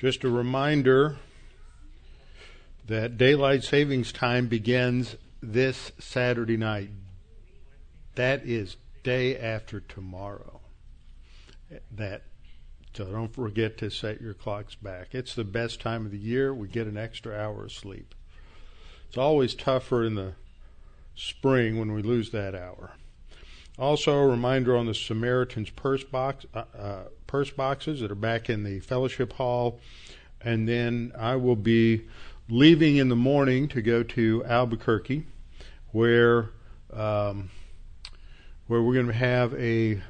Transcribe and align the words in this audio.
Just 0.00 0.24
a 0.24 0.30
reminder 0.30 1.18
that 2.86 3.18
daylight 3.18 3.64
savings 3.64 4.12
time 4.12 4.46
begins 4.46 5.16
this 5.42 5.92
Saturday 5.98 6.56
night. 6.56 6.88
That 8.14 8.46
is 8.46 8.78
day 9.02 9.36
after 9.36 9.78
tomorrow. 9.78 10.62
That 11.94 12.22
so 12.94 13.04
don't 13.04 13.34
forget 13.34 13.76
to 13.76 13.90
set 13.90 14.22
your 14.22 14.32
clocks 14.32 14.74
back. 14.74 15.08
It's 15.14 15.34
the 15.34 15.44
best 15.44 15.82
time 15.82 16.06
of 16.06 16.12
the 16.12 16.18
year. 16.18 16.54
We 16.54 16.68
get 16.68 16.86
an 16.86 16.96
extra 16.96 17.38
hour 17.38 17.66
of 17.66 17.72
sleep. 17.72 18.14
It's 19.06 19.18
always 19.18 19.54
tougher 19.54 20.02
in 20.02 20.14
the 20.14 20.32
spring 21.14 21.78
when 21.78 21.92
we 21.92 22.00
lose 22.00 22.30
that 22.30 22.54
hour. 22.54 22.92
Also, 23.78 24.14
a 24.14 24.26
reminder 24.26 24.78
on 24.78 24.86
the 24.86 24.94
Samaritan's 24.94 25.70
purse 25.70 26.04
box, 26.04 26.46
uh, 26.54 26.64
uh, 26.74 27.02
purse 27.30 27.50
boxes 27.50 28.00
that 28.00 28.10
are 28.10 28.16
back 28.16 28.50
in 28.50 28.64
the 28.64 28.80
fellowship 28.80 29.34
hall, 29.34 29.78
and 30.40 30.68
then 30.68 31.12
I 31.16 31.36
will 31.36 31.54
be 31.54 32.02
leaving 32.48 32.96
in 32.96 33.08
the 33.08 33.14
morning 33.14 33.68
to 33.68 33.80
go 33.80 34.02
to 34.02 34.44
Albuquerque, 34.44 35.26
where 35.92 36.50
um, 36.92 37.50
where 38.66 38.82
we're 38.82 38.94
going 38.94 39.06
to 39.06 39.12
have 39.12 39.54
a 39.54 40.02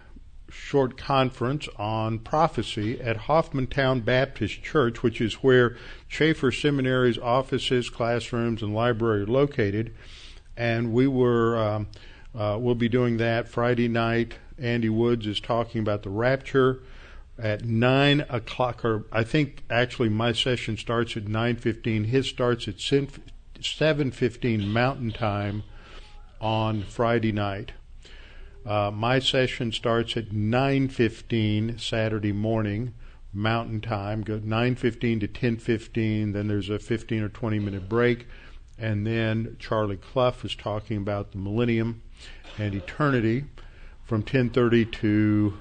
short 0.48 0.97
conference 0.97 1.69
on 1.77 2.20
prophecy 2.20 2.98
at 2.98 3.19
Hoffmantown 3.19 4.02
Baptist 4.02 4.62
Church, 4.62 5.02
which 5.02 5.20
is 5.20 5.34
where 5.34 5.77
Chafer 6.09 6.50
Seminary's 6.50 7.19
offices, 7.19 7.91
classrooms, 7.91 8.62
and 8.62 8.75
library 8.75 9.23
are 9.23 9.27
located. 9.27 9.95
And 10.56 10.95
we 10.95 11.06
were 11.06 11.59
um, 11.59 11.89
uh, 12.34 12.56
we'll 12.59 12.75
be 12.75 12.89
doing 12.89 13.19
that 13.19 13.47
Friday 13.47 13.89
night. 13.89 14.39
Andy 14.59 14.89
Woods 14.89 15.27
is 15.27 15.39
talking 15.39 15.83
about 15.83 16.02
the 16.02 16.11
rapture 16.11 16.80
at 17.40 17.64
nine 17.64 18.24
o'clock, 18.28 18.84
or 18.84 19.06
I 19.10 19.24
think 19.24 19.64
actually 19.70 20.08
my 20.08 20.32
session 20.32 20.76
starts 20.76 21.16
at 21.16 21.26
nine 21.26 21.56
fifteen. 21.56 22.04
His 22.04 22.28
starts 22.28 22.69
at 22.69 22.80
seven 22.80 24.10
fifteen 24.10 24.69
Mountain 24.69 25.12
Time 25.12 25.62
on 26.41 26.82
Friday 26.82 27.32
night. 27.32 27.72
Uh, 28.64 28.91
my 28.92 29.19
session 29.19 29.72
starts 29.72 30.16
at 30.16 30.32
9:15 30.32 31.78
Saturday 31.78 32.32
morning 32.32 32.94
Mountain 33.32 33.80
Time. 33.80 34.22
Go 34.22 34.38
9:15 34.38 35.20
to 35.20 35.28
10:15. 35.28 36.32
Then 36.32 36.48
there's 36.48 36.69
a 36.69 36.78
15 36.78 37.22
or 37.22 37.28
20 37.28 37.58
minute 37.58 37.88
break, 37.88 38.27
and 38.78 39.06
then 39.06 39.56
Charlie 39.58 39.97
Clough 39.97 40.44
is 40.44 40.54
talking 40.54 40.98
about 40.98 41.32
the 41.32 41.38
millennium 41.38 42.02
and 42.58 42.75
eternity 42.75 43.44
from 44.04 44.22
10:30 44.22 44.84
to 44.84 45.54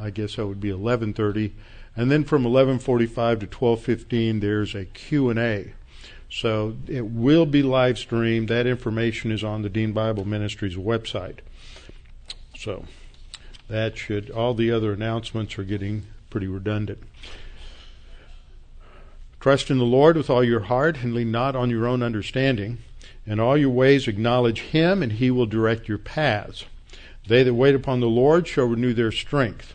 I 0.00 0.10
guess 0.10 0.36
that 0.36 0.46
would 0.46 0.60
be 0.60 0.70
11:30, 0.70 1.52
and 1.96 2.10
then 2.10 2.24
from 2.24 2.44
11:45 2.44 3.40
to 3.40 3.46
12:15 3.46 4.40
there's 4.40 4.74
a 4.74 4.84
Q&A. 4.84 5.72
So 6.28 6.76
it 6.88 7.06
will 7.06 7.46
be 7.46 7.62
live 7.62 7.98
streamed. 7.98 8.48
That 8.48 8.66
information 8.66 9.30
is 9.30 9.44
on 9.44 9.62
the 9.62 9.68
Dean 9.68 9.92
Bible 9.92 10.24
Ministries 10.24 10.76
website. 10.76 11.38
So 12.56 12.84
that 13.68 13.96
should, 13.96 14.30
all 14.30 14.54
the 14.54 14.70
other 14.70 14.92
announcements 14.92 15.58
are 15.58 15.64
getting 15.64 16.04
pretty 16.30 16.48
redundant. 16.48 17.02
Trust 19.40 19.70
in 19.70 19.78
the 19.78 19.84
Lord 19.84 20.16
with 20.16 20.28
all 20.28 20.42
your 20.42 20.60
heart 20.60 20.98
and 21.02 21.14
lean 21.14 21.30
not 21.30 21.54
on 21.54 21.70
your 21.70 21.86
own 21.86 22.02
understanding. 22.02 22.78
In 23.24 23.38
all 23.38 23.56
your 23.56 23.70
ways 23.70 24.08
acknowledge 24.08 24.60
Him, 24.60 25.02
and 25.02 25.12
He 25.12 25.30
will 25.30 25.46
direct 25.46 25.88
your 25.88 25.98
paths. 25.98 26.64
They 27.28 27.42
that 27.42 27.54
wait 27.54 27.74
upon 27.74 28.00
the 28.00 28.08
Lord 28.08 28.46
shall 28.48 28.66
renew 28.66 28.94
their 28.94 29.12
strength. 29.12 29.74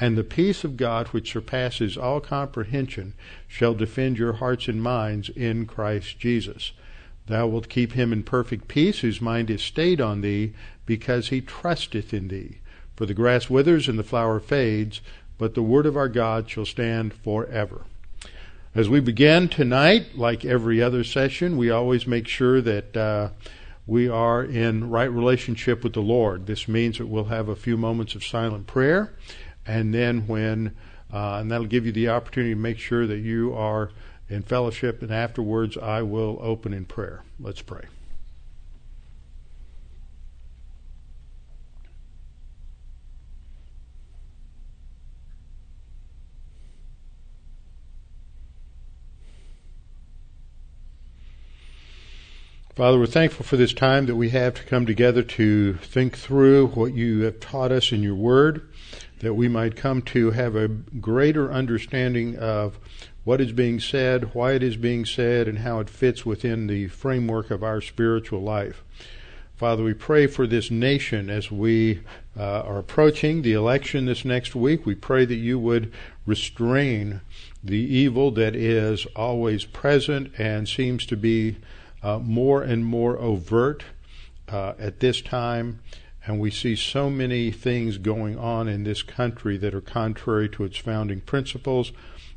and 0.00 0.16
the 0.16 0.24
peace 0.24 0.64
of 0.64 0.76
God, 0.76 1.08
which 1.08 1.32
surpasses 1.32 1.96
all 1.96 2.20
comprehension, 2.20 3.14
shall 3.46 3.74
defend 3.74 4.18
your 4.18 4.34
hearts 4.34 4.66
and 4.66 4.82
minds 4.82 5.28
in 5.28 5.66
Christ 5.66 6.18
Jesus. 6.18 6.72
Thou 7.26 7.46
wilt 7.46 7.68
keep 7.68 7.92
him 7.92 8.12
in 8.12 8.22
perfect 8.22 8.68
peace, 8.68 9.00
whose 9.00 9.20
mind 9.20 9.50
is 9.50 9.62
stayed 9.62 10.00
on 10.00 10.20
thee, 10.20 10.52
because 10.84 11.28
he 11.28 11.40
trusteth 11.40 12.12
in 12.12 12.28
thee. 12.28 12.58
For 12.96 13.06
the 13.06 13.14
grass 13.14 13.48
withers 13.48 13.88
and 13.88 13.98
the 13.98 14.04
flower 14.04 14.40
fades, 14.40 15.00
but 15.38 15.54
the 15.54 15.62
word 15.62 15.86
of 15.86 15.96
our 15.96 16.08
God 16.08 16.50
shall 16.50 16.66
stand 16.66 17.14
forever. 17.14 17.82
As 18.74 18.88
we 18.88 19.00
begin 19.00 19.48
tonight, 19.48 20.16
like 20.16 20.44
every 20.44 20.82
other 20.82 21.04
session, 21.04 21.56
we 21.56 21.70
always 21.70 22.06
make 22.06 22.26
sure 22.26 22.60
that 22.60 22.96
uh, 22.96 23.28
we 23.86 24.08
are 24.08 24.42
in 24.42 24.90
right 24.90 25.10
relationship 25.10 25.84
with 25.84 25.92
the 25.92 26.00
Lord. 26.00 26.46
This 26.46 26.66
means 26.66 26.98
that 26.98 27.06
we'll 27.06 27.24
have 27.24 27.48
a 27.48 27.56
few 27.56 27.76
moments 27.76 28.14
of 28.14 28.24
silent 28.24 28.66
prayer, 28.66 29.12
and 29.66 29.94
then 29.94 30.26
when, 30.26 30.74
uh, 31.12 31.38
and 31.40 31.50
that'll 31.50 31.66
give 31.66 31.86
you 31.86 31.92
the 31.92 32.08
opportunity 32.08 32.54
to 32.54 32.60
make 32.60 32.78
sure 32.78 33.06
that 33.06 33.18
you 33.18 33.54
are 33.54 33.90
in 34.28 34.42
fellowship, 34.42 35.02
and 35.02 35.12
afterwards 35.12 35.76
I 35.76 36.02
will 36.02 36.38
open 36.40 36.72
in 36.72 36.84
prayer. 36.84 37.22
Let's 37.38 37.62
pray. 37.62 37.84
Father, 52.74 52.98
we're 52.98 53.06
thankful 53.06 53.44
for 53.44 53.56
this 53.56 53.72
time 53.72 54.06
that 54.06 54.16
we 54.16 54.30
have 54.30 54.54
to 54.54 54.64
come 54.64 54.84
together 54.84 55.22
to 55.22 55.74
think 55.74 56.18
through 56.18 56.66
what 56.68 56.92
you 56.92 57.20
have 57.20 57.38
taught 57.38 57.70
us 57.70 57.92
in 57.92 58.02
your 58.02 58.16
word, 58.16 58.68
that 59.24 59.34
we 59.34 59.48
might 59.48 59.76
come 59.76 60.02
to 60.02 60.30
have 60.30 60.54
a 60.54 60.68
greater 60.68 61.52
understanding 61.52 62.36
of 62.36 62.78
what 63.24 63.40
is 63.40 63.52
being 63.52 63.80
said, 63.80 64.34
why 64.34 64.52
it 64.52 64.62
is 64.62 64.76
being 64.76 65.04
said, 65.04 65.48
and 65.48 65.58
how 65.58 65.80
it 65.80 65.90
fits 65.90 66.24
within 66.24 66.66
the 66.66 66.86
framework 66.88 67.50
of 67.50 67.62
our 67.62 67.80
spiritual 67.80 68.42
life. 68.42 68.84
Father, 69.56 69.82
we 69.82 69.94
pray 69.94 70.26
for 70.26 70.46
this 70.46 70.70
nation 70.70 71.30
as 71.30 71.50
we 71.50 72.00
uh, 72.36 72.60
are 72.62 72.78
approaching 72.78 73.42
the 73.42 73.52
election 73.52 74.04
this 74.04 74.24
next 74.24 74.54
week. 74.54 74.84
We 74.84 74.94
pray 74.94 75.24
that 75.24 75.34
you 75.36 75.58
would 75.58 75.92
restrain 76.26 77.20
the 77.62 77.78
evil 77.78 78.30
that 78.32 78.54
is 78.54 79.06
always 79.16 79.64
present 79.64 80.32
and 80.38 80.68
seems 80.68 81.06
to 81.06 81.16
be 81.16 81.56
uh, 82.02 82.18
more 82.18 82.62
and 82.62 82.84
more 82.84 83.16
overt 83.18 83.84
uh, 84.48 84.74
at 84.78 85.00
this 85.00 85.22
time, 85.22 85.80
and 86.26 86.40
we 86.40 86.50
see 86.50 86.74
so 86.74 87.10
many 87.10 87.50
things 87.50 87.98
going 87.98 88.38
on 88.38 88.66
in 88.66 88.84
this 88.84 89.02
country 89.02 89.58
that 89.58 89.74
are 89.74 89.80
contrary 89.80 90.48
to 90.48 90.64
its 90.64 90.78
founding 90.78 91.20
principles 91.20 91.92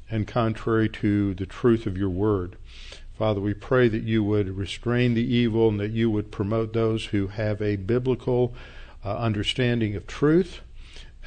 and 0.10 0.28
contrary 0.28 0.90
to 0.90 1.34
the 1.34 1.46
truth 1.46 1.86
of 1.86 1.98
your 1.98 2.10
word. 2.10 2.58
Father, 3.18 3.42
we 3.42 3.54
pray 3.54 3.88
that 3.88 4.04
you 4.04 4.24
would 4.24 4.58
restrain 4.58 5.14
the 5.14 5.36
evil 5.36 5.70
and 5.70 5.80
that 5.80 5.92
you 5.92 6.12
would 6.12 6.32
promote 6.32 6.74
those 6.74 7.06
who 7.06 7.28
have 7.28 7.62
a 7.62 7.78
biblical 7.78 8.54
uh, 9.04 9.18
understanding 9.18 9.96
of 9.96 10.06
truth, 10.06 10.62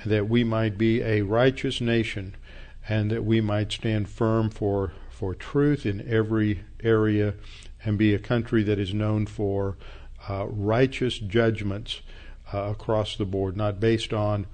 that 0.04 0.28
we 0.28 0.44
might 0.44 0.78
be 0.78 1.02
a 1.02 1.22
righteous 1.22 1.80
nation 1.80 2.36
and 2.88 3.10
that 3.10 3.24
we 3.24 3.40
might 3.40 3.72
stand 3.72 4.08
firm 4.08 4.50
for, 4.50 4.92
for 5.10 5.34
truth 5.34 5.84
in 5.84 6.06
every 6.08 6.60
area 6.82 7.34
and 7.84 7.98
be 7.98 8.14
a 8.14 8.18
country 8.18 8.62
that 8.62 8.78
is 8.78 8.94
known 8.94 9.26
for 9.26 9.76
uh, 10.28 10.46
righteous 10.46 11.18
judgments 11.18 12.02
uh, 12.52 12.70
across 12.70 13.16
the 13.16 13.24
board, 13.24 13.56
not 13.56 13.80
based 13.80 14.12
on 14.12 14.46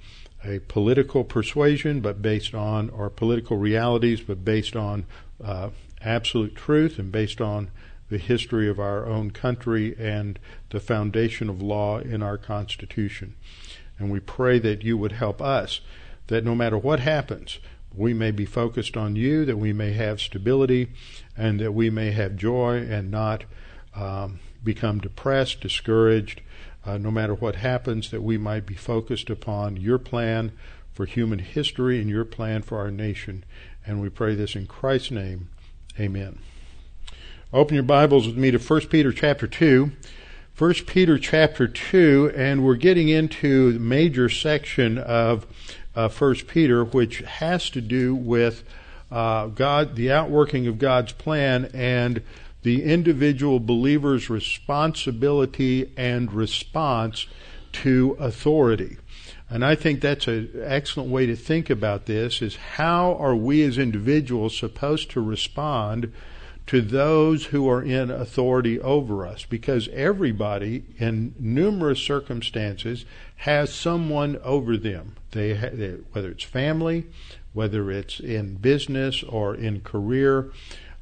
a 0.45 0.61
political 0.61 1.25
persuasion, 1.25 2.01
but 2.01 2.23
based 2.23 2.55
on, 2.55 2.91
or 2.91 3.11
political 3.11 3.57
realities, 3.57 4.21
but 4.21 4.45
based 4.45 4.77
on 4.77 5.07
uh, 5.43 5.71
absolute 6.01 6.55
truth 6.55 6.99
and 6.99 7.11
based 7.11 7.41
on 7.41 7.71
the 8.09 8.19
history 8.19 8.69
of 8.69 8.79
our 8.79 9.07
own 9.07 9.31
country 9.31 9.97
and 9.99 10.39
the 10.71 10.81
foundation 10.81 11.49
of 11.49 11.61
law 11.61 11.99
in 11.99 12.23
our 12.23 12.39
Constitution. 12.39 13.35
And 13.99 14.11
we 14.11 14.21
pray 14.21 14.59
that 14.61 14.83
you 14.83 14.97
would 14.97 15.13
help 15.13 15.43
us, 15.43 15.81
that 16.29 16.45
no 16.45 16.55
matter 16.55 16.79
what 16.79 17.01
happens, 17.01 17.59
we 17.95 18.13
may 18.13 18.31
be 18.31 18.45
focused 18.45 18.97
on 18.97 19.17
you, 19.17 19.45
that 19.47 19.57
we 19.57 19.73
may 19.73 19.93
have 19.93 20.21
stability, 20.21 20.89
and 21.37 21.59
that 21.61 21.73
we 21.73 21.91
may 21.91 22.13
have 22.13 22.37
joy 22.37 22.77
and 22.77 23.11
not 23.11 23.45
um, 23.95 24.39
become 24.63 24.99
depressed, 24.99 25.63
discouraged, 25.63 26.43
uh, 26.87 26.99
no 26.99 27.11
matter 27.11 27.35
what 27.35 27.56
happens, 27.56 28.11
that 28.11 28.23
we 28.23 28.38
might 28.38 28.65
be 28.65 28.75
focused 28.75 29.29
upon 29.29 29.77
your 29.77 29.99
plan 29.99 30.53
for 30.93 31.05
human 31.05 31.41
history 31.41 32.00
and 32.00 32.09
your 32.09 32.25
plan 32.25 32.62
for 32.62 32.79
our 32.79 32.91
nation. 32.91 33.44
And 33.85 34.00
we 34.00 34.09
pray 34.09 34.35
this 34.35 34.55
in 34.55 34.67
Christ's 34.67 35.11
name. 35.11 35.49
Amen. 35.99 36.38
Open 37.53 37.75
your 37.75 37.85
Bibles 37.85 38.27
with 38.27 38.37
me 38.37 38.50
to 38.50 38.59
1 38.59 38.81
Peter 38.88 39.12
chapter 39.12 39.47
2. 39.47 39.91
1 40.59 40.75
Peter 40.87 41.19
chapter 41.19 41.69
2, 41.69 42.33
and 42.35 42.65
we're 42.65 42.77
getting 42.77 43.11
into 43.11 43.75
the 43.75 43.79
major 43.79 44.29
section 44.29 44.97
of 44.97 45.47
uh, 45.94 46.09
1 46.09 46.35
Peter, 46.47 46.83
which 46.83 47.19
has 47.19 47.69
to 47.69 47.83
do 47.83 48.15
with 48.15 48.65
uh, 49.11 49.49
God, 49.49 49.97
the 49.97 50.11
outworking 50.11 50.67
of 50.67 50.79
God's 50.79 51.12
plan, 51.12 51.71
and 51.75 52.23
the 52.67 52.83
individual 52.83 53.61
believer's 53.61 54.29
responsibility 54.29 55.89
and 55.97 56.33
response 56.33 57.29
to 57.71 58.17
authority. 58.19 58.97
And 59.49 59.65
I 59.65 59.77
think 59.77 60.01
that's 60.01 60.27
an 60.27 60.51
excellent 60.65 61.09
way 61.09 61.27
to 61.27 61.37
think 61.37 61.71
about 61.71 62.07
this 62.07 62.43
is 62.43 62.57
how 62.57 63.15
are 63.21 63.37
we 63.37 63.63
as 63.63 63.79
individuals 63.79 64.59
supposed 64.59 65.13
to 65.13 65.21
respond 65.21 66.13
to 66.67 66.81
those 66.81 67.45
who 67.45 67.71
are 67.71 67.85
in 67.85 68.11
authority 68.11 68.81
over 68.81 69.25
us 69.25 69.45
because 69.45 69.87
everybody 69.91 70.87
in 70.99 71.37
numerous 71.39 72.01
circumstances 72.01 73.05
has 73.37 73.73
someone 73.73 74.39
over 74.43 74.77
them 74.77 75.15
they, 75.31 75.55
whether 76.11 76.33
it's 76.33 76.43
family 76.43 77.07
whether 77.53 77.93
it's 77.93 78.19
in 78.19 78.57
business 78.57 79.23
or 79.23 79.55
in 79.55 79.81
career 79.83 80.51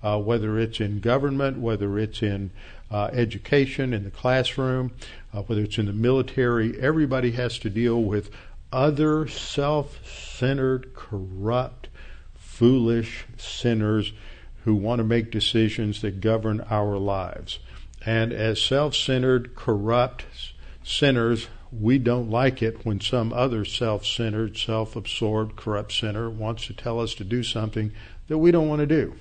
uh, 0.04 0.18
whether 0.18 0.58
it's 0.58 0.80
in 0.80 1.00
government 1.00 1.58
whether 1.58 1.98
it's 1.98 2.22
in 2.22 2.50
uh, 2.90 3.08
education 3.12 3.92
in 3.92 4.04
the 4.04 4.10
classroom 4.10 4.92
uh, 5.32 5.42
whether 5.42 5.62
it's 5.62 5.78
in 5.78 5.86
the 5.86 5.92
military 5.92 6.80
everybody 6.80 7.32
has 7.32 7.58
to 7.58 7.70
deal 7.70 8.02
with 8.02 8.30
other 8.72 9.26
self-centered 9.28 10.94
corrupt 10.94 11.88
foolish 12.54 13.24
sinners 13.36 14.12
who 14.64 14.74
want 14.74 14.98
to 14.98 15.04
make 15.04 15.30
decisions 15.30 16.00
that 16.00 16.20
govern 16.20 16.64
our 16.70 16.96
lives. 16.96 17.58
And 18.06 18.32
as 18.32 18.62
self 18.62 18.94
centered, 18.94 19.54
corrupt 19.54 20.24
sinners, 20.82 21.48
we 21.72 21.98
don't 21.98 22.30
like 22.30 22.62
it 22.62 22.84
when 22.84 23.00
some 23.00 23.32
other 23.32 23.64
self 23.64 24.06
centered, 24.06 24.56
self 24.56 24.96
absorbed, 24.96 25.56
corrupt 25.56 25.92
sinner 25.92 26.30
wants 26.30 26.66
to 26.66 26.74
tell 26.74 27.00
us 27.00 27.14
to 27.14 27.24
do 27.24 27.42
something 27.42 27.92
that 28.28 28.38
we 28.38 28.50
don't 28.50 28.68
want 28.68 28.80
to 28.80 28.86
do. 28.86 29.14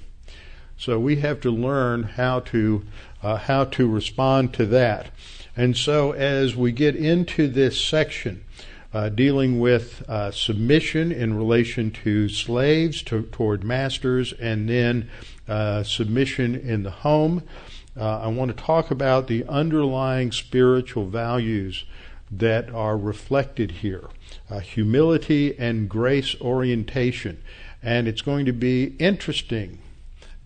So 0.77 0.99
we 0.99 1.17
have 1.17 1.39
to 1.41 1.51
learn 1.51 2.03
how 2.03 2.41
to 2.41 2.83
uh, 3.21 3.37
how 3.37 3.63
to 3.63 3.89
respond 3.89 4.53
to 4.55 4.65
that. 4.65 5.11
And 5.55 5.77
so 5.77 6.11
as 6.11 6.55
we 6.55 6.71
get 6.71 6.95
into 6.95 7.47
this 7.47 7.81
section, 7.81 8.43
uh, 8.93 9.09
dealing 9.09 9.59
with 9.59 10.03
uh, 10.07 10.29
submission 10.31 11.11
in 11.11 11.35
relation 11.35 11.89
to 11.89 12.29
slaves 12.29 13.01
to, 13.03 13.23
toward 13.23 13.63
masters, 13.63 14.33
and 14.33 14.69
then 14.69 15.09
uh, 15.47 15.83
submission 15.83 16.55
in 16.55 16.83
the 16.83 16.91
home. 16.91 17.43
Uh, 17.95 18.19
I 18.21 18.27
want 18.27 18.55
to 18.55 18.63
talk 18.63 18.91
about 18.91 19.27
the 19.27 19.45
underlying 19.45 20.31
spiritual 20.31 21.07
values 21.07 21.85
that 22.31 22.69
are 22.71 22.97
reflected 22.97 23.71
here 23.71 24.05
uh, 24.49 24.59
humility 24.59 25.57
and 25.57 25.89
grace 25.89 26.35
orientation. 26.41 27.41
And 27.81 28.07
it's 28.07 28.21
going 28.21 28.45
to 28.45 28.53
be 28.53 28.95
interesting 28.97 29.79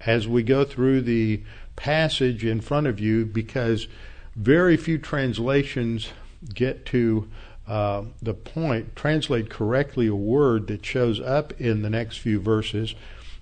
as 0.05 0.27
we 0.27 0.43
go 0.43 0.63
through 0.63 1.01
the 1.01 1.41
passage 1.75 2.43
in 2.45 2.61
front 2.61 2.87
of 2.87 2.99
you 2.99 3.25
because 3.25 3.87
very 4.35 4.77
few 4.77 4.97
translations 4.97 6.09
get 6.53 6.85
to 6.85 7.29
uh, 7.67 8.03
the 8.21 8.33
point, 8.33 8.95
translate 8.95 9.49
correctly 9.49 10.07
a 10.07 10.15
word 10.15 10.67
that 10.67 10.85
shows 10.85 11.19
up 11.19 11.59
in 11.59 11.81
the 11.81 11.89
next 11.89 12.17
few 12.17 12.39
verses 12.39 12.95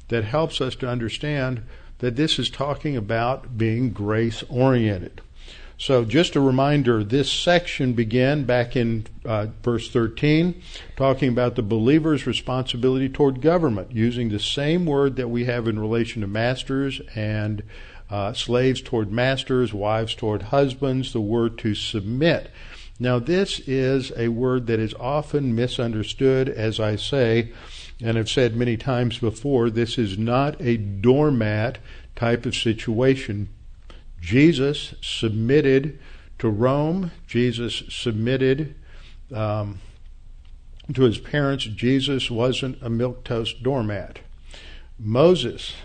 that 0.08 0.24
helps 0.24 0.62
us 0.62 0.76
to 0.76 0.88
understand 0.88 1.64
that 2.00 2.16
this 2.16 2.40
is 2.40 2.50
talking 2.50 2.96
about 2.98 3.58
being 3.58 3.92
grace 3.92 4.44
oriented. 4.50 5.22
So, 5.78 6.06
just 6.06 6.38
a 6.38 6.42
reminder 6.42 7.04
this 7.04 7.30
section 7.30 7.94
began 7.94 8.46
back 8.46 8.78
in 8.78 9.08
uh, 9.26 9.48
verse 9.62 9.90
13, 9.92 10.62
talking 10.96 11.30
about 11.30 11.56
the 11.56 11.62
believer's 11.62 12.26
responsibility 12.26 13.10
toward 13.10 13.42
government, 13.42 13.92
using 13.92 14.30
the 14.30 14.40
same 14.40 14.86
word 14.86 15.18
that 15.18 15.30
we 15.30 15.46
have 15.46 15.68
in 15.68 15.78
relation 15.78 16.22
to 16.22 16.28
masters 16.28 17.02
and 17.14 17.62
uh, 18.10 18.32
slaves 18.32 18.82
toward 18.82 19.12
masters, 19.12 19.74
wives 19.74 20.16
toward 20.16 20.44
husbands, 20.44 21.12
the 21.12 21.20
word 21.20 21.58
to 21.58 21.76
submit. 21.76 22.52
Now, 22.98 23.20
this 23.20 23.60
is 23.68 24.14
a 24.16 24.30
word 24.30 24.68
that 24.68 24.80
is 24.80 24.94
often 24.94 25.54
misunderstood, 25.56 26.48
as 26.48 26.80
I 26.80 26.96
say, 26.96 27.52
and 28.02 28.18
I've 28.18 28.30
said 28.30 28.56
many 28.56 28.78
times 28.78 29.20
before, 29.20 29.70
this 29.70 29.98
is 29.98 30.18
not 30.18 30.56
a 30.62 30.78
doormat 30.78 31.80
type 32.16 32.46
of 32.46 32.56
situation. 32.56 33.50
Jesus 34.26 34.96
submitted 35.02 36.00
to 36.40 36.50
Rome. 36.50 37.12
Jesus 37.28 37.84
submitted 37.90 38.74
um, 39.32 39.82
to 40.92 41.04
his 41.04 41.20
parents. 41.20 41.66
Jesus 41.66 42.32
wasn't 42.32 42.82
a 42.82 42.90
milquetoast 42.90 43.62
doormat. 43.62 44.20
Moses 44.98 45.76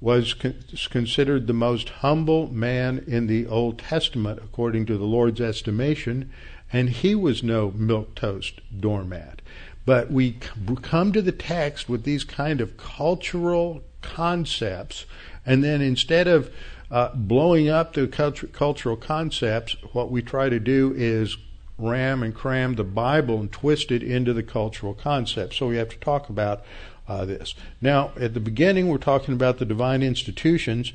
was 0.00 0.34
con- 0.34 0.56
considered 0.90 1.46
the 1.46 1.52
most 1.52 1.88
humble 1.88 2.52
man 2.52 3.04
in 3.06 3.28
the 3.28 3.46
Old 3.46 3.78
Testament, 3.78 4.40
according 4.42 4.86
to 4.86 4.98
the 4.98 5.04
Lord's 5.04 5.40
estimation, 5.40 6.28
and 6.72 6.90
he 6.90 7.14
was 7.14 7.44
no 7.44 7.70
milquetoast 7.70 8.54
doormat. 8.80 9.40
But 9.84 10.10
we 10.10 10.38
come 10.82 11.12
to 11.12 11.22
the 11.22 11.30
text 11.30 11.88
with 11.88 12.02
these 12.02 12.24
kind 12.24 12.60
of 12.60 12.76
cultural 12.76 13.84
concepts, 14.02 15.06
and 15.46 15.62
then 15.62 15.80
instead 15.80 16.26
of 16.26 16.50
uh, 16.90 17.14
blowing 17.14 17.68
up 17.68 17.94
the 17.94 18.06
cultural 18.06 18.96
concepts, 18.96 19.76
what 19.92 20.10
we 20.10 20.22
try 20.22 20.48
to 20.48 20.60
do 20.60 20.94
is 20.96 21.36
ram 21.78 22.22
and 22.22 22.34
cram 22.34 22.74
the 22.74 22.84
Bible 22.84 23.40
and 23.40 23.52
twist 23.52 23.90
it 23.90 24.02
into 24.02 24.32
the 24.32 24.42
cultural 24.42 24.94
concepts. 24.94 25.56
So 25.56 25.68
we 25.68 25.76
have 25.76 25.90
to 25.90 25.98
talk 25.98 26.28
about 26.28 26.62
uh, 27.08 27.24
this. 27.24 27.54
Now, 27.80 28.12
at 28.18 28.34
the 28.34 28.40
beginning, 28.40 28.88
we're 28.88 28.98
talking 28.98 29.34
about 29.34 29.58
the 29.58 29.64
divine 29.64 30.02
institutions, 30.02 30.92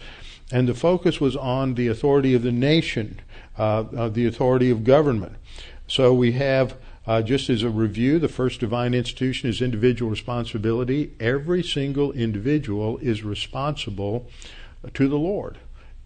and 0.52 0.68
the 0.68 0.74
focus 0.74 1.22
was 1.22 1.36
on 1.36 1.76
the 1.76 1.88
authority 1.88 2.34
of 2.34 2.44
the 2.44 2.52
nation, 2.52 3.20
uh, 3.58 4.10
the 4.10 4.26
authority 4.26 4.70
of 4.70 4.84
government. 4.84 5.36
So 5.88 6.14
we 6.14 6.34
have 6.34 6.76
uh, 7.08 7.22
just 7.22 7.50
as 7.50 7.64
a 7.64 7.70
review, 7.70 8.20
the 8.20 8.28
first 8.28 8.60
divine 8.60 8.94
institution 8.94 9.50
is 9.50 9.62
individual 9.62 10.12
responsibility. 10.12 11.12
Every 11.20 11.64
single 11.64 12.12
individual 12.12 12.98
is 13.00 13.24
responsible 13.24 14.30
to 14.94 15.08
the 15.08 15.18
Lord. 15.18 15.58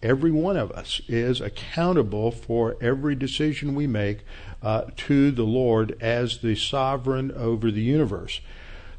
Every 0.06 0.30
one 0.30 0.56
of 0.56 0.70
us 0.70 1.00
is 1.08 1.40
accountable 1.40 2.30
for 2.30 2.76
every 2.80 3.16
decision 3.16 3.74
we 3.74 3.88
make 3.88 4.20
uh, 4.62 4.82
to 4.98 5.32
the 5.32 5.42
Lord 5.42 6.00
as 6.00 6.38
the 6.38 6.54
sovereign 6.54 7.32
over 7.32 7.72
the 7.72 7.82
universe. 7.82 8.40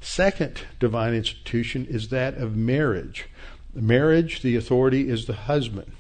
Second 0.02 0.64
divine 0.82 1.14
institution 1.14 1.86
is 1.86 2.10
that 2.10 2.34
of 2.34 2.58
marriage. 2.58 3.30
Marriage, 3.74 4.42
the 4.42 4.58
authority 4.58 5.08
is 5.08 5.28
the 5.28 5.34
husband. 5.34 5.94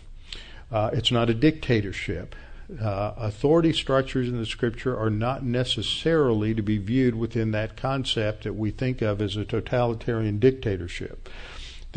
Uh, 0.69 0.89
it's 0.91 1.09
not 1.09 1.29
a 1.29 1.33
dictatorship 1.33 2.35
uh, 2.81 3.13
authority 3.17 3.71
structures 3.71 4.27
in 4.27 4.37
the 4.37 4.45
scripture 4.45 4.97
are 4.97 5.09
not 5.09 5.43
necessarily 5.43 6.53
to 6.53 6.61
be 6.61 6.77
viewed 6.77 7.15
within 7.15 7.51
that 7.51 7.77
concept 7.77 8.43
that 8.43 8.55
we 8.55 8.71
think 8.71 9.01
of 9.01 9.21
as 9.21 9.37
a 9.37 9.45
totalitarian 9.45 10.37
dictatorship. 10.37 11.29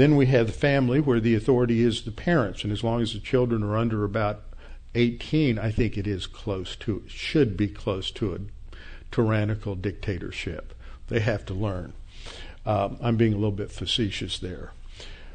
Then 0.00 0.16
we 0.16 0.28
have 0.28 0.46
the 0.46 0.54
family 0.54 0.98
where 0.98 1.20
the 1.20 1.34
authority 1.34 1.82
is 1.82 2.00
the 2.00 2.10
parents, 2.10 2.64
and 2.64 2.72
as 2.72 2.82
long 2.82 3.02
as 3.02 3.12
the 3.12 3.18
children 3.18 3.62
are 3.62 3.76
under 3.76 4.02
about 4.02 4.40
18, 4.94 5.58
I 5.58 5.70
think 5.70 5.98
it 5.98 6.06
is 6.06 6.26
close 6.26 6.74
to, 6.76 7.02
should 7.06 7.54
be 7.54 7.68
close 7.68 8.10
to 8.12 8.34
a 8.34 8.38
tyrannical 9.14 9.74
dictatorship. 9.74 10.72
They 11.08 11.20
have 11.20 11.44
to 11.44 11.52
learn. 11.52 11.92
Um, 12.64 12.96
I'm 13.02 13.18
being 13.18 13.34
a 13.34 13.36
little 13.36 13.50
bit 13.50 13.70
facetious 13.70 14.38
there. 14.38 14.72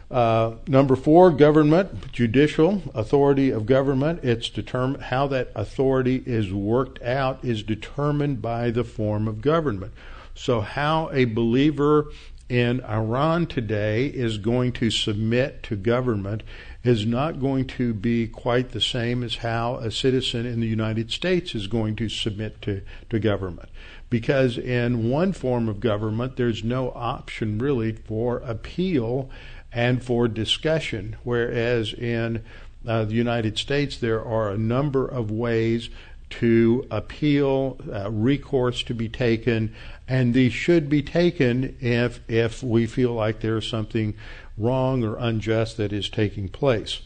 Uh, 0.10 0.56
number 0.68 0.96
four, 0.96 1.30
government, 1.30 2.12
judicial 2.12 2.82
authority 2.96 3.52
of 3.52 3.68
government. 3.68 4.24
It's 4.24 4.50
determined 4.50 5.04
how 5.04 5.28
that 5.28 5.52
authority 5.54 6.24
is 6.26 6.52
worked 6.52 7.04
out 7.04 7.46
is 7.46 7.62
determined 7.62 8.42
by 8.42 8.72
the 8.72 8.84
form 8.84 9.28
of 9.28 9.44
government. 9.44 9.94
So, 10.34 10.62
how 10.62 11.12
a 11.14 11.26
believer 11.26 12.08
in 12.48 12.84
Iran 12.84 13.48
today 13.48 14.06
is 14.06 14.38
going 14.38 14.72
to 14.74 14.92
submit 14.92 15.64
to 15.64 15.76
government 15.76 16.44
is 16.84 17.06
not 17.06 17.40
going 17.40 17.66
to 17.66 17.94
be 17.94 18.28
quite 18.28 18.70
the 18.70 18.82
same 18.82 19.24
as 19.24 19.38
how 19.38 19.78
a 19.78 19.90
citizen 19.90 20.46
in 20.46 20.60
the 20.60 20.68
United 20.68 21.10
States 21.10 21.56
is 21.56 21.66
going 21.66 21.96
to 21.96 22.08
submit 22.08 22.62
to, 22.62 22.82
to 23.10 23.20
government. 23.20 23.70
Because 24.12 24.60
in 24.60 25.10
one 25.10 25.34
form 25.34 25.68
of 25.68 25.80
government, 25.80 26.36
there's 26.36 26.64
no 26.64 26.92
option 26.92 27.58
really 27.58 27.94
for 27.94 28.38
appeal 28.38 29.30
and 29.74 30.04
for 30.04 30.28
discussion, 30.28 31.16
whereas 31.24 31.92
in 31.94 32.44
uh, 32.88 33.04
the 33.06 33.16
United 33.16 33.58
States 33.58 33.98
there 33.98 34.24
are 34.24 34.52
a 34.52 34.58
number 34.58 35.08
of 35.08 35.32
ways 35.32 35.90
to 36.30 36.88
appeal, 36.92 37.78
uh, 37.92 38.10
recourse 38.12 38.84
to 38.84 38.94
be 38.94 39.08
taken, 39.08 39.74
and 40.08 40.34
these 40.34 40.54
should 40.54 40.90
be 40.90 41.02
taken 41.02 41.78
if 41.80 42.20
if 42.30 42.62
we 42.64 42.86
feel 42.86 43.14
like 43.14 43.40
there's 43.42 43.68
something 43.68 44.16
wrong 44.58 45.04
or 45.04 45.18
unjust 45.18 45.78
that 45.78 45.94
is 45.94 46.10
taking 46.10 46.50
place. 46.50 47.02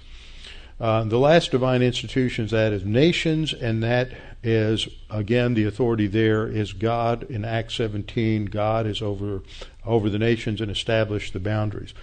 Uh, 0.79 1.03
the 1.03 1.19
last 1.19 1.51
divine 1.51 1.81
institution 1.81 2.45
institutions 2.45 2.51
that 2.51 2.71
is 2.71 2.85
nations, 2.85 3.53
and 3.53 3.83
that 3.83 4.09
is 4.41 4.87
again 5.09 5.53
the 5.53 5.65
authority 5.65 6.07
there 6.07 6.47
is 6.47 6.71
God 6.71 7.23
in 7.29 7.43
Acts 7.43 7.75
17. 7.75 8.45
God 8.45 8.87
is 8.87 9.01
over 9.01 9.43
over 9.85 10.09
the 10.09 10.19
nations 10.19 10.61
and 10.61 10.71
established 10.71 11.33
the 11.33 11.39
boundaries. 11.39 11.93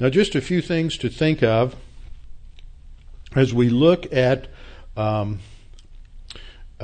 Now, 0.00 0.08
just 0.08 0.34
a 0.34 0.40
few 0.40 0.60
things 0.60 0.96
to 0.98 1.08
think 1.08 1.42
of 1.42 1.76
as 3.36 3.54
we 3.54 3.68
look 3.68 4.12
at 4.12 4.48
um, 4.96 5.38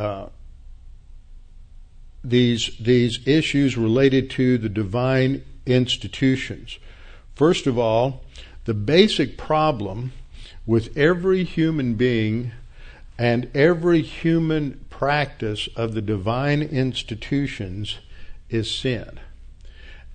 uh, 0.00 0.30
these 2.24 2.70
these 2.80 3.20
issues 3.26 3.76
related 3.76 4.30
to 4.30 4.56
the 4.56 4.68
divine 4.70 5.44
institutions. 5.66 6.78
First 7.34 7.66
of 7.66 7.78
all, 7.78 8.24
the 8.64 8.72
basic 8.74 9.36
problem 9.36 10.12
with 10.64 10.96
every 10.96 11.44
human 11.44 11.94
being 11.94 12.52
and 13.18 13.50
every 13.54 14.00
human 14.00 14.84
practice 14.88 15.68
of 15.76 15.92
the 15.92 16.02
divine 16.02 16.62
institutions 16.62 17.98
is 18.48 18.74
sin. 18.74 19.20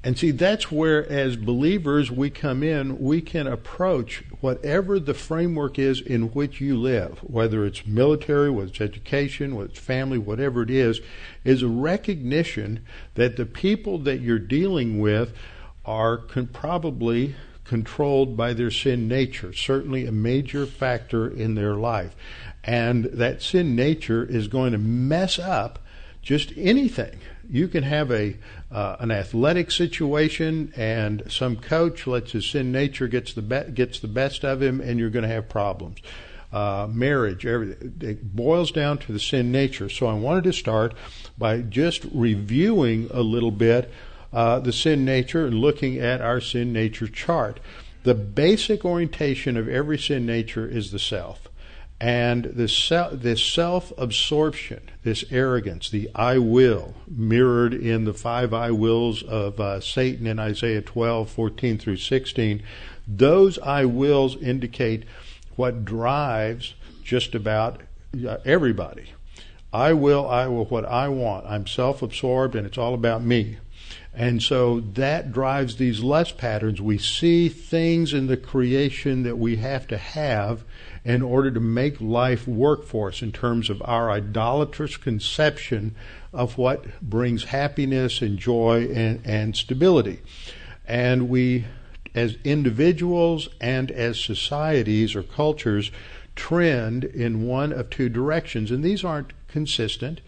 And 0.06 0.16
see, 0.16 0.30
that's 0.30 0.72
where, 0.72 1.04
as 1.12 1.36
believers, 1.36 2.12
we 2.12 2.30
come 2.30 2.62
in, 2.62 3.00
we 3.00 3.22
can 3.22 3.48
approach 3.48 4.24
whatever 4.40 5.00
the 5.00 5.16
framework 5.16 5.80
is 5.80 6.00
in 6.00 6.32
which 6.34 6.62
you 6.62 6.80
live, 6.80 7.18
whether 7.24 7.66
it's 7.66 7.88
military, 7.88 8.52
whether 8.52 8.68
it's 8.68 8.80
education, 8.80 9.56
whether 9.56 9.70
it's 9.72 9.80
family, 9.80 10.20
whatever 10.20 10.62
it 10.62 10.70
is, 10.70 11.02
is 11.44 11.64
a 11.64 11.68
recognition 11.68 12.86
that 13.16 13.36
the 13.36 13.48
people 13.48 13.98
that 13.98 14.22
you're 14.22 14.38
dealing 14.38 15.00
with 15.00 15.34
are 15.86 16.18
con- 16.18 16.50
probably 16.54 17.34
controlled 17.64 18.38
by 18.38 18.54
their 18.54 18.70
sin 18.70 19.08
nature, 19.08 19.54
certainly 19.54 20.06
a 20.06 20.12
major 20.12 20.68
factor 20.68 21.28
in 21.28 21.56
their 21.56 21.74
life. 21.74 22.16
And 22.64 23.06
that 23.06 23.42
sin 23.42 23.76
nature 23.76 24.24
is 24.24 24.48
going 24.50 24.74
to 24.74 24.78
mess 24.78 25.40
up 25.40 25.80
just 26.22 26.54
anything. 26.56 27.20
You 27.50 27.68
can 27.68 27.84
have 27.84 28.12
a 28.12 28.38
uh, 28.76 28.98
an 29.00 29.10
athletic 29.10 29.72
situation, 29.72 30.74
and 30.76 31.24
some 31.30 31.56
coach 31.56 32.06
lets 32.06 32.34
his 32.34 32.46
sin 32.46 32.74
nature 32.74 33.08
gets 33.08 33.34
the 33.34 33.42
be- 33.42 33.72
gets 33.72 34.02
the 34.02 34.08
best 34.10 34.44
of 34.44 34.62
him, 34.62 34.82
and 34.82 35.00
you're 35.00 35.10
going 35.10 35.24
to 35.24 35.34
have 35.34 35.48
problems. 35.48 36.00
Uh, 36.52 36.86
marriage, 36.92 37.46
everything 37.46 37.94
it 38.02 38.36
boils 38.36 38.72
down 38.72 38.98
to 38.98 39.14
the 39.14 39.20
sin 39.20 39.50
nature. 39.50 39.88
So 39.88 40.08
I 40.08 40.14
wanted 40.14 40.44
to 40.44 40.54
start 40.54 40.94
by 41.38 41.62
just 41.62 42.06
reviewing 42.14 43.08
a 43.14 43.22
little 43.22 43.52
bit 43.52 43.90
uh, 44.34 44.60
the 44.60 44.74
sin 44.74 45.06
nature 45.06 45.46
and 45.46 45.56
looking 45.56 45.98
at 45.98 46.20
our 46.20 46.42
sin 46.42 46.74
nature 46.74 47.08
chart. 47.08 47.62
The 48.04 48.14
basic 48.14 48.84
orientation 48.84 49.56
of 49.56 49.70
every 49.70 49.98
sin 49.98 50.26
nature 50.26 50.68
is 50.68 50.92
the 50.92 51.00
self. 51.00 51.48
And 52.06 52.46
this, 52.46 52.92
this 53.14 53.44
self 53.44 53.92
absorption, 53.98 54.92
this 55.04 55.26
arrogance, 55.32 55.90
the 55.90 56.12
I 56.14 56.38
will, 56.38 56.94
mirrored 57.08 57.74
in 57.74 58.06
the 58.06 58.14
five 58.14 58.54
I 58.54 58.70
wills 58.70 59.24
of 59.24 59.60
uh, 59.60 59.80
Satan 59.80 60.28
in 60.28 60.38
Isaiah 60.38 60.84
12, 60.84 61.28
14 61.32 61.80
through 61.80 61.98
16, 61.98 62.62
those 63.08 63.58
I 63.58 63.86
wills 63.86 64.40
indicate 64.40 65.06
what 65.56 65.84
drives 65.84 66.76
just 67.04 67.34
about 67.34 67.82
uh, 68.24 68.38
everybody. 68.46 69.14
I 69.74 69.94
will, 69.94 70.30
I 70.30 70.46
will, 70.46 70.66
what 70.66 70.86
I 70.86 71.08
want. 71.10 71.48
I'm 71.48 71.66
self 71.66 72.04
absorbed 72.04 72.54
and 72.54 72.68
it's 72.68 72.78
all 72.78 72.94
about 72.94 73.24
me. 73.24 73.58
And 74.16 74.42
so 74.42 74.80
that 74.80 75.34
drives 75.34 75.76
these 75.76 76.02
lust 76.02 76.38
patterns. 76.38 76.82
We 76.82 76.98
see 76.98 77.50
things 77.50 78.14
in 78.14 78.28
the 78.28 78.38
creation 78.38 79.24
that 79.24 79.38
we 79.38 79.58
have 79.58 79.88
to 79.88 79.98
have 79.98 80.64
in 81.04 81.22
order 81.22 81.52
to 81.52 81.60
make 81.60 82.00
life 82.00 82.48
work 82.48 82.86
for 82.86 83.10
us 83.10 83.22
in 83.22 83.34
terms 83.34 83.70
of 83.70 83.82
our 83.84 84.10
idolatrous 84.10 84.96
conception 84.96 85.96
of 86.32 86.58
what 86.58 87.02
brings 87.02 87.46
happiness 87.46 88.22
and 88.22 88.40
joy 88.40 88.88
and, 88.92 89.22
and 89.26 89.56
stability. 89.56 90.22
And 90.88 91.28
we, 91.28 91.66
as 92.14 92.38
individuals 92.46 93.50
and 93.60 93.92
as 93.92 94.20
societies 94.20 95.14
or 95.14 95.24
cultures, 95.24 95.92
trend 96.36 97.04
in 97.04 97.46
one 97.46 97.74
of 97.74 97.90
two 97.90 98.08
directions. 98.08 98.72
And 98.72 98.84
these 98.84 99.04
aren't 99.04 99.34
consistent. 99.50 100.22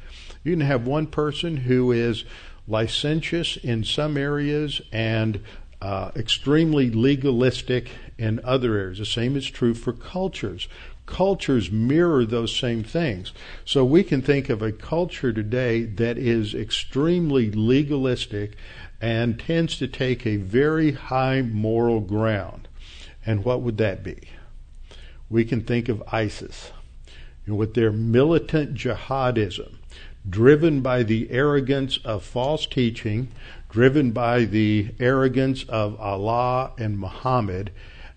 You 0.44 0.54
can 0.54 0.62
have 0.62 0.88
one 0.88 1.08
person 1.08 1.58
who 1.58 1.92
is 1.92 2.24
licentious 2.68 3.58
in 3.58 3.84
some 3.84 4.18
areas 4.18 4.82
and 4.92 5.42
uh, 5.82 6.12
extremely 6.16 6.90
legalistic 6.90 7.90
in 8.18 8.40
other 8.44 8.76
areas. 8.76 8.98
The 8.98 9.06
same 9.06 9.36
is 9.36 9.50
true 9.50 9.74
for 9.74 9.94
cultures. 9.94 10.68
Cultures 11.06 11.72
mirror 11.72 12.26
those 12.26 12.56
same 12.56 12.84
things. 12.84 13.32
So 13.64 13.86
we 13.86 14.04
can 14.04 14.22
think 14.22 14.50
of 14.50 14.62
a 14.62 14.72
culture 14.72 15.32
today 15.32 15.84
that 15.84 16.18
is 16.18 16.54
extremely 16.54 17.52
legalistic 17.52 18.58
and 19.00 19.40
tends 19.40 19.78
to 19.78 19.88
take 19.88 20.26
a 20.26 20.38
very 20.38 20.92
high 20.94 21.42
moral 21.42 22.02
ground. 22.02 22.68
And 23.26 23.46
what 23.46 23.62
would 23.62 23.78
that 23.78 24.04
be? 24.04 24.18
We 25.30 25.46
can 25.46 25.62
think 25.62 25.90
of 25.90 26.04
ISIS 26.12 26.72
and 27.48 27.58
with 27.58 27.74
their 27.74 27.92
militant 27.92 28.76
jihadism, 28.76 29.77
driven 30.30 30.82
by 30.82 31.04
the 31.04 31.30
arrogance 31.32 32.00
of 32.04 32.24
false 32.24 32.66
teaching, 32.66 33.28
driven 33.70 34.12
by 34.12 34.46
the 34.46 34.90
arrogance 35.00 35.64
of 35.66 36.00
Allah 36.00 36.72
and 36.78 37.00
Muhammad, 37.00 37.72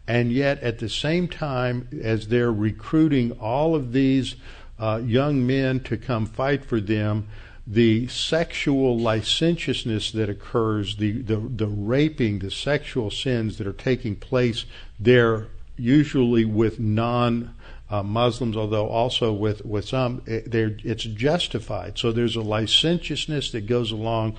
and 0.06 0.32
yet 0.32 0.60
at 0.60 0.78
the 0.78 0.88
same 0.88 1.28
time, 1.28 1.88
as 2.02 2.28
they're 2.28 2.52
recruiting 2.52 3.32
all 3.32 3.74
of 3.74 3.92
these 3.92 4.36
uh, 4.78 5.00
young 5.04 5.46
men 5.46 5.80
to 5.80 5.96
come 5.96 6.26
fight 6.26 6.64
for 6.64 6.80
them, 6.80 7.28
the 7.66 8.08
sexual 8.08 8.98
licentiousness 8.98 10.10
that 10.10 10.28
occurs, 10.28 10.96
the, 10.96 11.22
the, 11.22 11.36
the 11.36 11.68
raping, 11.68 12.40
the 12.40 12.50
sexual 12.50 13.10
sins 13.10 13.58
that 13.58 13.66
are 13.66 13.72
taking 13.72 14.16
place 14.16 14.64
there, 14.98 15.46
usually 15.76 16.44
with 16.44 16.80
non 16.80 17.54
uh, 17.90 18.02
Muslims, 18.02 18.56
although 18.56 18.88
also 18.88 19.32
with 19.32 19.64
with 19.64 19.88
some, 19.88 20.22
it, 20.26 20.54
it's 20.54 21.04
justified. 21.04 21.98
So 21.98 22.12
there's 22.12 22.36
a 22.36 22.42
licentiousness 22.42 23.50
that 23.50 23.66
goes 23.66 23.90
along 23.90 24.36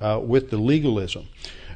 uh, 0.00 0.20
with 0.22 0.50
the 0.50 0.56
legalism, 0.56 1.28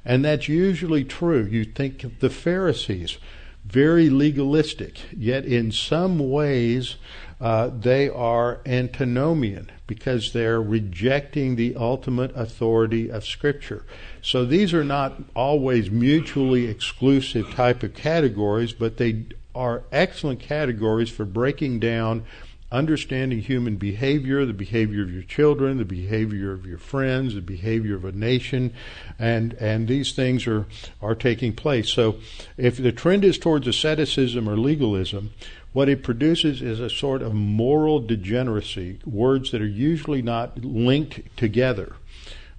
and 0.04 0.24
that's 0.24 0.48
usually 0.48 1.04
true. 1.04 1.44
You 1.44 1.64
think 1.64 2.02
of 2.04 2.20
the 2.20 2.30
Pharisees, 2.30 3.18
very 3.64 4.08
legalistic, 4.08 5.00
yet 5.14 5.44
in 5.44 5.70
some 5.70 6.18
ways 6.30 6.96
uh, 7.40 7.68
they 7.68 8.08
are 8.08 8.60
antinomian 8.66 9.70
because 9.86 10.32
they're 10.32 10.60
rejecting 10.60 11.56
the 11.56 11.74
ultimate 11.76 12.34
authority 12.34 13.10
of 13.10 13.24
Scripture. 13.24 13.84
So 14.22 14.44
these 14.44 14.74
are 14.74 14.84
not 14.84 15.22
always 15.34 15.90
mutually 15.90 16.66
exclusive 16.66 17.50
type 17.50 17.82
of 17.82 17.94
categories, 17.94 18.72
but 18.72 18.96
they 18.96 19.26
are 19.58 19.82
excellent 19.90 20.38
categories 20.38 21.10
for 21.10 21.24
breaking 21.24 21.80
down 21.80 22.24
understanding 22.70 23.40
human 23.40 23.76
behavior, 23.76 24.44
the 24.44 24.52
behavior 24.52 25.02
of 25.02 25.12
your 25.12 25.22
children, 25.22 25.78
the 25.78 25.84
behavior 25.84 26.52
of 26.52 26.64
your 26.64 26.78
friends, 26.78 27.34
the 27.34 27.40
behavior 27.40 27.96
of 27.96 28.04
a 28.04 28.12
nation, 28.12 28.72
and 29.18 29.54
and 29.54 29.88
these 29.88 30.12
things 30.12 30.46
are 30.46 30.66
are 31.02 31.14
taking 31.14 31.52
place. 31.52 31.88
So, 31.88 32.18
if 32.56 32.76
the 32.76 32.92
trend 32.92 33.24
is 33.24 33.38
towards 33.38 33.66
asceticism 33.66 34.48
or 34.48 34.56
legalism, 34.56 35.32
what 35.72 35.88
it 35.88 36.04
produces 36.04 36.62
is 36.62 36.78
a 36.78 36.90
sort 36.90 37.22
of 37.22 37.34
moral 37.34 37.98
degeneracy, 37.98 39.00
words 39.04 39.50
that 39.50 39.60
are 39.60 39.66
usually 39.66 40.22
not 40.22 40.64
linked 40.64 41.36
together. 41.36 41.96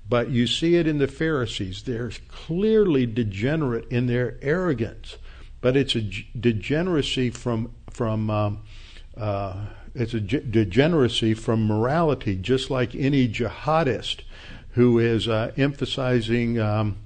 But 0.09 0.31
you 0.31 0.47
see 0.47 0.75
it 0.75 0.87
in 0.87 0.97
the 0.97 1.07
Pharisees. 1.07 1.83
They're 1.83 2.11
clearly 2.29 3.05
degenerate 3.05 3.87
in 3.91 4.07
their 4.07 4.37
arrogance 4.41 5.17
but 5.61 5.75
it's 5.75 5.95
a 5.95 6.01
degeneracy 6.01 7.29
from 7.29 7.73
from 7.89 8.29
um, 8.29 8.61
uh, 9.17 9.65
it's 9.95 10.13
a 10.13 10.19
degeneracy 10.19 11.33
from 11.33 11.65
morality, 11.65 12.35
just 12.35 12.69
like 12.69 12.95
any 12.95 13.27
jihadist 13.27 14.21
who 14.71 14.99
is 14.99 15.27
uh, 15.27 15.51
emphasizing 15.57 16.59
um, 16.59 16.97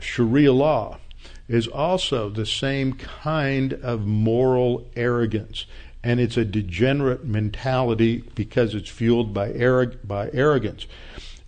Sharia 0.00 0.52
law 0.52 0.98
is 1.46 1.68
also 1.68 2.30
the 2.30 2.46
same 2.46 2.94
kind 2.94 3.74
of 3.74 4.06
moral 4.06 4.88
arrogance, 4.96 5.66
and 6.02 6.18
it's 6.18 6.36
a 6.36 6.44
degenerate 6.44 7.24
mentality 7.24 8.24
because 8.34 8.74
it's 8.74 8.88
fueled 8.88 9.34
by 9.34 9.50
arrog- 9.50 9.98
by 10.06 10.30
arrogance, 10.32 10.86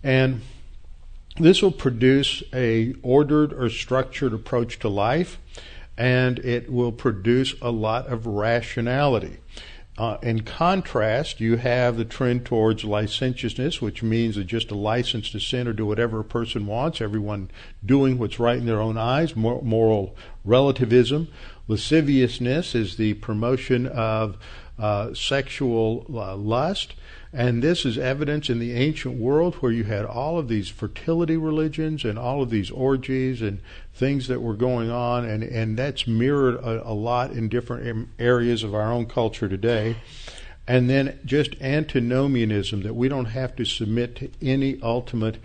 and 0.03 0.41
this 1.37 1.61
will 1.61 1.71
produce 1.71 2.43
a 2.53 2.93
ordered 3.01 3.51
or 3.51 3.69
structured 3.69 4.33
approach 4.33 4.79
to 4.79 4.87
life 4.87 5.37
and 5.97 6.39
it 6.39 6.71
will 6.71 6.91
produce 6.91 7.55
a 7.61 7.71
lot 7.71 8.07
of 8.07 8.25
rationality. 8.25 9.37
Uh, 9.97 10.17
in 10.21 10.41
contrast, 10.41 11.39
you 11.39 11.55
have 11.55 11.95
the 11.95 12.03
trend 12.03 12.45
towards 12.45 12.83
licentiousness, 12.83 13.81
which 13.81 14.03
means 14.03 14.35
that 14.35 14.43
just 14.43 14.69
a 14.69 14.75
license 14.75 15.29
to 15.31 15.39
sin 15.39 15.69
or 15.69 15.73
do 15.73 15.85
whatever 15.85 16.19
a 16.19 16.23
person 16.23 16.67
wants, 16.67 16.99
everyone 16.99 17.49
doing 17.85 18.17
what's 18.17 18.37
right 18.37 18.57
in 18.57 18.65
their 18.65 18.81
own 18.81 18.97
eyes, 18.97 19.37
moral 19.37 20.15
relativism, 20.43 21.29
lasciviousness 21.69 22.75
is 22.75 22.97
the 22.97 23.13
promotion 23.15 23.87
of 23.87 24.37
uh, 24.77 25.13
sexual 25.13 26.05
uh, 26.13 26.35
lust. 26.35 26.95
And 27.37 27.61
this 27.61 27.83
is 27.83 27.97
evidence 27.97 28.49
in 28.49 28.59
the 28.59 28.71
ancient 28.71 29.19
world 29.19 29.55
where 29.55 29.71
you 29.71 29.83
had 29.83 30.05
all 30.05 30.39
of 30.39 30.47
these 30.47 30.69
fertility 30.69 31.35
religions 31.35 32.05
and 32.05 32.17
all 32.17 32.41
of 32.41 32.49
these 32.49 32.71
orgies 32.71 33.41
and 33.41 33.59
things 33.93 34.29
that 34.29 34.41
were 34.41 34.53
going 34.53 34.89
on, 34.89 35.25
and, 35.25 35.43
and 35.43 35.77
that's 35.77 36.07
mirrored 36.07 36.55
a, 36.55 36.87
a 36.87 36.93
lot 36.93 37.31
in 37.31 37.49
different 37.49 38.07
areas 38.17 38.63
of 38.63 38.73
our 38.73 38.89
own 38.89 39.05
culture 39.05 39.49
today. 39.49 39.97
And 40.65 40.89
then 40.89 41.19
just 41.25 41.61
antinomianism, 41.61 42.83
that 42.83 42.95
we 42.95 43.09
don't 43.09 43.25
have 43.25 43.53
to 43.57 43.65
submit 43.65 44.15
to 44.15 44.31
any 44.41 44.79
ultimate 44.81 45.37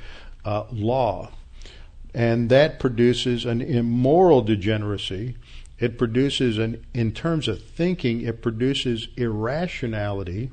uh, 0.44 0.66
law. 0.70 1.32
And 2.14 2.50
that 2.50 2.78
produces 2.78 3.44
an 3.44 3.60
immoral 3.60 4.42
degeneracy. 4.42 5.34
It 5.80 5.98
produces, 5.98 6.56
an, 6.56 6.86
in 6.94 7.10
terms 7.10 7.48
of 7.48 7.60
thinking, 7.60 8.20
it 8.20 8.42
produces 8.42 9.08
irrationality 9.16 10.52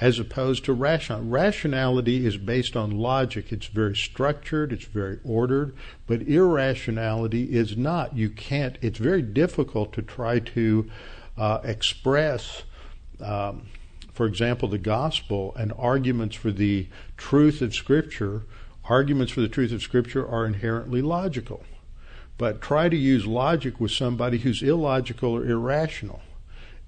as 0.00 0.18
opposed 0.18 0.64
to 0.64 0.72
rational. 0.72 1.22
Rationality 1.22 2.24
is 2.24 2.36
based 2.36 2.76
on 2.76 2.98
logic. 2.98 3.52
It's 3.52 3.66
very 3.66 3.96
structured, 3.96 4.72
it's 4.72 4.84
very 4.84 5.18
ordered, 5.24 5.74
but 6.06 6.22
irrationality 6.22 7.56
is 7.56 7.76
not. 7.76 8.16
You 8.16 8.30
can't, 8.30 8.78
it's 8.80 8.98
very 8.98 9.22
difficult 9.22 9.92
to 9.94 10.02
try 10.02 10.38
to 10.38 10.88
uh, 11.36 11.60
express, 11.64 12.62
um, 13.20 13.66
for 14.12 14.26
example, 14.26 14.68
the 14.68 14.78
gospel 14.78 15.52
and 15.56 15.72
arguments 15.76 16.36
for 16.36 16.52
the 16.52 16.86
truth 17.16 17.60
of 17.60 17.74
Scripture. 17.74 18.42
Arguments 18.84 19.32
for 19.32 19.40
the 19.40 19.48
truth 19.48 19.72
of 19.72 19.82
Scripture 19.82 20.26
are 20.26 20.46
inherently 20.46 21.02
logical. 21.02 21.64
But 22.38 22.62
try 22.62 22.88
to 22.88 22.96
use 22.96 23.26
logic 23.26 23.80
with 23.80 23.90
somebody 23.90 24.38
who's 24.38 24.62
illogical 24.62 25.32
or 25.36 25.44
irrational. 25.44 26.20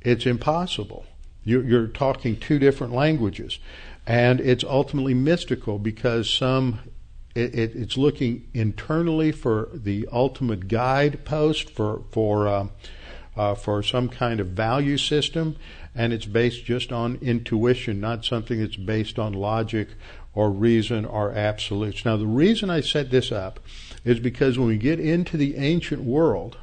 It's 0.00 0.24
impossible. 0.24 1.06
You're, 1.44 1.87
talking 1.88 2.37
two 2.38 2.59
different 2.59 2.92
languages. 2.92 3.59
And 4.06 4.40
it's 4.40 4.64
ultimately 4.64 5.14
mystical 5.14 5.78
because 5.78 6.28
some 6.28 6.80
it, 7.35 7.54
it, 7.54 7.76
it's 7.76 7.97
looking 7.97 8.49
internally 8.54 9.32
for 9.32 9.68
the 9.73 10.09
ultimate 10.11 10.68
guidepost 10.68 11.70
for 11.70 12.02
for 12.11 12.49
uh, 12.49 12.66
uh, 13.37 13.54
for 13.54 13.82
some 13.82 14.09
kind 14.09 14.40
of 14.40 14.49
value 14.49 14.99
system, 14.99 15.56
and 15.94 16.12
it's 16.12 16.26
based 16.26 16.64
just 16.64 16.92
on 16.92 17.18
intuition, 17.23 18.00
not 18.00 18.25
something 18.25 18.61
that's 18.61 18.76
based 18.76 19.18
on 19.18 19.32
logic 19.32 19.88
or 20.35 20.50
reason 20.50 21.04
or 21.04 21.32
absolutes. 21.32 22.04
Now, 22.04 22.16
the 22.16 22.26
reason 22.26 22.70
I 22.70 22.80
set 22.80 23.11
this 23.11 23.32
up 23.32 23.61
is 24.04 24.20
because 24.20 24.59
when 24.59 24.68
we 24.68 24.76
get 24.76 25.00
into 25.00 25.37
the 25.37 25.56
ancient 25.56 26.02
world 26.02 26.56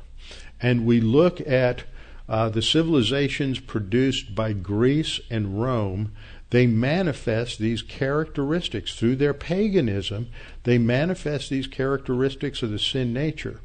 and 0.61 0.85
we 0.85 1.01
look 1.01 1.41
at 1.41 1.83
uh, 2.29 2.49
the 2.49 2.61
civilizations 2.61 3.59
produced 3.59 4.35
by 4.35 4.53
Greece 4.53 5.19
and 5.29 5.61
Rome, 5.61 6.11
they 6.49 6.65
manifest 6.65 7.59
these 7.59 7.81
characteristics 7.81 8.95
through 8.95 9.17
their 9.17 9.33
paganism. 9.33 10.29
They 10.63 10.77
manifest 10.77 11.49
these 11.49 11.67
characteristics 11.67 12.63
of 12.63 12.71
the 12.71 12.79
sin 12.79 13.11
nature. 13.13 13.59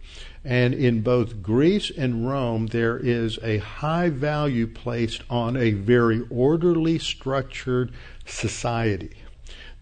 And 0.45 0.75
in 0.75 1.03
both 1.03 1.43
Greece 1.43 1.93
and 1.97 2.29
Rome, 2.29 2.69
there 2.69 2.99
is 2.99 3.39
a 3.43 3.59
high 3.59 4.09
value 4.09 4.67
placed 4.67 5.23
on 5.31 5.57
a 5.57 5.71
very 5.71 6.23
orderly, 6.29 6.99
structured 6.99 7.93
society. 8.27 9.13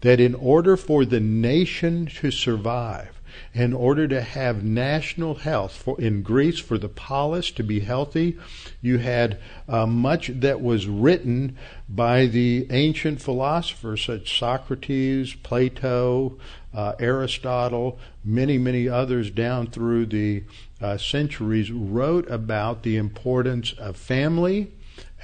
That 0.01 0.19
in 0.19 0.35
order 0.35 0.77
for 0.77 1.03
the 1.03 1.19
nation 1.19 2.05
to 2.17 2.29
survive, 2.29 3.20
in 3.53 3.73
order 3.73 4.07
to 4.07 4.21
have 4.21 4.63
national 4.63 5.35
health. 5.35 5.73
For, 5.73 5.99
in 5.99 6.21
Greece, 6.21 6.59
for 6.59 6.77
the 6.77 6.89
polis 6.89 7.51
to 7.51 7.63
be 7.63 7.81
healthy, 7.81 8.37
you 8.81 8.99
had 8.99 9.39
uh, 9.67 9.85
much 9.85 10.27
that 10.27 10.61
was 10.61 10.87
written 10.87 11.57
by 11.89 12.27
the 12.27 12.67
ancient 12.69 13.21
philosophers 13.21 14.05
such 14.05 14.39
Socrates, 14.39 15.35
Plato, 15.35 16.37
uh, 16.73 16.93
Aristotle, 16.99 17.99
many, 18.23 18.57
many 18.57 18.87
others 18.87 19.29
down 19.29 19.67
through 19.67 20.05
the 20.05 20.43
uh, 20.81 20.97
centuries 20.97 21.71
wrote 21.71 22.29
about 22.29 22.83
the 22.83 22.95
importance 22.95 23.73
of 23.73 23.97
family 23.97 24.71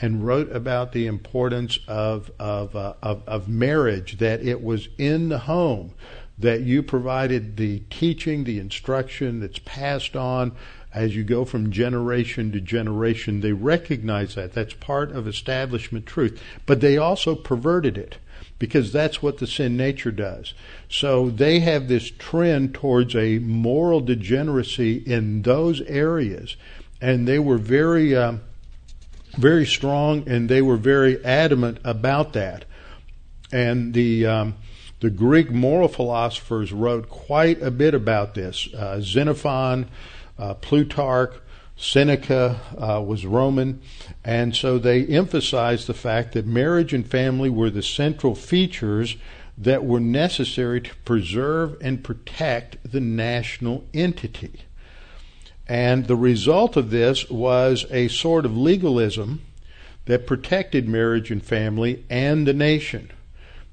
and 0.02 0.26
wrote 0.26 0.52
about 0.52 0.92
the 0.92 1.08
importance 1.08 1.80
of 1.88 2.30
of, 2.40 2.76
uh, 2.76 2.94
of, 3.02 3.24
of 3.28 3.48
marriage 3.48 4.18
that 4.20 4.42
it 4.42 4.62
was 4.62 4.90
in 4.98 5.30
the 5.30 5.40
home 5.40 5.94
that 6.38 6.62
you 6.62 6.84
provided 6.84 7.58
the 7.58 7.80
teaching, 7.90 8.44
the 8.44 8.60
instruction 8.60 9.40
that's 9.40 9.60
passed 9.60 10.16
on 10.16 10.54
as 10.94 11.16
you 11.16 11.24
go 11.24 11.46
from 11.46 11.72
generation 11.72 12.52
to 12.52 12.62
generation. 12.62 13.42
They 13.42 13.54
recognize 13.54 14.36
that. 14.36 14.54
That's 14.54 14.74
part 14.74 15.12
of 15.12 15.28
establishment 15.28 16.06
truth. 16.06 16.42
But 16.66 16.82
they 16.82 16.98
also 16.98 17.36
perverted 17.36 17.98
it 17.98 18.18
because 18.60 18.92
that's 18.92 19.22
what 19.22 19.38
the 19.38 19.48
sin 19.48 19.78
nature 19.78 20.12
does. 20.12 20.54
So 20.90 21.30
they 21.30 21.60
have 21.60 21.88
this 21.88 22.10
trend 22.10 22.74
towards 22.74 23.16
a 23.16 23.40
moral 23.40 24.02
degeneracy 24.02 24.98
in 24.98 25.44
those 25.44 25.82
areas. 25.82 26.56
And 27.02 27.28
they 27.28 27.40
were 27.40 27.60
very, 27.60 28.16
uh, 28.16 28.38
very 29.38 29.66
strong 29.66 30.28
and 30.28 30.50
they 30.50 30.62
were 30.62 30.78
very 30.78 31.24
adamant 31.24 31.80
about 31.84 32.34
that. 32.34 32.66
And 33.52 33.94
the, 33.94 34.26
um, 34.26 34.56
the 35.00 35.10
Greek 35.10 35.52
moral 35.52 35.88
philosophers 35.88 36.72
wrote 36.74 37.10
quite 37.10 37.62
a 37.62 37.72
bit 37.72 37.94
about 37.94 38.34
this. 38.34 38.74
Uh, 38.74 39.00
Xenophon, 39.02 39.90
uh, 40.38 40.56
Plutarch, 40.56 41.34
Seneca 41.76 42.60
uh, 42.76 43.02
was 43.02 43.26
Roman, 43.26 43.80
and 44.26 44.56
so 44.56 44.80
they 44.80 45.06
emphasized 45.06 45.86
the 45.86 45.94
fact 45.94 46.34
that 46.34 46.48
marriage 46.48 46.92
and 46.92 47.08
family 47.08 47.52
were 47.52 47.70
the 47.70 47.84
central 47.84 48.34
features 48.34 49.16
that 49.58 49.86
were 49.86 50.00
necessary 50.00 50.82
to 50.82 50.96
preserve 51.06 51.78
and 51.80 52.04
protect 52.04 52.78
the 52.92 53.00
national 53.00 53.86
entity. 53.94 54.62
And 55.68 56.06
the 56.06 56.16
result 56.16 56.78
of 56.78 56.90
this 56.90 57.30
was 57.30 57.86
a 57.92 58.08
sort 58.08 58.46
of 58.46 58.58
legalism 58.58 59.42
that 60.06 60.26
protected 60.26 60.88
marriage 60.88 61.30
and 61.30 61.44
family 61.44 62.06
and 62.10 62.48
the 62.48 62.54
nation. 62.54 63.12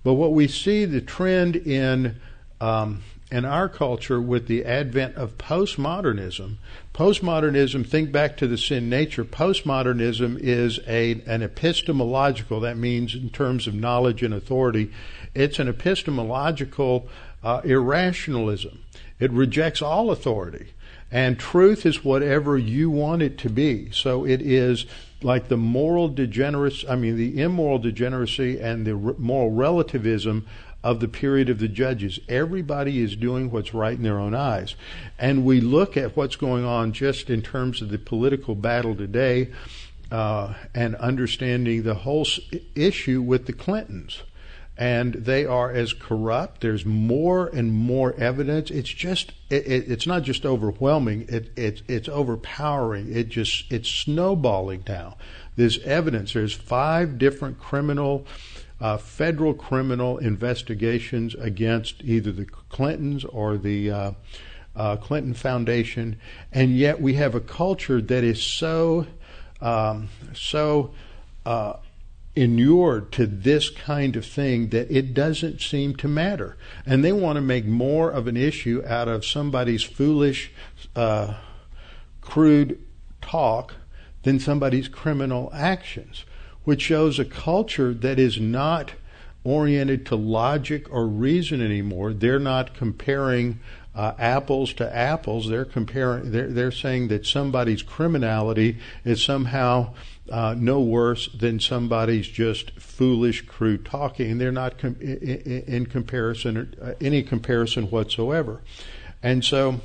But 0.05 0.15
what 0.15 0.33
we 0.33 0.47
see 0.47 0.85
the 0.85 1.01
trend 1.01 1.57
in 1.57 2.21
um, 2.61 3.03
in 3.35 3.45
our 3.45 3.69
culture 3.69 4.21
with 4.21 4.47
the 4.47 4.65
advent 4.65 5.17
of 5.17 5.37
postmodernism, 5.39 6.57
postmodernism, 6.93 7.85
think 7.85 8.13
back 8.13 8.37
to 8.37 8.47
the 8.47 8.57
sin 8.57 8.89
nature, 8.89 9.25
postmodernism 9.25 10.39
is 10.39 10.79
a, 10.87 11.21
an 11.27 11.43
epistemological, 11.43 12.61
that 12.61 12.77
means 12.77 13.15
in 13.15 13.31
terms 13.31 13.67
of 13.67 13.75
knowledge 13.75 14.23
and 14.23 14.33
authority, 14.33 14.93
it's 15.35 15.59
an 15.59 15.69
epistemological 15.69 17.09
uh, 17.43 17.61
irrationalism. 17.65 18.85
It 19.19 19.33
rejects 19.33 19.83
all 19.83 20.13
authority. 20.13 20.69
And 21.11 21.39
truth 21.39 21.85
is 21.87 22.05
whatever 22.05 22.57
you 22.57 22.91
want 22.91 23.23
it 23.23 23.37
to 23.39 23.51
be. 23.51 23.91
So 23.91 24.25
it 24.25 24.43
is 24.43 24.87
like 25.25 25.49
the 25.49 25.57
moral 25.57 26.09
degeneracy, 26.09 26.87
I 26.89 26.97
mean, 26.97 27.17
the 27.17 27.41
immoral 27.41 27.79
degeneracy 27.79 28.61
and 28.61 28.87
the 28.87 28.95
moral 28.95 29.51
relativism 29.51 30.47
of 30.83 31.01
the 31.01 31.09
period 31.09 31.49
of 31.49 31.59
the 31.59 31.69
judges. 31.69 32.21
Everybody 32.29 33.03
is 33.03 33.17
doing 33.17 33.51
what's 33.51 33.73
right 33.73 33.97
in 33.97 34.03
their 34.03 34.19
own 34.19 34.35
eyes. 34.35 34.75
And 35.19 35.45
we 35.45 35.63
look 35.63 35.97
at 35.97 36.15
what's 36.15 36.37
going 36.37 36.65
on 36.65 36.93
just 36.93 37.31
in 37.31 37.41
terms 37.41 37.81
of 37.81 37.89
the 37.89 37.99
political 37.99 38.55
battle 38.55 38.95
today 38.95 39.51
uh, 40.13 40.53
and 40.75 40.95
understanding 40.97 41.83
the 41.83 41.95
whole 41.95 42.27
issue 42.75 43.23
with 43.23 43.47
the 43.47 43.55
Clintons 43.55 44.23
and 44.77 45.15
they 45.15 45.45
are 45.45 45.71
as 45.71 45.93
corrupt. 45.93 46.61
There's 46.61 46.85
more 46.85 47.47
and 47.47 47.73
more 47.73 48.15
evidence. 48.15 48.71
It's 48.71 48.89
just 48.89 49.33
it, 49.51 49.67
it, 49.67 49.91
it's 49.91 50.07
not 50.07 50.23
just 50.23 50.45
overwhelming. 50.45 51.27
It, 51.29 51.57
it 51.57 51.83
it's 51.89 52.09
overpowering. 52.09 53.15
It 53.15 53.29
just 53.29 53.71
it's 53.73 53.89
snowballing 53.89 54.85
now. 54.89 55.17
There's 55.57 55.79
evidence. 55.81 56.33
There's 56.33 56.55
five 56.55 57.19
different 57.19 57.59
criminal. 57.59 58.27
Uh, 58.81 58.97
federal 58.99 59.55
criminal 59.55 60.19
investigations 60.19 61.35
against 61.37 62.03
either 62.03 62.33
the 62.33 62.45
Clintons 62.45 63.25
or 63.25 63.57
the 63.57 63.91
uh, 63.91 64.13
uh, 64.75 64.97
Clinton 64.97 65.33
Foundation, 65.33 66.19
and 66.53 66.77
yet 66.77 67.01
we 67.01 67.15
have 67.15 67.35
a 67.37 67.41
culture 67.41 68.03
that 68.03 68.25
is 68.25 68.43
so 68.43 69.07
um, 69.61 70.09
so 70.35 70.91
uh, 71.47 71.75
inured 72.37 73.13
to 73.13 73.27
this 73.27 73.71
kind 73.71 74.17
of 74.17 74.27
thing 74.27 74.69
that 74.71 74.91
it 74.91 75.15
doesn't 75.15 75.61
seem 75.61 75.95
to 75.95 76.09
matter. 76.09 76.57
And 76.85 77.05
they 77.05 77.13
want 77.13 77.37
to 77.37 77.43
make 77.43 77.65
more 77.65 78.11
of 78.11 78.27
an 78.27 78.37
issue 78.37 78.83
out 78.87 79.09
of 79.09 79.25
somebody's 79.25 79.83
foolish, 79.83 80.51
uh, 80.97 81.35
crude 82.21 82.81
talk 83.21 83.75
than 84.25 84.41
somebody's 84.41 84.89
criminal 84.89 85.51
actions, 85.55 86.25
which 86.65 86.83
shows 86.83 87.19
a 87.19 87.25
culture 87.25 87.95
that 87.95 88.19
is 88.19 88.41
not 88.41 88.95
oriented 89.45 90.07
to 90.07 90.17
logic 90.17 90.91
or 90.91 91.07
reason 91.07 91.61
anymore. 91.61 92.13
They're 92.13 92.39
not 92.39 92.75
comparing 92.75 93.61
uh, 93.95 94.15
apples 94.19 94.73
to 94.75 94.97
apples. 94.97 95.49
They're 95.49 95.65
comparing. 95.65 96.33
They're, 96.33 96.49
they're 96.49 96.73
saying 96.73 97.09
that 97.09 97.27
somebody's 97.27 97.83
criminality 97.83 98.79
is 99.05 99.23
somehow 99.23 99.95
uh, 100.31 100.55
no 100.57 100.81
worse 100.81 101.29
than 101.29 101.61
somebody's 101.61 102.27
just 102.27 102.71
foolish, 102.81 103.43
crude 103.47 103.85
talking. 103.85 104.39
They're 104.39 104.53
not 104.53 104.79
com- 104.79 104.97
in, 105.01 105.65
in 105.67 105.87
comparison, 105.87 106.75
uh, 106.81 106.93
any 107.01 107.23
comparison 107.23 107.85
whatsoever. 107.91 108.63
And 109.23 109.45
so 109.45 109.81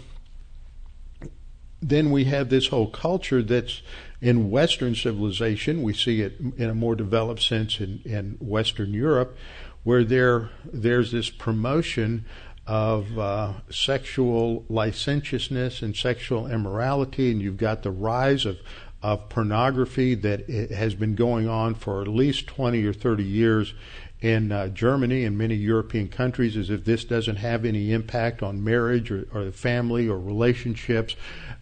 then 1.82 2.12
we 2.12 2.25
have 2.25 2.49
this 2.49 2.67
whole 2.67 2.89
culture 2.89 3.41
that's 3.41 3.82
in 4.21 4.49
Western 4.49 4.95
civilization. 4.95 5.82
We 5.82 5.93
see 5.93 6.21
it 6.21 6.39
in 6.58 6.69
a 6.69 6.75
more 6.75 6.95
developed 6.95 7.41
sense 7.41 7.80
in, 7.80 8.02
in 8.06 8.38
Western 8.39 8.93
Europe, 8.93 9.38
where 9.84 10.04
there 10.04 10.49
there's 10.65 11.12
this 11.12 11.30
promotion 11.30 12.25
of 12.67 13.17
uh, 13.17 13.54
sexual 13.71 14.63
licentiousness 14.69 15.82
and 15.82 15.95
sexual 15.95 16.47
immorality, 16.47 17.32
and 17.32 17.41
you've 17.41 17.58
got 17.58 17.82
the 17.84 17.91
rise 17.91 18.45
of 18.45 18.60
of 19.01 19.29
pornography 19.29 20.13
that 20.15 20.49
has 20.49 20.93
been 20.93 21.15
going 21.15 21.47
on 21.47 21.73
for 21.75 22.01
at 22.01 22.07
least 22.07 22.47
20 22.47 22.83
or 22.85 22.93
30 22.93 23.23
years 23.23 23.73
in 24.21 24.51
uh, 24.51 24.67
Germany 24.67 25.23
and 25.23 25.38
many 25.38 25.55
European 25.55 26.09
countries, 26.09 26.57
as 26.57 26.69
if 26.69 26.83
this 26.83 27.05
doesn't 27.05 27.38
have 27.38 27.63
any 27.63 27.93
impact 27.93 28.43
on 28.43 28.62
marriage 28.62 29.12
or, 29.12 29.25
or 29.33 29.51
family 29.51 30.09
or 30.09 30.19
relationships, 30.19 31.15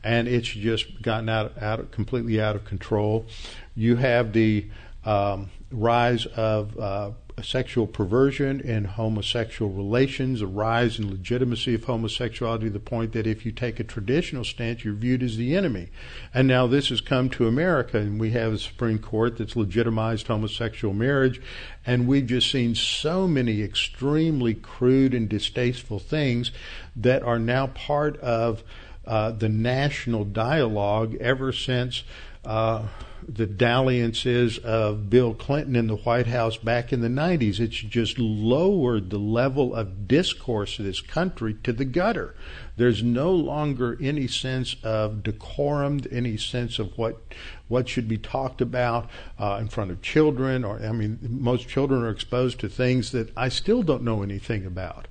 and 0.04 0.28
it's 0.28 0.48
just 0.48 1.02
gotten 1.04 1.30
out, 1.30 1.62
out 1.62 1.80
of, 1.80 1.92
completely 1.92 2.42
out 2.42 2.56
of 2.56 2.66
control. 2.66 3.28
You 3.76 3.98
have 3.98 4.34
the 4.34 4.66
um, 5.06 5.52
rise 5.72 6.26
of 6.26 6.78
uh, 6.80 7.12
sexual 7.44 7.86
perversion 7.86 8.62
and 8.66 8.88
homosexual 8.88 9.72
relations, 9.72 10.42
a 10.42 10.48
rise 10.48 10.98
in 10.98 11.10
legitimacy 11.10 11.76
of 11.76 11.84
homosexuality 11.84 12.66
to 12.66 12.72
the 12.72 12.80
point 12.80 13.14
that 13.14 13.28
if 13.28 13.46
you 13.46 13.52
take 13.52 13.80
a 13.80 13.84
traditional 13.84 14.44
stance, 14.44 14.84
you're 14.84 14.96
viewed 14.96 15.22
as 15.22 15.38
the 15.38 15.56
enemy. 15.56 15.90
And 16.34 16.48
now 16.48 16.66
this 16.66 16.90
has 16.90 17.00
come 17.00 17.30
to 17.32 17.48
America, 17.48 18.00
and 18.00 18.20
we 18.20 18.32
have 18.32 18.54
a 18.54 18.58
Supreme 18.58 18.98
Court 18.98 19.38
that's 19.38 19.56
legitimized 19.56 20.28
homosexual 20.28 20.96
marriage, 20.96 21.40
and 21.86 22.08
we've 22.08 22.26
just 22.26 22.50
seen 22.50 22.74
so 22.74 23.28
many 23.28 23.62
extremely 23.62 24.56
crude 24.56 25.14
and 25.14 25.30
distasteful 25.30 26.00
things 26.00 26.52
that 26.96 27.22
are 27.22 27.40
now 27.40 27.68
part 27.68 28.18
of 28.18 28.64
uh, 29.06 29.32
the 29.32 29.50
national 29.50 30.26
dialogue 30.26 31.16
ever 31.22 31.52
since. 31.52 32.04
Uh, 32.44 32.88
the 33.28 33.46
dalliances 33.46 34.58
of 34.60 35.10
Bill 35.10 35.34
Clinton 35.34 35.76
in 35.76 35.88
the 35.88 35.96
White 35.96 36.28
House 36.28 36.58
back 36.58 36.92
in 36.92 37.02
the 37.02 37.08
90s. 37.08 37.60
It's 37.60 37.76
just 37.76 38.20
lowered 38.20 39.10
the 39.10 39.20
level 39.20 39.74
of 39.76 40.08
discourse 40.08 40.80
of 40.80 40.86
this 40.86 41.02
country 41.02 41.56
to 41.64 41.74
the 41.74 41.86
gutter. 41.86 42.36
There's 42.78 43.02
no 43.02 43.32
longer 43.32 43.98
any 44.00 44.28
sense 44.28 44.76
of 44.84 45.24
decorum, 45.24 46.02
any 46.12 46.38
sense 46.38 46.78
of 46.78 46.96
what 46.98 47.22
what 47.68 47.90
should 47.90 48.08
be 48.08 48.18
talked 48.18 48.62
about 48.62 49.10
uh, 49.38 49.58
in 49.60 49.68
front 49.68 49.92
of 49.92 50.02
children. 50.02 50.64
Or 50.64 50.80
I 50.80 50.92
mean, 50.92 51.20
most 51.22 51.68
children 51.68 52.04
are 52.04 52.10
exposed 52.10 52.60
to 52.60 52.70
things 52.70 53.12
that 53.12 53.36
I 53.36 53.50
still 53.50 53.84
don't 53.84 54.04
know 54.04 54.22
anything 54.22 54.66
about 54.66 55.08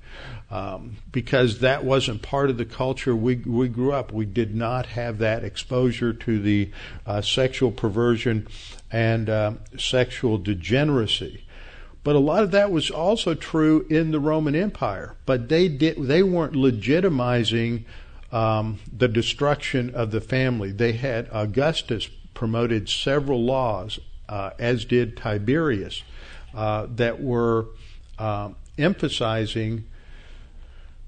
um, 0.49 0.97
because 1.11 1.59
that 1.59 1.83
wasn't 1.83 2.21
part 2.21 2.49
of 2.49 2.57
the 2.57 2.65
culture 2.65 3.15
we 3.15 3.35
we 3.35 3.67
grew 3.67 3.91
up. 3.91 4.13
We 4.13 4.25
did 4.25 4.55
not 4.55 4.87
have 4.87 5.17
that 5.17 5.43
exposure 5.43 6.13
to 6.13 6.39
the 6.39 6.71
uh, 7.05 7.21
sexual 7.21 7.71
perversion 7.71 8.47
and 8.91 9.29
uh, 9.29 9.53
sexual 9.77 10.37
degeneracy. 10.37 11.43
But 12.07 12.15
a 12.15 12.19
lot 12.19 12.41
of 12.41 12.51
that 12.51 12.71
was 12.71 12.89
also 12.89 13.33
true 13.33 13.85
in 13.89 14.11
the 14.11 14.19
Roman 14.21 14.55
Empire. 14.55 15.17
But 15.25 15.49
they 15.49 15.67
did 15.67 15.97
they 16.07 16.23
weren't 16.23 16.53
legitimizing 16.53 17.83
um, 18.31 18.79
the 18.97 19.09
destruction 19.09 19.93
of 19.93 20.11
the 20.11 20.21
family. 20.21 20.71
They 20.71 20.93
had 20.93 21.27
Augustus 21.33 22.07
promoted 22.33 22.87
several 22.87 23.43
laws, 23.43 23.99
uh, 24.29 24.51
as 24.57 24.85
did 24.85 25.17
Tiberius, 25.17 26.03
uh, 26.55 26.87
that 26.95 27.21
were 27.21 27.65
uh, 28.17 28.51
emphasizing 28.77 29.83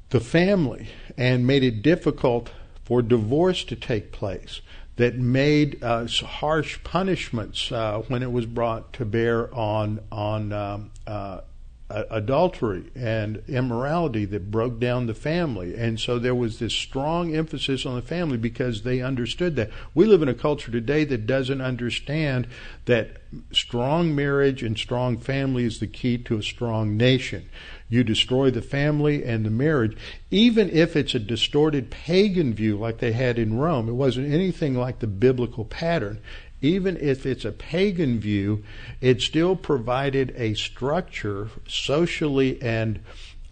the 0.09 0.19
family 0.19 0.89
and 1.15 1.47
made 1.47 1.63
it 1.63 1.81
difficult 1.81 2.51
for 2.83 3.01
divorce 3.01 3.63
to 3.63 3.77
take 3.77 4.11
place 4.11 4.59
that 4.99 5.15
made 5.15 5.81
uh, 5.81 6.05
harsh 6.07 6.77
punishments 6.83 7.71
uh, 7.71 8.01
when 8.09 8.21
it 8.21 8.29
was 8.29 8.45
brought 8.45 8.91
to 8.91 9.05
bear 9.05 9.53
on 9.55 9.97
on 10.11 10.51
um, 10.51 10.91
uh, 11.07 11.39
adultery 11.89 12.91
and 12.95 13.41
immorality 13.47 14.25
that 14.25 14.51
broke 14.51 14.77
down 14.77 15.07
the 15.07 15.13
family. 15.13 15.73
And 15.73 15.99
so 15.99 16.19
there 16.19 16.35
was 16.35 16.59
this 16.59 16.73
strong 16.73 17.33
emphasis 17.33 17.85
on 17.85 17.95
the 17.95 18.01
family 18.01 18.37
because 18.37 18.83
they 18.83 19.01
understood 19.01 19.55
that. 19.55 19.71
We 19.95 20.05
live 20.05 20.21
in 20.21 20.27
a 20.27 20.33
culture 20.33 20.69
today 20.71 21.05
that 21.05 21.25
doesn't 21.25 21.61
understand 21.61 22.47
that 22.85 23.21
strong 23.53 24.13
marriage 24.13 24.61
and 24.63 24.77
strong 24.77 25.17
family 25.17 25.63
is 25.63 25.79
the 25.79 25.87
key 25.87 26.17
to 26.19 26.37
a 26.37 26.43
strong 26.43 26.97
nation. 26.97 27.49
You 27.89 28.03
destroy 28.03 28.51
the 28.51 28.61
family 28.61 29.25
and 29.25 29.43
the 29.43 29.49
marriage, 29.49 29.97
even 30.29 30.69
if 30.69 30.95
it's 30.95 31.15
a 31.15 31.19
distorted 31.19 31.89
pagan 31.89 32.53
view 32.53 32.77
like 32.77 32.99
they 32.99 33.13
had 33.13 33.39
in 33.39 33.57
Rome. 33.57 33.89
It 33.89 33.93
wasn't 33.93 34.31
anything 34.31 34.75
like 34.75 34.99
the 34.99 35.07
biblical 35.07 35.65
pattern. 35.65 36.19
Even 36.61 36.97
if 36.97 37.25
it's 37.25 37.45
a 37.45 37.51
pagan 37.51 38.19
view, 38.19 38.63
it 39.01 39.21
still 39.21 39.55
provided 39.55 40.33
a 40.37 40.53
structure 40.53 41.49
socially 41.67 42.61
and 42.61 42.99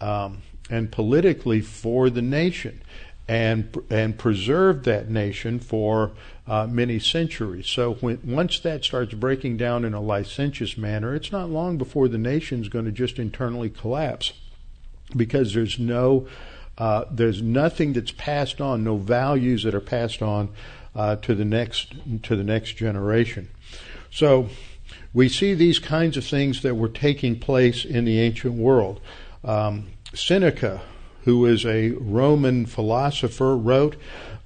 um, 0.00 0.42
and 0.70 0.92
politically 0.92 1.60
for 1.60 2.10
the 2.10 2.22
nation, 2.22 2.82
and 3.26 3.76
and 3.90 4.18
preserved 4.18 4.84
that 4.84 5.10
nation 5.10 5.58
for 5.58 6.12
uh, 6.48 6.66
many 6.66 6.98
centuries. 6.98 7.68
So 7.68 7.94
when 7.94 8.18
once 8.24 8.58
that 8.60 8.84
starts 8.84 9.14
breaking 9.14 9.58
down 9.58 9.84
in 9.84 9.94
a 9.94 10.00
licentious 10.00 10.78
manner, 10.78 11.14
it's 11.14 11.30
not 11.30 11.50
long 11.50 11.78
before 11.78 12.08
the 12.08 12.18
nation's 12.18 12.68
going 12.68 12.86
to 12.86 12.92
just 12.92 13.18
internally 13.18 13.70
collapse, 13.70 14.32
because 15.14 15.54
there's 15.54 15.78
no 15.78 16.26
uh, 16.78 17.04
there's 17.10 17.42
nothing 17.42 17.92
that's 17.92 18.12
passed 18.12 18.60
on, 18.60 18.84
no 18.84 18.96
values 18.96 19.62
that 19.64 19.74
are 19.74 19.80
passed 19.80 20.22
on 20.22 20.48
uh, 20.94 21.16
to 21.16 21.34
the 21.34 21.44
next 21.44 21.94
to 22.22 22.36
the 22.36 22.44
next 22.44 22.76
generation. 22.76 23.48
So 24.10 24.48
we 25.12 25.28
see 25.28 25.54
these 25.54 25.78
kinds 25.78 26.16
of 26.16 26.24
things 26.24 26.62
that 26.62 26.76
were 26.76 26.88
taking 26.88 27.38
place 27.38 27.84
in 27.84 28.04
the 28.04 28.20
ancient 28.20 28.54
world. 28.54 29.00
Um, 29.44 29.88
Seneca, 30.14 30.80
who 31.28 31.44
is 31.44 31.66
a 31.66 31.90
Roman 31.90 32.64
philosopher, 32.64 33.54
wrote 33.54 33.96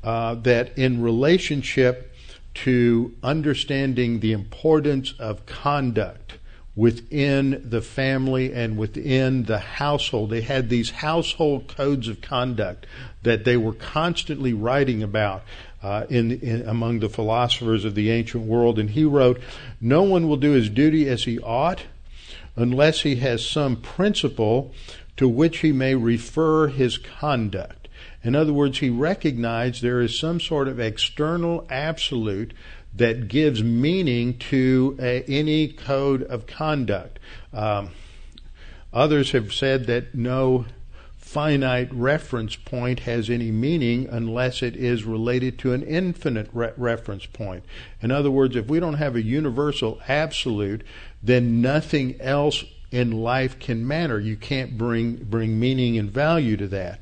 uh, 0.02 0.34
that 0.34 0.76
in 0.76 1.00
relationship 1.00 2.12
to 2.54 3.14
understanding 3.22 4.18
the 4.18 4.32
importance 4.32 5.14
of 5.16 5.46
conduct 5.46 6.38
within 6.74 7.62
the 7.64 7.80
family 7.80 8.52
and 8.52 8.76
within 8.76 9.44
the 9.44 9.60
household. 9.60 10.30
They 10.30 10.40
had 10.40 10.70
these 10.70 10.90
household 10.90 11.68
codes 11.68 12.08
of 12.08 12.20
conduct 12.20 12.84
that 13.22 13.44
they 13.44 13.56
were 13.56 13.74
constantly 13.74 14.52
writing 14.52 15.04
about 15.04 15.44
uh, 15.84 16.06
in, 16.10 16.32
in, 16.40 16.68
among 16.68 16.98
the 16.98 17.08
philosophers 17.08 17.84
of 17.84 17.94
the 17.94 18.10
ancient 18.10 18.42
world. 18.42 18.80
And 18.80 18.90
he 18.90 19.04
wrote, 19.04 19.40
"No 19.80 20.02
one 20.02 20.28
will 20.28 20.36
do 20.36 20.50
his 20.50 20.68
duty 20.68 21.08
as 21.08 21.22
he 21.22 21.38
ought 21.38 21.84
unless 22.56 23.02
he 23.02 23.16
has 23.16 23.46
some 23.46 23.76
principle 23.76 24.72
to 25.16 25.28
which 25.28 25.58
he 25.58 25.72
may 25.72 25.94
refer 25.94 26.68
his 26.68 26.98
conduct." 26.98 27.88
In 28.24 28.34
other 28.34 28.52
words, 28.52 28.78
he 28.78 28.90
recognized 28.90 29.82
there 29.82 30.00
is 30.00 30.18
some 30.18 30.40
sort 30.40 30.68
of 30.68 30.78
external 30.78 31.66
absolute 31.68 32.52
that 32.94 33.28
gives 33.28 33.62
meaning 33.62 34.38
to 34.38 34.96
a, 35.00 35.22
any 35.24 35.68
code 35.68 36.22
of 36.24 36.46
conduct. 36.46 37.18
Um, 37.52 37.90
others 38.92 39.32
have 39.32 39.52
said 39.52 39.86
that 39.86 40.14
no 40.14 40.66
finite 41.16 41.92
reference 41.94 42.54
point 42.56 43.00
has 43.00 43.30
any 43.30 43.50
meaning 43.50 44.06
unless 44.10 44.62
it 44.62 44.76
is 44.76 45.04
related 45.04 45.58
to 45.58 45.72
an 45.72 45.82
infinite 45.82 46.48
re- 46.52 46.72
reference 46.76 47.24
point. 47.24 47.64
In 48.02 48.10
other 48.10 48.30
words, 48.30 48.54
if 48.54 48.68
we 48.68 48.78
don't 48.78 48.94
have 48.94 49.16
a 49.16 49.22
universal 49.22 49.98
absolute, 50.06 50.84
then 51.22 51.62
nothing 51.62 52.20
else 52.20 52.64
in 52.92 53.10
life 53.10 53.58
can 53.58 53.86
matter. 53.86 54.20
You 54.20 54.36
can't 54.36 54.78
bring 54.78 55.16
bring 55.16 55.58
meaning 55.58 55.98
and 55.98 56.10
value 56.10 56.56
to 56.58 56.68
that. 56.68 57.00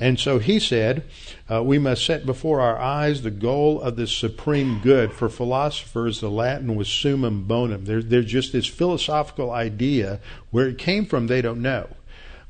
And 0.00 0.18
so 0.18 0.40
he 0.40 0.58
said, 0.58 1.04
uh, 1.48 1.62
we 1.62 1.78
must 1.78 2.04
set 2.04 2.26
before 2.26 2.60
our 2.60 2.76
eyes 2.76 3.22
the 3.22 3.30
goal 3.30 3.80
of 3.80 3.94
the 3.94 4.08
supreme 4.08 4.80
good. 4.80 5.12
For 5.12 5.28
philosophers, 5.28 6.20
the 6.20 6.28
Latin 6.28 6.74
was 6.74 6.88
summum 6.88 7.44
bonum. 7.44 7.84
There, 7.84 8.02
there's 8.02 8.26
just 8.26 8.52
this 8.52 8.66
philosophical 8.66 9.52
idea 9.52 10.18
where 10.50 10.66
it 10.66 10.76
came 10.76 11.06
from, 11.06 11.28
they 11.28 11.40
don't 11.40 11.62
know. 11.62 11.88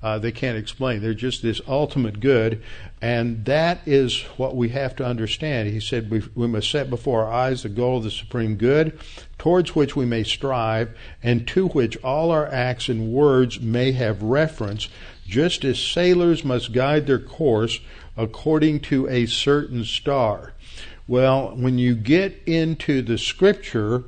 Uh, 0.03 0.19
they 0.19 0.33
can't 0.33 0.59
explain. 0.59 1.01
They're 1.01 1.15
just 1.15 1.43
this 1.43 1.61
ultimate 1.69 2.21
good, 2.21 2.63
and 3.01 3.45
that 3.45 3.81
is 3.87 4.23
what 4.37 4.57
we 4.57 4.71
have 4.71 4.97
to 4.97 5.05
understand. 5.05 5.69
He 5.69 5.81
said 5.81 6.11
we, 6.11 6.23
we 6.35 6.47
must 6.49 6.71
set 6.71 6.91
before 6.91 7.25
our 7.25 7.33
eyes 7.33 7.63
the 7.63 7.69
goal 7.69 7.99
of 7.99 8.05
the 8.05 8.11
supreme 8.11 8.57
good, 8.57 8.99
towards 9.39 9.75
which 9.75 9.95
we 9.95 10.05
may 10.05 10.25
strive, 10.25 10.97
and 11.23 11.47
to 11.49 11.69
which 11.69 11.97
all 12.03 12.31
our 12.31 12.47
acts 12.47 12.89
and 12.89 13.13
words 13.13 13.61
may 13.61 13.93
have 13.93 14.23
reference, 14.23 14.89
just 15.27 15.65
as 15.65 15.79
sailors 15.79 16.45
must 16.45 16.73
guide 16.73 17.07
their 17.07 17.19
course 17.19 17.81
according 18.17 18.81
to 18.81 19.09
a 19.09 19.27
certain 19.27 19.85
star. 19.85 20.53
Well, 21.09 21.55
when 21.57 21.79
you 21.79 21.95
get 21.95 22.43
into 22.47 23.03
the 23.03 23.19
scripture, 23.19 24.05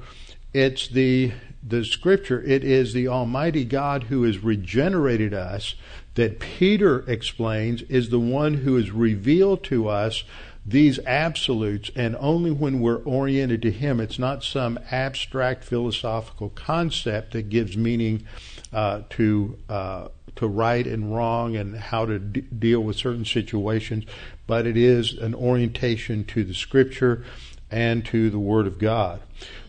it's 0.53 0.87
the 0.89 1.33
the 1.67 1.85
scripture, 1.85 2.43
it 2.43 2.63
is 2.63 2.93
the 2.93 3.09
Almighty 3.09 3.65
God 3.65 4.05
who 4.05 4.25
has 4.25 4.45
regenerated 4.45 5.33
us 5.33 5.75
that 6.15 6.39
Peter 6.39 7.01
explains 7.11 7.83
is 7.83 8.11
the 8.11 8.21
one 8.21 8.55
who 8.55 8.77
has 8.77 8.91
revealed 8.91 9.65
to 9.65 9.89
us 9.89 10.25
these 10.67 10.99
absolutes, 11.01 11.91
and 11.95 12.17
only 12.17 12.51
when 12.51 12.81
we're 12.81 13.03
oriented 13.03 13.61
to 13.63 13.71
Him, 13.71 14.01
it's 14.01 14.19
not 14.19 14.43
some 14.43 14.79
abstract 14.91 15.63
philosophical 15.63 16.49
concept 16.51 17.33
that 17.33 17.51
gives 17.51 17.77
meaning 17.77 18.27
uh, 18.73 19.03
to 19.11 19.59
uh, 19.69 20.09
to 20.37 20.49
right 20.49 20.87
and 20.87 21.15
wrong 21.15 21.55
and 21.55 21.77
how 21.77 22.07
to 22.07 22.19
d- 22.19 22.41
deal 22.41 22.81
with 22.81 22.97
certain 22.97 23.25
situations, 23.25 24.05
but 24.47 24.67
it 24.67 24.77
is 24.77 25.13
an 25.13 25.35
orientation 25.35 26.25
to 26.25 26.43
the 26.45 26.55
Scripture 26.55 27.25
and 27.71 28.05
to 28.07 28.31
the 28.31 28.39
Word 28.39 28.67
of 28.67 28.79
God. 28.79 29.21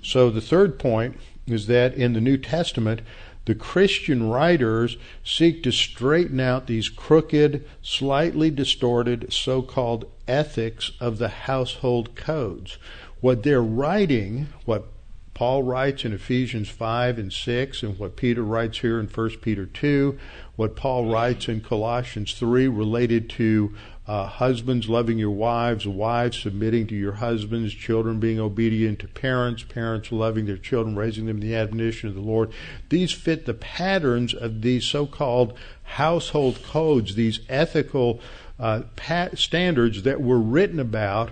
So 0.02 0.30
the 0.30 0.42
third 0.42 0.80
point 0.80 1.18
is 1.48 1.68
that 1.68 1.94
in 1.94 2.14
the 2.14 2.22
New 2.22 2.38
Testament, 2.38 3.02
the 3.46 3.56
Christian 3.56 4.30
writers 4.30 4.98
seek 5.24 5.62
to 5.64 5.72
straighten 5.72 6.40
out 6.40 6.66
these 6.66 6.90
crooked, 6.90 7.64
slightly 7.82 8.50
distorted 8.50 9.32
so 9.32 9.62
called 9.62 10.06
ethics 10.28 10.92
of 11.00 11.20
the 11.20 11.30
household 11.30 12.16
codes. 12.16 12.78
What 13.22 13.44
they're 13.44 13.62
writing, 13.62 14.48
what 14.66 14.88
Paul 15.36 15.64
writes 15.64 16.06
in 16.06 16.14
Ephesians 16.14 16.70
5 16.70 17.20
and 17.20 17.32
6, 17.32 17.84
and 17.84 18.00
what 18.00 18.16
Peter 18.16 18.42
writes 18.42 18.80
here 18.80 19.00
in 19.00 19.08
1 19.08 19.30
Peter 19.42 19.66
2, 19.66 20.18
what 20.56 20.76
Paul 20.76 21.12
writes 21.12 21.48
in 21.48 21.62
Colossians 21.62 22.34
3 22.34 22.68
related 22.68 23.30
to 23.32 23.76
uh, 24.08 24.28
husbands 24.28 24.88
loving 24.88 25.18
your 25.18 25.32
wives, 25.32 25.88
wives 25.88 26.40
submitting 26.40 26.86
to 26.88 26.96
your 26.96 27.14
husbands, 27.14 27.74
children 27.74 28.20
being 28.20 28.40
obedient 28.40 29.00
to 29.00 29.08
parents, 29.08 29.64
parents 29.64 30.12
loving 30.12 30.46
their 30.46 30.58
children, 30.58 30.96
raising 30.96 31.26
them 31.26 31.38
in 31.38 31.48
the 31.48 31.56
admonition 31.56 32.10
of 32.10 32.16
the 32.16 32.22
Lord. 32.22 32.52
These 32.90 33.12
fit 33.12 33.46
the 33.46 33.54
patterns 33.56 34.34
of 34.34 34.62
these 34.62 34.86
so-called 34.86 35.58
household 35.84 36.62
codes, 36.64 37.16
these 37.16 37.40
ethical 37.50 38.20
uh, 38.60 38.84
pat- 38.96 39.38
standards 39.38 40.04
that 40.04 40.22
were 40.22 40.40
written 40.40 40.80
about 40.80 41.32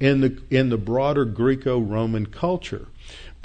in 0.00 0.20
the 0.20 0.42
in 0.50 0.68
the 0.68 0.76
broader 0.76 1.24
Greco-Roman 1.24 2.26
culture. 2.26 2.86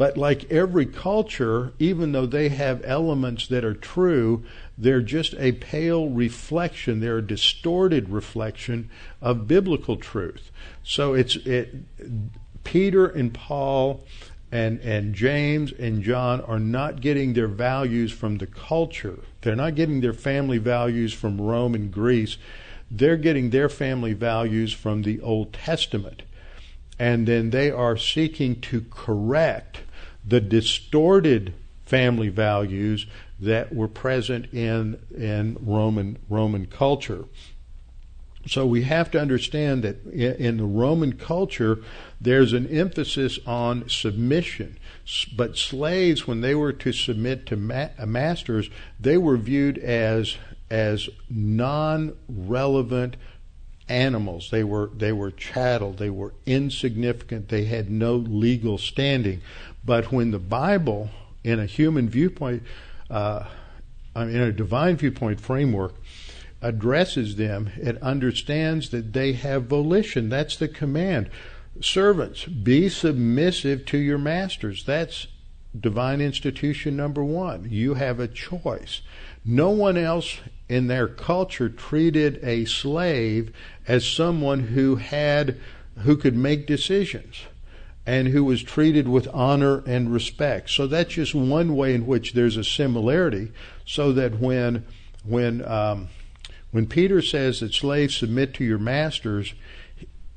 But 0.01 0.17
like 0.17 0.51
every 0.51 0.87
culture, 0.87 1.73
even 1.77 2.11
though 2.11 2.25
they 2.25 2.49
have 2.49 2.81
elements 2.85 3.45
that 3.49 3.63
are 3.63 3.75
true, 3.75 4.43
they're 4.75 5.03
just 5.03 5.35
a 5.35 5.51
pale 5.51 6.09
reflection. 6.09 7.01
They're 7.01 7.19
a 7.19 7.21
distorted 7.21 8.09
reflection 8.09 8.89
of 9.21 9.47
biblical 9.47 9.97
truth. 9.97 10.49
So 10.83 11.13
it's 11.13 11.35
it, 11.35 11.75
Peter 12.63 13.05
and 13.05 13.31
Paul 13.31 14.03
and 14.51 14.79
and 14.79 15.13
James 15.13 15.71
and 15.71 16.01
John 16.01 16.41
are 16.41 16.59
not 16.59 16.99
getting 16.99 17.33
their 17.33 17.47
values 17.47 18.11
from 18.11 18.39
the 18.39 18.47
culture. 18.47 19.19
They're 19.41 19.55
not 19.55 19.75
getting 19.75 20.01
their 20.01 20.13
family 20.13 20.57
values 20.57 21.13
from 21.13 21.39
Rome 21.39 21.75
and 21.75 21.91
Greece. 21.91 22.39
They're 22.89 23.17
getting 23.17 23.51
their 23.51 23.69
family 23.69 24.13
values 24.13 24.73
from 24.73 25.03
the 25.03 25.21
Old 25.21 25.53
Testament. 25.53 26.23
And 26.97 27.27
then 27.27 27.51
they 27.51 27.69
are 27.69 27.97
seeking 27.97 28.61
to 28.61 28.81
correct 28.89 29.81
the 30.25 30.41
distorted 30.41 31.53
family 31.85 32.29
values 32.29 33.05
that 33.39 33.73
were 33.73 33.87
present 33.87 34.53
in 34.53 34.99
in 35.15 35.57
Roman 35.61 36.17
Roman 36.29 36.67
culture. 36.67 37.25
So 38.47 38.65
we 38.65 38.83
have 38.83 39.11
to 39.11 39.19
understand 39.19 39.83
that 39.83 40.03
in 40.05 40.57
the 40.57 40.65
Roman 40.65 41.13
culture, 41.13 41.83
there's 42.19 42.53
an 42.53 42.65
emphasis 42.67 43.37
on 43.45 43.87
submission. 43.87 44.77
But 45.35 45.57
slaves, 45.57 46.25
when 46.25 46.41
they 46.41 46.55
were 46.55 46.73
to 46.73 46.91
submit 46.91 47.45
to 47.47 47.55
ma- 47.55 47.89
masters, 48.05 48.69
they 48.99 49.17
were 49.17 49.37
viewed 49.37 49.77
as 49.77 50.37
as 50.71 51.09
non-relevant 51.29 53.17
animals. 53.91 54.49
They 54.49 54.63
were 54.63 54.89
they 54.95 55.11
were 55.11 55.31
chattel. 55.31 55.93
They 55.93 56.09
were 56.09 56.33
insignificant. 56.45 57.49
They 57.49 57.65
had 57.65 57.89
no 57.91 58.15
legal 58.15 58.77
standing. 58.77 59.41
But 59.83 60.11
when 60.11 60.31
the 60.31 60.39
Bible, 60.39 61.09
in 61.43 61.59
a 61.59 61.65
human 61.65 62.09
viewpoint, 62.09 62.63
uh, 63.09 63.45
in 64.15 64.41
a 64.41 64.51
divine 64.51 64.97
viewpoint 64.97 65.41
framework, 65.41 65.95
addresses 66.61 67.35
them, 67.35 67.71
it 67.77 68.01
understands 68.01 68.89
that 68.89 69.13
they 69.13 69.33
have 69.33 69.63
volition. 69.63 70.29
That's 70.29 70.55
the 70.55 70.67
command. 70.67 71.29
Servants, 71.81 72.45
be 72.45 72.89
submissive 72.89 73.85
to 73.87 73.97
your 73.97 74.19
masters. 74.19 74.83
That's 74.85 75.27
divine 75.77 76.21
institution 76.21 76.95
number 76.95 77.23
one. 77.23 77.67
You 77.69 77.95
have 77.95 78.19
a 78.19 78.27
choice. 78.27 79.01
No 79.43 79.71
one 79.71 79.97
else 79.97 80.39
in 80.71 80.87
their 80.87 81.07
culture 81.07 81.67
treated 81.67 82.39
a 82.41 82.63
slave 82.63 83.51
as 83.87 84.07
someone 84.07 84.59
who 84.59 84.95
had 84.95 85.57
who 85.99 86.15
could 86.15 86.35
make 86.35 86.65
decisions 86.65 87.41
and 88.05 88.29
who 88.29 88.43
was 88.43 88.63
treated 88.63 89.07
with 89.07 89.27
honor 89.33 89.83
and 89.85 90.11
respect. 90.11 90.69
So 90.69 90.87
that's 90.87 91.13
just 91.13 91.35
one 91.35 91.75
way 91.75 91.93
in 91.93 92.07
which 92.07 92.33
there's 92.33 92.55
a 92.55 92.63
similarity. 92.63 93.51
So 93.85 94.13
that 94.13 94.39
when 94.39 94.85
when 95.25 95.63
um, 95.67 96.07
when 96.71 96.87
Peter 96.87 97.21
says 97.21 97.59
that 97.59 97.73
slaves 97.73 98.15
submit 98.15 98.53
to 98.55 98.63
your 98.63 98.79
masters, 98.79 99.53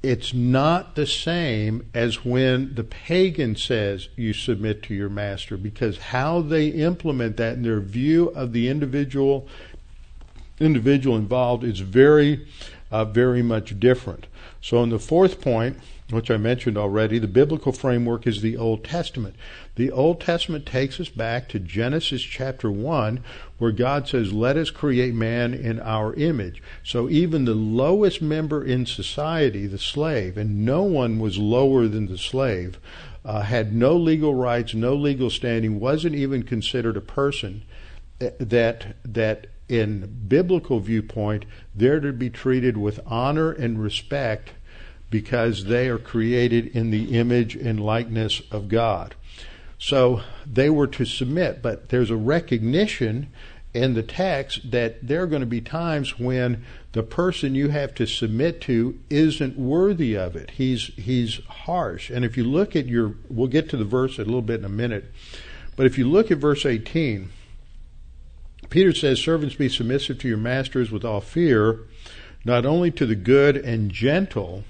it's 0.03 0.35
not 0.35 0.97
the 0.97 1.07
same 1.07 1.88
as 1.94 2.25
when 2.25 2.75
the 2.75 2.85
pagan 2.85 3.55
says 3.55 4.09
you 4.16 4.33
submit 4.33 4.83
to 4.83 4.94
your 4.94 5.09
master, 5.09 5.57
because 5.57 5.97
how 5.97 6.42
they 6.42 6.68
implement 6.68 7.37
that 7.37 7.55
in 7.55 7.62
their 7.62 7.81
view 7.81 8.29
of 8.31 8.53
the 8.53 8.68
individual 8.68 9.49
individual 10.61 11.17
involved 11.17 11.64
is 11.64 11.81
very 11.81 12.47
uh, 12.90 13.05
very 13.05 13.43
much 13.43 13.79
different. 13.81 14.27
So 14.61 14.83
in 14.83 14.90
the 14.90 14.99
fourth 14.99 15.40
point 15.40 15.79
which 16.11 16.31
I 16.31 16.37
mentioned 16.37 16.77
already, 16.77 17.19
the 17.19 17.27
biblical 17.27 17.73
framework 17.73 18.27
is 18.27 18.43
the 18.43 18.57
Old 18.57 18.85
Testament. 18.85 19.35
The 19.77 19.90
Old 19.90 20.21
Testament 20.21 20.67
takes 20.67 21.01
us 21.01 21.09
back 21.09 21.49
to 21.49 21.59
Genesis 21.59 22.23
chapter 22.23 22.71
1, 22.71 23.25
where 23.59 23.73
God 23.73 24.07
says, 24.07 24.33
Let 24.33 24.57
us 24.57 24.71
create 24.71 25.14
man 25.14 25.55
in 25.55 25.81
our 25.81 26.12
image. 26.14 26.62
So 26.83 27.09
even 27.09 27.47
the 27.47 27.55
lowest 27.55 28.21
member 28.21 28.62
in 28.62 28.85
society, 28.85 29.67
the 29.67 29.79
slave, 29.79 30.37
and 30.37 30.64
no 30.64 30.83
one 30.83 31.19
was 31.19 31.38
lower 31.38 31.88
than 31.88 32.07
the 32.07 32.19
slave, 32.19 32.79
uh, 33.25 33.40
had 33.40 33.75
no 33.75 33.97
legal 33.97 34.35
rights, 34.35 34.75
no 34.75 34.95
legal 34.95 35.31
standing, 35.31 35.81
wasn't 35.81 36.14
even 36.14 36.43
considered 36.43 36.99
a 36.99 37.01
person, 37.01 37.62
eh, 38.21 38.31
that, 38.38 38.97
that 39.05 39.47
in 39.68 40.24
biblical 40.29 40.81
viewpoint, 40.81 41.44
they're 41.74 42.00
to 42.00 42.12
be 42.12 42.31
treated 42.31 42.77
with 42.77 43.00
honor 43.07 43.50
and 43.50 43.83
respect 43.83 44.53
because 45.11 45.64
they 45.64 45.88
are 45.88 45.98
created 45.98 46.66
in 46.68 46.90
the 46.90 47.16
image 47.18 47.55
and 47.55 47.81
likeness 47.81 48.42
of 48.50 48.68
God. 48.68 49.14
So 49.79 50.22
they 50.46 50.70
were 50.70 50.87
to 50.88 51.05
submit, 51.05 51.62
but 51.62 51.88
there's 51.90 52.11
a 52.11 52.16
recognition 52.16 53.29
in 53.74 53.94
the 53.94 54.03
text 54.03 54.70
that 54.70 55.07
there 55.07 55.22
are 55.22 55.27
going 55.27 55.40
to 55.40 55.46
be 55.46 55.61
times 55.61 56.18
when 56.18 56.64
the 56.92 57.03
person 57.03 57.57
you 57.57 57.68
have 57.68 57.94
to 57.96 58.07
submit 58.07 58.61
to 58.62 58.98
isn't 59.11 59.59
worthy 59.59 60.16
of 60.16 60.37
it. 60.37 60.53
He's 60.53 60.92
he's 60.94 61.44
harsh. 61.46 62.09
And 62.09 62.24
if 62.24 62.37
you 62.37 62.44
look 62.44 62.77
at 62.77 62.87
your 62.87 63.16
we'll 63.29 63.48
get 63.48 63.68
to 63.70 63.77
the 63.77 63.85
verse 63.85 64.18
a 64.18 64.24
little 64.24 64.42
bit 64.42 64.61
in 64.61 64.64
a 64.64 64.68
minute. 64.68 65.12
But 65.77 65.87
if 65.87 65.98
you 65.98 66.09
look 66.09 66.31
at 66.31 66.38
verse 66.38 66.64
18, 66.64 67.31
Peter 68.74 68.92
says, 68.92 69.20
Servants 69.20 69.54
be 69.54 69.68
submissive 69.68 70.18
to 70.18 70.26
your 70.26 70.37
masters 70.37 70.90
with 70.90 71.04
all 71.04 71.20
fear, 71.20 71.82
not 72.44 72.66
only 72.66 72.90
to 72.90 73.06
the 73.06 73.14
good 73.14 73.56
and 73.56 73.88
gentle, 73.88 74.64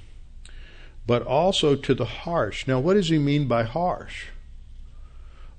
but 1.07 1.23
also 1.23 1.75
to 1.75 1.95
the 1.95 2.05
harsh. 2.05 2.67
Now, 2.67 2.81
what 2.81 2.95
does 2.95 3.09
he 3.09 3.17
mean 3.17 3.49
by 3.49 3.63
harsh? 3.63 4.27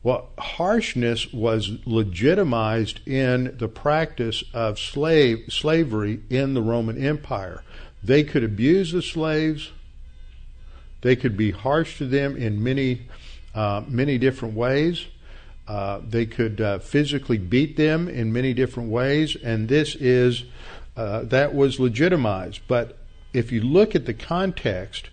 Well, 0.03 0.29
harshness 0.37 1.33
was 1.33 1.71
legitimized 1.87 2.99
in 3.07 3.57
the 3.57 3.67
practice 3.67 4.43
of 4.53 4.77
slave 4.77 5.45
slavery 5.49 6.19
in 6.29 6.53
the 6.53 6.61
Roman 6.61 7.03
Empire. 7.03 7.63
They 8.03 8.23
could 8.23 8.43
abuse 8.43 8.91
the 8.91 9.01
slaves. 9.01 9.71
They 11.01 11.15
could 11.15 11.35
be 11.35 11.49
harsh 11.49 11.97
to 11.97 12.05
them 12.05 12.37
in 12.37 12.61
many, 12.61 13.07
uh, 13.55 13.81
many 13.87 14.19
different 14.19 14.53
ways. 14.53 15.07
Uh, 15.67 15.99
they 16.07 16.25
could 16.25 16.61
uh, 16.61 16.79
physically 16.79 17.37
beat 17.37 17.75
them 17.75 18.07
in 18.07 18.31
many 18.31 18.53
different 18.53 18.89
ways, 18.89 19.35
and 19.35 19.67
this 19.67 19.95
is 19.95 20.43
uh, 20.95 21.21
that 21.23 21.53
was 21.53 21.79
legitimized. 21.79 22.61
But 22.67 22.97
if 23.33 23.51
you 23.51 23.61
look 23.61 23.95
at 23.95 24.05
the 24.05 24.13
context, 24.13 25.09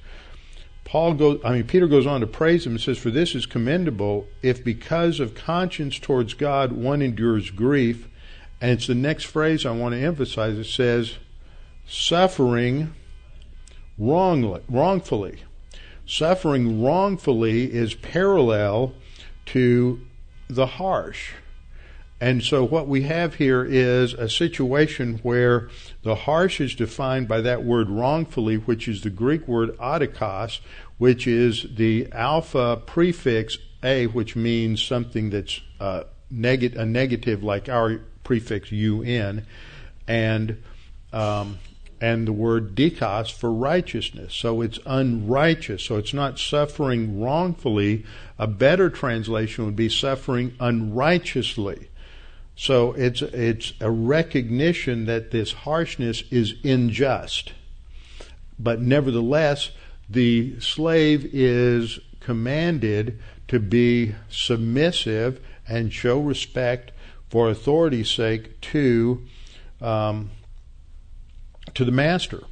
Paul 0.84 1.14
goes, 1.14 1.40
I 1.44 1.52
mean, 1.52 1.66
Peter 1.66 1.86
goes 1.86 2.06
on 2.06 2.20
to 2.20 2.26
praise 2.26 2.66
him 2.66 2.72
and 2.72 2.80
says, 2.80 2.98
For 2.98 3.10
this 3.10 3.34
is 3.34 3.46
commendable 3.46 4.26
if 4.42 4.62
because 4.62 5.20
of 5.20 5.34
conscience 5.34 5.98
towards 5.98 6.34
God 6.34 6.72
one 6.72 7.02
endures 7.02 7.50
grief. 7.50 8.08
And 8.60 8.70
it's 8.70 8.86
the 8.86 8.94
next 8.94 9.24
phrase 9.24 9.66
I 9.66 9.72
want 9.72 9.94
to 9.94 10.00
emphasize. 10.00 10.56
It 10.56 10.64
says, 10.64 11.16
suffering 11.86 12.94
wrongly, 13.98 14.60
wrongfully. 14.68 15.42
Suffering 16.06 16.82
wrongfully 16.82 17.72
is 17.72 17.94
parallel 17.94 18.94
to 19.46 20.00
the 20.54 20.66
harsh. 20.66 21.32
And 22.20 22.42
so 22.42 22.62
what 22.62 22.86
we 22.86 23.02
have 23.02 23.34
here 23.34 23.64
is 23.64 24.14
a 24.14 24.28
situation 24.28 25.18
where 25.24 25.68
the 26.04 26.14
harsh 26.14 26.60
is 26.60 26.74
defined 26.76 27.26
by 27.26 27.40
that 27.40 27.64
word 27.64 27.90
wrongfully, 27.90 28.56
which 28.56 28.86
is 28.86 29.02
the 29.02 29.10
Greek 29.10 29.48
word 29.48 29.76
adikos, 29.78 30.60
which 30.98 31.26
is 31.26 31.66
the 31.74 32.06
alpha 32.12 32.80
prefix 32.86 33.58
a, 33.82 34.06
which 34.06 34.36
means 34.36 34.80
something 34.80 35.30
that's 35.30 35.60
uh, 35.80 36.04
neg- 36.30 36.76
a 36.76 36.86
negative, 36.86 37.42
like 37.42 37.68
our 37.68 38.00
prefix 38.22 38.70
un, 38.70 39.44
and 40.06 40.62
um, 41.12 41.58
and 42.02 42.26
the 42.26 42.32
word 42.32 42.74
dikos 42.74 43.30
for 43.30 43.52
righteousness. 43.52 44.34
So 44.34 44.60
it's 44.60 44.80
unrighteous. 44.84 45.84
So 45.84 45.98
it's 45.98 46.12
not 46.12 46.36
suffering 46.36 47.20
wrongfully. 47.20 48.04
A 48.40 48.48
better 48.48 48.90
translation 48.90 49.64
would 49.64 49.76
be 49.76 49.88
suffering 49.88 50.56
unrighteously. 50.58 51.90
So 52.56 52.92
it's 52.94 53.22
it's 53.22 53.74
a 53.80 53.88
recognition 53.88 55.06
that 55.06 55.30
this 55.30 55.52
harshness 55.52 56.24
is 56.28 56.56
unjust. 56.64 57.52
But 58.58 58.80
nevertheless, 58.80 59.70
the 60.10 60.58
slave 60.58 61.30
is 61.32 62.00
commanded 62.18 63.20
to 63.46 63.60
be 63.60 64.16
submissive 64.28 65.40
and 65.68 65.92
show 65.92 66.18
respect 66.18 66.90
for 67.30 67.48
authority's 67.48 68.10
sake 68.10 68.60
to 68.60 69.24
um, 69.80 70.30
to 71.74 71.84
the 71.84 71.92
master. 71.92 72.42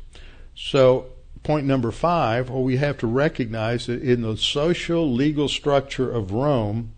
So, 0.54 1.06
point 1.42 1.66
number 1.66 1.90
five, 1.90 2.50
well, 2.50 2.62
we 2.62 2.76
have 2.76 2.98
to 2.98 3.06
recognize 3.06 3.87
that 3.87 4.02
in 4.02 4.22
the 4.22 4.37
social 4.37 5.11
legal 5.11 5.48
structure 5.48 6.11
of 6.11 6.33
Rome, 6.33 6.92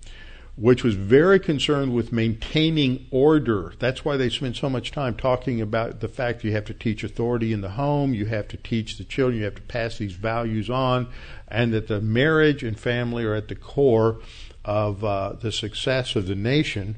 which 0.57 0.85
was 0.85 0.95
very 0.95 1.41
concerned 1.41 1.95
with 1.95 2.13
maintaining 2.13 3.07
order. 3.11 3.73
That's 3.79 4.05
why 4.05 4.17
they 4.17 4.29
spent 4.29 4.57
so 4.57 4.69
much 4.69 4.91
time 4.91 5.15
talking 5.15 5.61
about 5.61 6.01
the 6.01 6.09
fact 6.09 6.45
you 6.45 6.53
have 6.53 6.67
to 6.67 6.75
teach 6.75 7.03
authority 7.03 7.53
in 7.53 7.63
the 7.63 7.71
home, 7.71 8.13
you 8.13 8.27
have 8.27 8.49
to 8.49 8.57
teach 8.59 8.99
the 8.99 9.05
children, 9.05 9.39
you 9.39 9.45
have 9.45 9.55
to 9.55 9.63
pass 9.63 9.97
these 9.97 10.13
values 10.13 10.69
on, 10.69 11.09
and 11.49 11.73
that 11.73 11.89
the 11.89 12.01
marriage 12.01 12.63
and 12.63 12.79
family 12.79 13.25
are 13.25 13.35
at 13.35 13.49
the 13.49 13.55
core 13.55 14.19
of 14.65 15.03
uh, 15.03 15.33
the 15.33 15.53
success 15.53 16.17
of 16.17 16.27
the 16.27 16.35
nation. 16.35 16.97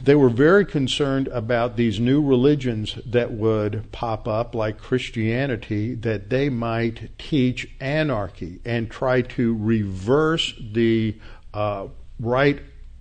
They 0.00 0.14
were 0.14 0.28
very 0.28 0.64
concerned 0.64 1.28
about 1.28 1.76
these 1.76 2.00
new 2.00 2.22
religions 2.22 2.98
that 3.06 3.32
would 3.32 3.90
pop 3.92 4.26
up, 4.26 4.54
like 4.54 4.78
Christianity, 4.78 5.94
that 5.96 6.30
they 6.30 6.48
might 6.48 7.16
teach 7.18 7.68
anarchy 7.80 8.60
and 8.64 8.90
try 8.90 9.22
to 9.22 9.56
reverse 9.56 10.54
the 10.58 11.16
uh, 11.54 11.88
right 12.18 12.60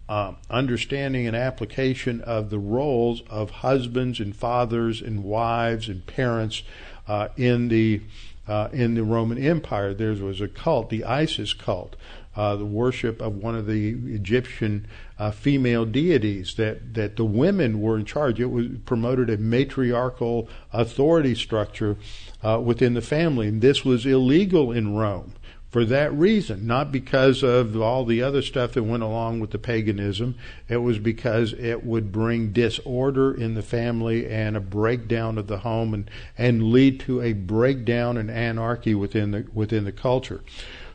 uh, 0.09 0.33
understanding 0.49 1.25
and 1.25 1.35
application 1.35 2.21
of 2.21 2.49
the 2.49 2.59
roles 2.59 3.21
of 3.29 3.49
husbands 3.49 4.19
and 4.19 4.35
fathers 4.35 5.01
and 5.01 5.23
wives 5.23 5.87
and 5.87 6.05
parents 6.05 6.63
uh, 7.07 7.29
in 7.37 7.69
the 7.69 8.01
uh, 8.47 8.67
in 8.73 8.95
the 8.95 9.03
Roman 9.03 9.37
Empire. 9.37 9.93
There 9.93 10.13
was 10.13 10.41
a 10.41 10.47
cult, 10.47 10.89
the 10.89 11.05
Isis 11.05 11.53
cult, 11.53 11.95
uh, 12.35 12.55
the 12.55 12.65
worship 12.65 13.21
of 13.21 13.35
one 13.35 13.55
of 13.55 13.67
the 13.67 13.89
Egyptian 14.13 14.87
uh, 15.19 15.31
female 15.31 15.85
deities. 15.85 16.55
That 16.55 16.93
that 16.93 17.15
the 17.15 17.25
women 17.25 17.81
were 17.81 17.97
in 17.97 18.05
charge. 18.05 18.39
It 18.39 18.51
was 18.51 18.67
promoted 18.85 19.29
a 19.29 19.37
matriarchal 19.37 20.49
authority 20.71 21.35
structure 21.35 21.97
uh, 22.43 22.61
within 22.63 22.93
the 22.93 23.01
family, 23.01 23.47
and 23.47 23.61
this 23.61 23.83
was 23.85 24.05
illegal 24.05 24.71
in 24.71 24.95
Rome 24.95 25.33
for 25.71 25.85
that 25.85 26.13
reason, 26.13 26.67
not 26.67 26.91
because 26.91 27.43
of 27.43 27.81
all 27.81 28.03
the 28.03 28.21
other 28.21 28.41
stuff 28.41 28.73
that 28.73 28.83
went 28.83 29.03
along 29.03 29.39
with 29.39 29.51
the 29.51 29.57
paganism. 29.57 30.35
It 30.67 30.77
was 30.77 30.99
because 30.99 31.53
it 31.53 31.85
would 31.85 32.11
bring 32.11 32.51
disorder 32.51 33.33
in 33.33 33.53
the 33.53 33.61
family 33.61 34.29
and 34.29 34.57
a 34.57 34.59
breakdown 34.59 35.37
of 35.37 35.47
the 35.47 35.59
home 35.59 35.93
and, 35.93 36.11
and 36.37 36.71
lead 36.73 36.99
to 37.01 37.21
a 37.21 37.31
breakdown 37.31 38.17
and 38.17 38.29
anarchy 38.29 38.93
within 38.93 39.31
the, 39.31 39.47
within 39.53 39.85
the 39.85 39.93
culture. 39.93 40.41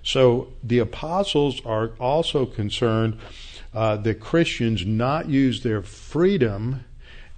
So 0.06 0.52
the 0.62 0.78
apostles 0.78 1.60
are 1.66 1.90
also 1.98 2.46
concerned 2.46 3.18
uh, 3.74 3.96
that 3.96 4.20
Christians 4.20 4.86
not 4.86 5.28
use 5.28 5.64
their 5.64 5.82
freedom 5.82 6.84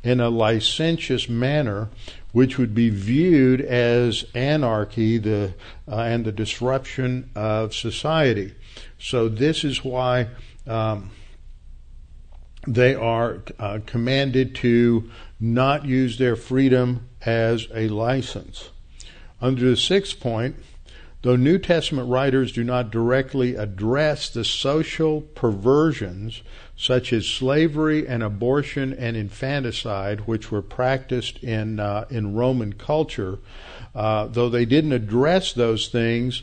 in 0.02 0.20
a 0.20 0.28
licentious 0.28 1.30
manner 1.30 1.88
which 2.32 2.58
would 2.58 2.74
be 2.74 2.90
viewed 2.90 3.62
as 3.62 4.26
anarchy 4.34 5.16
the, 5.16 5.54
uh, 5.90 5.96
and 5.96 6.26
the 6.26 6.30
disruption 6.30 7.30
of 7.34 7.74
society. 7.74 8.54
So, 8.98 9.30
this 9.30 9.64
is 9.64 9.82
why 9.82 10.28
um, 10.66 11.10
they 12.66 12.94
are 12.94 13.38
uh, 13.58 13.78
commanded 13.86 14.54
to 14.56 15.10
not 15.40 15.86
use 15.86 16.18
their 16.18 16.36
freedom 16.36 17.08
as 17.24 17.66
a 17.74 17.88
license. 17.88 18.68
Under 19.40 19.70
the 19.70 19.76
sixth 19.76 20.20
point, 20.20 20.56
though 21.22 21.36
New 21.36 21.58
Testament 21.58 22.08
writers 22.08 22.52
do 22.52 22.62
not 22.64 22.90
directly 22.90 23.56
address 23.56 24.28
the 24.28 24.44
social 24.44 25.20
perversions 25.20 26.42
such 26.76 27.12
as 27.12 27.26
slavery 27.26 28.06
and 28.06 28.22
abortion 28.22 28.92
and 28.92 29.16
infanticide, 29.16 30.20
which 30.20 30.52
were 30.52 30.62
practiced 30.62 31.42
in 31.42 31.80
uh, 31.80 32.04
in 32.08 32.34
Roman 32.34 32.72
culture. 32.72 33.38
Uh, 33.94 34.26
though 34.26 34.48
they 34.48 34.64
didn't 34.64 34.92
address 34.92 35.52
those 35.52 35.88
things, 35.88 36.42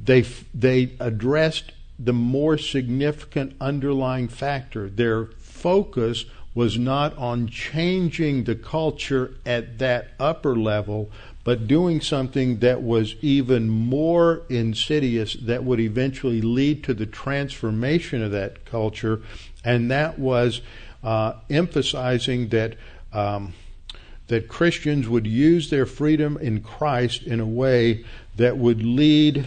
they 0.00 0.22
they 0.54 0.94
addressed 0.98 1.72
the 1.98 2.12
more 2.12 2.56
significant 2.56 3.54
underlying 3.60 4.28
factor. 4.28 4.88
Their 4.88 5.26
focus 5.26 6.24
was 6.56 6.76
not 6.78 7.16
on 7.18 7.46
changing 7.46 8.42
the 8.44 8.54
culture 8.56 9.34
at 9.44 9.78
that 9.78 10.08
upper 10.18 10.56
level, 10.56 11.08
but 11.44 11.68
doing 11.68 12.00
something 12.00 12.58
that 12.58 12.82
was 12.82 13.14
even 13.20 13.68
more 13.68 14.42
insidious 14.48 15.34
that 15.34 15.62
would 15.62 15.78
eventually 15.78 16.40
lead 16.40 16.82
to 16.82 16.94
the 16.94 17.06
transformation 17.06 18.22
of 18.22 18.32
that 18.32 18.64
culture 18.64 19.20
and 19.66 19.90
that 19.90 20.18
was 20.18 20.62
uh, 21.02 21.34
emphasizing 21.50 22.48
that 22.48 22.76
um, 23.12 23.52
that 24.28 24.48
Christians 24.48 25.08
would 25.08 25.26
use 25.26 25.70
their 25.70 25.86
freedom 25.86 26.36
in 26.38 26.60
Christ 26.60 27.22
in 27.22 27.38
a 27.38 27.46
way 27.46 28.04
that 28.36 28.56
would 28.56 28.82
lead 28.82 29.46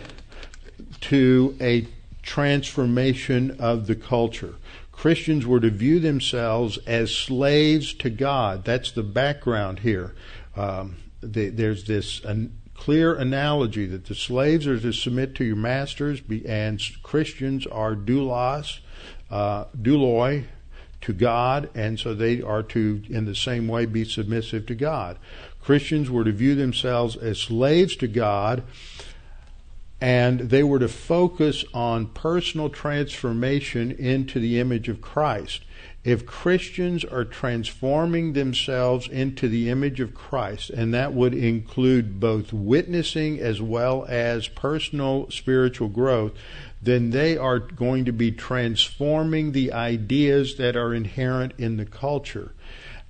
to 1.02 1.58
a 1.60 1.86
transformation 2.22 3.58
of 3.60 3.88
the 3.88 3.96
culture. 3.96 4.56
Christians 5.00 5.46
were 5.46 5.62
to 5.62 5.70
view 5.70 6.02
themselves 6.02 6.78
as 6.80 7.16
slaves 7.16 7.94
to 7.94 8.10
God. 8.10 8.66
That's 8.66 8.92
the 8.92 9.02
background 9.02 9.80
here. 9.80 10.14
Um, 10.58 10.98
the, 11.22 11.48
there's 11.48 11.86
this 11.86 12.22
an, 12.26 12.60
clear 12.74 13.16
analogy 13.16 13.86
that 13.86 14.08
the 14.08 14.14
slaves 14.14 14.68
are 14.68 14.78
to 14.78 14.92
submit 14.92 15.36
to 15.36 15.46
your 15.46 15.56
masters, 15.56 16.22
and 16.46 16.82
Christians 17.02 17.66
are 17.66 17.96
doulos, 17.96 18.80
uh, 19.32 19.66
douloi 19.82 20.48
to 21.00 21.14
God, 21.14 21.70
and 21.74 21.98
so 21.98 22.14
they 22.14 22.42
are 22.42 22.64
to, 22.64 23.02
in 23.08 23.24
the 23.24 23.36
same 23.36 23.70
way, 23.70 23.86
be 23.86 24.04
submissive 24.04 24.66
to 24.66 24.76
God. 24.76 25.18
Christians 25.62 26.10
were 26.10 26.26
to 26.26 26.34
view 26.34 26.56
themselves 26.56 27.16
as 27.16 27.40
slaves 27.40 27.96
to 27.96 28.08
God, 28.10 28.64
and 30.02 30.40
they 30.40 30.64
were 30.64 30.80
to 30.80 30.88
focus 30.88 31.66
on 31.74 32.08
personal 32.08 32.70
transformation 32.70 33.92
into 33.92 34.40
the 34.40 34.60
image 34.60 34.88
of 34.88 35.02
Christ. 35.02 35.64
If 36.06 36.26
Christians 36.26 37.04
are 37.04 37.26
transforming 37.26 38.32
themselves 38.32 39.10
into 39.10 39.50
the 39.50 39.70
image 39.70 40.00
of 40.00 40.14
Christ, 40.14 40.70
and 40.70 40.94
that 40.94 41.14
would 41.14 41.34
include 41.34 42.22
both 42.22 42.54
witnessing 42.54 43.40
as 43.40 43.62
well 43.62 44.06
as 44.08 44.48
personal 44.48 45.30
spiritual 45.30 45.90
growth, 45.90 46.32
then 46.82 47.10
they 47.10 47.38
are 47.38 47.60
going 47.60 48.06
to 48.06 48.14
be 48.14 48.32
transforming 48.32 49.52
the 49.52 49.74
ideas 49.74 50.56
that 50.56 50.78
are 50.78 50.94
inherent 50.94 51.52
in 51.58 51.76
the 51.76 51.86
culture. 51.86 52.54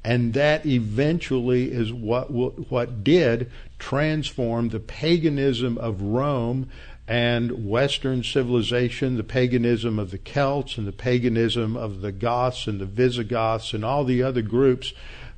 And 0.04 0.34
that 0.34 0.66
eventually 0.66 1.72
is 1.72 1.92
what 1.92 2.32
what 2.32 3.04
did 3.04 3.52
transform 3.80 4.70
the 4.70 4.80
paganism 4.80 5.78
of 5.78 6.02
Rome 6.02 6.70
and 7.10 7.68
Western 7.68 8.24
civilization, 8.24 9.18
the 9.18 9.24
paganism 9.24 9.98
of 9.98 10.12
the 10.12 10.20
Celts 10.20 10.78
and 10.78 10.88
the 10.88 10.92
paganism 10.92 11.76
of 11.76 12.02
the 12.02 12.12
Goths 12.12 12.68
and 12.68 12.80
the 12.80 12.86
Visigoths 12.86 13.74
and 13.74 13.84
all 13.84 14.06
the 14.06 14.22
other 14.22 14.44
groups 14.44 14.94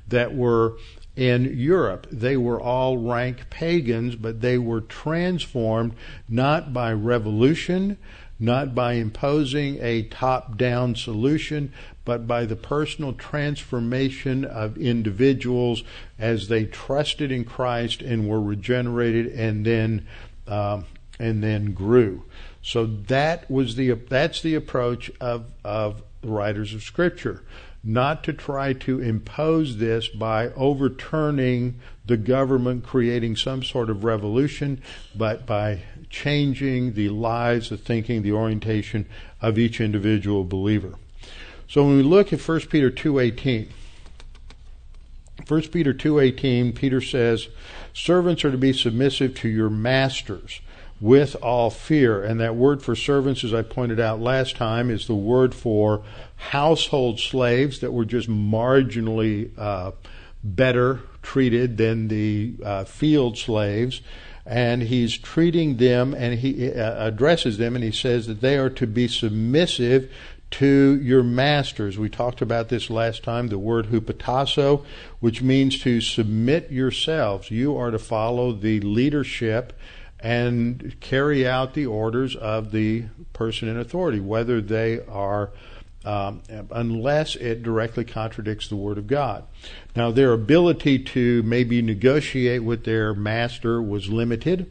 that 0.06 0.34
were 0.34 0.76
in 1.16 1.56
Europe. 1.58 2.06
They 2.12 2.36
were 2.36 2.60
all 2.60 2.98
rank 2.98 3.48
pagans, 3.48 4.16
but 4.16 4.42
they 4.42 4.58
were 4.58 4.82
transformed 4.82 5.94
not 6.28 6.74
by 6.74 6.92
revolution, 6.92 7.96
not 8.38 8.74
by 8.74 8.94
imposing 8.94 9.78
a 9.80 10.02
top 10.02 10.58
down 10.58 10.94
solution, 10.94 11.72
but 12.04 12.26
by 12.26 12.44
the 12.44 12.56
personal 12.56 13.14
transformation 13.14 14.44
of 14.44 14.76
individuals 14.76 15.84
as 16.18 16.48
they 16.48 16.66
trusted 16.66 17.32
in 17.32 17.46
Christ 17.46 18.02
and 18.02 18.28
were 18.28 18.42
regenerated 18.42 19.28
and 19.28 19.64
then 19.64 20.06
um, 20.46 20.84
and 21.18 21.42
then 21.42 21.72
grew. 21.72 22.24
So 22.62 22.86
that 22.86 23.50
was 23.50 23.76
the 23.76 23.90
that's 23.92 24.40
the 24.40 24.54
approach 24.54 25.10
of 25.20 25.46
of 25.64 26.02
the 26.20 26.28
writers 26.28 26.74
of 26.74 26.82
Scripture, 26.82 27.42
not 27.82 28.22
to 28.24 28.32
try 28.32 28.72
to 28.72 29.00
impose 29.00 29.78
this 29.78 30.08
by 30.08 30.48
overturning 30.50 31.80
the 32.06 32.16
government, 32.16 32.84
creating 32.84 33.36
some 33.36 33.62
sort 33.62 33.90
of 33.90 34.04
revolution, 34.04 34.80
but 35.14 35.46
by 35.46 35.80
changing 36.10 36.92
the 36.92 37.08
lives, 37.08 37.70
the 37.70 37.76
thinking, 37.76 38.22
the 38.22 38.32
orientation 38.32 39.06
of 39.40 39.58
each 39.58 39.80
individual 39.80 40.44
believer. 40.44 40.94
So 41.68 41.84
when 41.84 41.96
we 41.96 42.02
look 42.02 42.32
at 42.32 42.40
1 42.40 42.68
Peter 42.70 42.90
2:18, 42.90 43.68
1 45.48 45.72
Peter 45.72 45.92
2:18, 45.92 46.72
Peter 46.72 47.00
says, 47.00 47.48
"Servants 47.92 48.44
are 48.44 48.50
to 48.50 48.58
be 48.58 48.72
submissive 48.72 49.34
to 49.36 49.48
your 49.48 49.70
masters." 49.70 50.60
With 51.02 51.34
all 51.42 51.68
fear. 51.68 52.22
And 52.22 52.40
that 52.40 52.54
word 52.54 52.80
for 52.80 52.94
servants, 52.94 53.42
as 53.42 53.52
I 53.52 53.62
pointed 53.62 53.98
out 53.98 54.20
last 54.20 54.54
time, 54.54 54.88
is 54.88 55.08
the 55.08 55.16
word 55.16 55.52
for 55.52 56.04
household 56.36 57.18
slaves 57.18 57.80
that 57.80 57.92
were 57.92 58.04
just 58.04 58.30
marginally 58.30 59.50
uh, 59.58 59.90
better 60.44 61.00
treated 61.20 61.76
than 61.76 62.06
the 62.06 62.54
uh, 62.64 62.84
field 62.84 63.36
slaves. 63.36 64.00
And 64.46 64.82
he's 64.82 65.18
treating 65.18 65.76
them 65.78 66.14
and 66.14 66.38
he 66.38 66.72
uh, 66.72 67.08
addresses 67.08 67.58
them 67.58 67.74
and 67.74 67.84
he 67.84 67.92
says 67.92 68.28
that 68.28 68.40
they 68.40 68.56
are 68.56 68.70
to 68.70 68.86
be 68.86 69.08
submissive 69.08 70.08
to 70.52 71.00
your 71.02 71.24
masters. 71.24 71.98
We 71.98 72.10
talked 72.10 72.42
about 72.42 72.68
this 72.68 72.90
last 72.90 73.24
time, 73.24 73.48
the 73.48 73.58
word 73.58 73.86
hupotasso, 73.86 74.84
which 75.18 75.42
means 75.42 75.80
to 75.80 76.00
submit 76.00 76.70
yourselves. 76.70 77.50
You 77.50 77.76
are 77.76 77.90
to 77.90 77.98
follow 77.98 78.52
the 78.52 78.78
leadership 78.80 79.72
and 80.22 80.94
carry 81.00 81.46
out 81.46 81.74
the 81.74 81.86
orders 81.86 82.36
of 82.36 82.70
the 82.70 83.04
person 83.32 83.68
in 83.68 83.76
authority, 83.78 84.20
whether 84.20 84.60
they 84.60 85.00
are, 85.06 85.50
um, 86.04 86.42
unless 86.70 87.34
it 87.36 87.62
directly 87.62 88.04
contradicts 88.04 88.68
the 88.68 88.76
Word 88.76 88.98
of 88.98 89.06
God. 89.06 89.44
Now, 89.96 90.10
their 90.10 90.32
ability 90.32 91.00
to 91.00 91.42
maybe 91.42 91.82
negotiate 91.82 92.62
with 92.62 92.84
their 92.84 93.14
master 93.14 93.82
was 93.82 94.08
limited. 94.08 94.70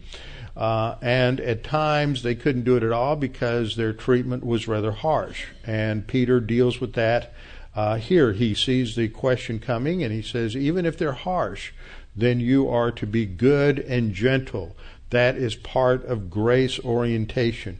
Uh, 0.55 0.95
and 1.01 1.39
at 1.39 1.63
times 1.63 2.23
they 2.23 2.35
couldn't 2.35 2.63
do 2.63 2.75
it 2.75 2.83
at 2.83 2.91
all 2.91 3.15
because 3.15 3.75
their 3.75 3.93
treatment 3.93 4.45
was 4.45 4.67
rather 4.67 4.91
harsh. 4.91 5.45
And 5.65 6.05
Peter 6.07 6.39
deals 6.39 6.81
with 6.81 6.93
that 6.93 7.33
uh, 7.73 7.95
here. 7.95 8.33
He 8.33 8.53
sees 8.53 8.95
the 8.95 9.07
question 9.07 9.59
coming 9.59 10.03
and 10.03 10.13
he 10.13 10.21
says, 10.21 10.55
even 10.55 10.85
if 10.85 10.97
they're 10.97 11.13
harsh, 11.13 11.71
then 12.15 12.41
you 12.41 12.67
are 12.67 12.91
to 12.91 13.07
be 13.07 13.25
good 13.25 13.79
and 13.79 14.13
gentle. 14.13 14.75
That 15.11 15.35
is 15.35 15.55
part 15.55 16.03
of 16.05 16.29
grace 16.29 16.79
orientation. 16.79 17.79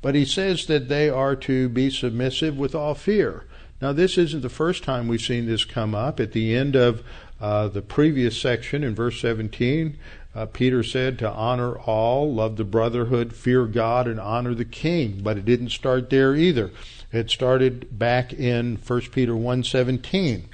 But 0.00 0.14
he 0.14 0.24
says 0.24 0.66
that 0.66 0.88
they 0.88 1.10
are 1.10 1.34
to 1.36 1.68
be 1.68 1.90
submissive 1.90 2.56
with 2.56 2.74
all 2.74 2.94
fear. 2.94 3.44
Now, 3.82 3.92
this 3.92 4.16
isn't 4.16 4.40
the 4.40 4.48
first 4.48 4.84
time 4.84 5.08
we've 5.08 5.20
seen 5.20 5.46
this 5.46 5.64
come 5.64 5.94
up. 5.94 6.20
At 6.20 6.32
the 6.32 6.54
end 6.54 6.76
of 6.76 7.02
uh, 7.40 7.68
the 7.68 7.82
previous 7.82 8.40
section 8.40 8.82
in 8.82 8.94
verse 8.94 9.20
17, 9.20 9.98
uh, 10.34 10.46
Peter 10.46 10.82
said 10.82 11.18
to 11.18 11.30
honor 11.30 11.78
all, 11.78 12.32
love 12.32 12.56
the 12.56 12.64
brotherhood, 12.64 13.34
fear 13.34 13.66
God, 13.66 14.06
and 14.06 14.20
honor 14.20 14.54
the 14.54 14.64
king. 14.64 15.20
But 15.22 15.38
it 15.38 15.44
didn't 15.44 15.70
start 15.70 16.10
there 16.10 16.34
either. 16.34 16.70
It 17.12 17.30
started 17.30 17.98
back 17.98 18.32
in 18.32 18.76
1 18.76 19.12
Peter 19.12 19.34
1:17, 19.34 20.44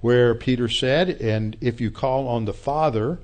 where 0.00 0.34
Peter 0.34 0.68
said, 0.68 1.10
"And 1.20 1.56
if 1.60 1.80
you 1.80 1.90
call 1.90 2.26
on 2.26 2.44
the 2.44 2.52
Father, 2.52 3.18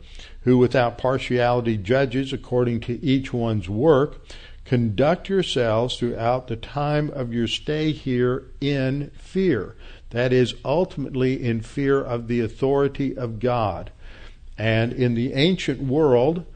who 0.48 0.56
without 0.56 0.96
partiality 0.96 1.76
judges 1.76 2.32
according 2.32 2.80
to 2.80 3.04
each 3.04 3.34
one's 3.34 3.68
work, 3.68 4.18
conduct 4.64 5.28
yourselves 5.28 5.98
throughout 5.98 6.48
the 6.48 6.56
time 6.56 7.10
of 7.10 7.34
your 7.34 7.46
stay 7.46 7.92
here 7.92 8.44
in 8.58 9.10
fear. 9.10 9.76
That 10.08 10.32
is, 10.32 10.54
ultimately 10.64 11.44
in 11.44 11.60
fear 11.60 12.00
of 12.00 12.28
the 12.28 12.40
authority 12.40 13.14
of 13.14 13.40
God. 13.40 13.92
And 14.56 14.90
in 14.94 15.14
the 15.14 15.34
ancient 15.34 15.82
world, 15.82 16.46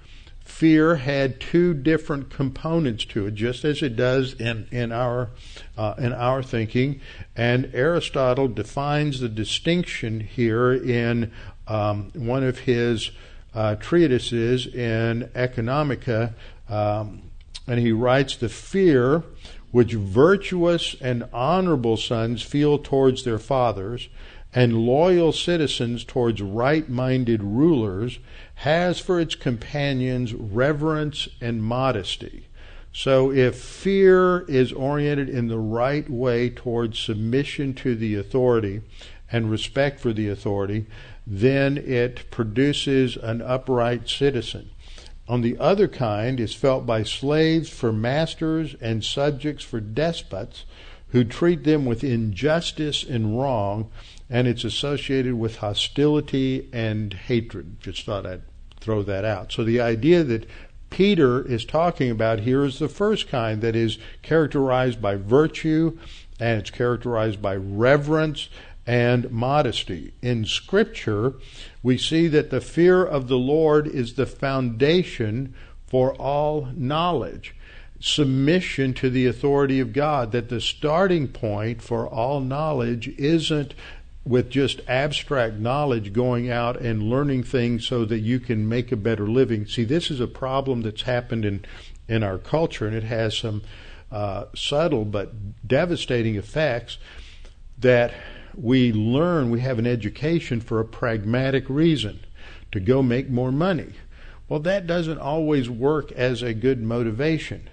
fear 0.43 0.97
had 0.97 1.39
two 1.39 1.75
different 1.75 2.31
components 2.31 3.05
to 3.05 3.27
it, 3.27 3.35
just 3.35 3.63
as 3.63 3.83
it 3.83 3.95
does 3.95 4.33
in 4.33 4.69
in 4.71 4.91
our 4.91 5.29
uh, 5.77 5.95
in 5.99 6.15
our 6.15 6.43
thinking. 6.43 6.99
And 7.37 7.71
Aristotle 7.75 8.49
defines 8.49 9.21
the 9.21 9.29
distinction 9.29 10.21
here 10.21 10.73
in 10.73 11.31
um, 11.69 12.11
one 12.15 12.43
of 12.43 12.61
his 12.61 13.11
uh, 13.55 13.75
treatises 13.77 14.67
in 14.67 15.31
Economica, 15.35 16.35
um, 16.69 17.23
and 17.67 17.79
he 17.81 17.93
writes 17.93 18.37
the 18.37 18.49
fear 18.49 19.23
which 19.71 19.95
virtuous 19.95 20.95
and 21.01 21.25
honorable 21.33 21.97
sons 21.97 22.43
feel 22.43 22.79
towards 22.79 23.25
their 23.25 23.39
fathers 23.39 24.09
and 24.55 24.87
loyal 24.87 25.33
citizens 25.33 26.05
towards 26.05 26.43
right 26.43 26.89
minded 26.89 27.43
rulers 27.43 28.19
has 28.57 29.01
for 29.01 29.19
its 29.19 29.35
companions 29.35 30.35
reverence 30.35 31.29
and 31.41 31.63
modesty. 31.63 32.49
So, 32.95 33.33
if 33.33 33.57
fear 33.57 34.41
is 34.43 34.71
oriented 34.71 35.31
in 35.31 35.49
the 35.49 35.59
right 35.59 36.09
way 36.11 36.51
towards 36.51 36.99
submission 36.99 37.73
to 37.75 37.95
the 37.95 38.17
authority 38.17 38.83
and 39.31 39.51
respect 39.51 39.99
for 39.99 40.13
the 40.13 40.29
authority, 40.29 40.85
then 41.27 41.79
it 41.79 42.31
produces 42.31 43.17
an 43.17 43.41
upright 43.43 44.09
citizen. 44.09 44.71
On 45.29 45.41
the 45.41 45.57
other 45.59 45.89
kind 45.89 46.41
is 46.41 46.55
felt 46.55 46.85
by 46.85 47.05
slaves 47.05 47.69
for 47.69 47.93
masters 47.93 48.75
and 48.81 49.05
subjects 49.05 49.65
for 49.65 49.81
despots 49.81 50.65
who 51.09 51.25
treat 51.25 51.65
them 51.65 51.85
with 51.85 52.03
injustice 52.03 53.05
and 53.05 53.39
wrong, 53.39 53.91
and 54.29 54.49
it's 54.49 54.65
associated 54.65 55.35
with 55.35 55.57
hostility 55.57 56.69
and 56.73 57.13
hatred. 57.13 57.81
Just 57.81 58.05
thought 58.05 58.27
I'd 58.27 58.43
throw 58.81 59.03
that 59.03 59.25
out. 59.25 59.53
So 59.53 59.63
the 59.63 59.81
idea 59.81 60.25
that 60.25 60.49
Peter 60.91 61.47
is 61.47 61.65
talking 61.65 62.11
about 62.11 62.41
here 62.41 62.65
is 62.65 62.79
the 62.79 62.89
first 62.89 63.29
kind 63.29 63.63
that 63.63 63.77
is 63.77 63.99
characterized 64.23 65.01
by 65.01 65.17
virtue 65.17 65.99
and 66.39 66.61
it's 66.61 66.71
characterized 66.71 67.41
by 67.41 67.57
reverence 67.57 68.49
and 68.87 69.31
modesty. 69.31 70.13
In 70.23 70.45
Scripture, 70.45 71.35
we 71.83 71.97
see 71.97 72.27
that 72.29 72.51
the 72.51 72.61
fear 72.61 73.05
of 73.05 73.29
the 73.29 73.39
Lord 73.39 73.87
is 73.87 74.15
the 74.15 74.27
foundation 74.27 75.55
for 75.87 76.15
all 76.15 76.69
knowledge. 76.75 77.55
Submission 78.01 78.95
to 78.95 79.11
the 79.11 79.27
authority 79.27 79.79
of 79.79 79.93
God, 79.93 80.33
that 80.33 80.49
the 80.49 80.61
starting 80.61 81.29
point 81.29 81.81
for 81.81 82.09
all 82.09 82.41
knowledge 82.41 83.09
isn't 83.19 83.75
with 84.25 84.51
just 84.51 84.81
abstract 84.89 85.57
knowledge 85.57 86.13
going 86.13 86.51
out 86.51 86.81
and 86.81 87.03
learning 87.03 87.43
things 87.43 87.87
so 87.87 88.05
that 88.05 88.21
you 88.21 88.39
can 88.41 88.69
make 88.69 88.91
a 88.93 88.97
better 88.97 89.27
living. 89.27 89.67
See, 89.67 89.85
this 89.85 90.11
is 90.11 90.21
a 90.21 90.27
problem 90.27 90.83
that's 90.83 91.03
happened 91.03 91.45
in, 91.45 91.65
in 92.09 92.23
our 92.23 92.39
culture, 92.39 92.87
and 92.87 92.97
it 92.97 93.05
has 93.05 93.37
some 93.37 93.63
uh, 94.11 94.45
subtle 94.55 95.05
but 95.05 95.67
devastating 95.67 96.37
effects 96.37 96.99
that 97.79 98.13
we 98.55 98.93
learn, 98.93 99.51
we 99.51 99.61
have 99.61 99.79
an 99.79 99.87
education 99.87 100.61
for 100.61 100.81
a 100.81 100.85
pragmatic 100.85 101.69
reason 101.69 102.21
to 102.73 102.81
go 102.81 103.03
make 103.03 103.29
more 103.29 103.53
money. 103.53 103.93
Well, 104.49 104.61
that 104.61 104.87
doesn't 104.87 105.19
always 105.19 105.71
work 105.71 106.13
as 106.13 106.43
a 106.43 106.55
good 106.55 106.83
motivation. 106.83 107.69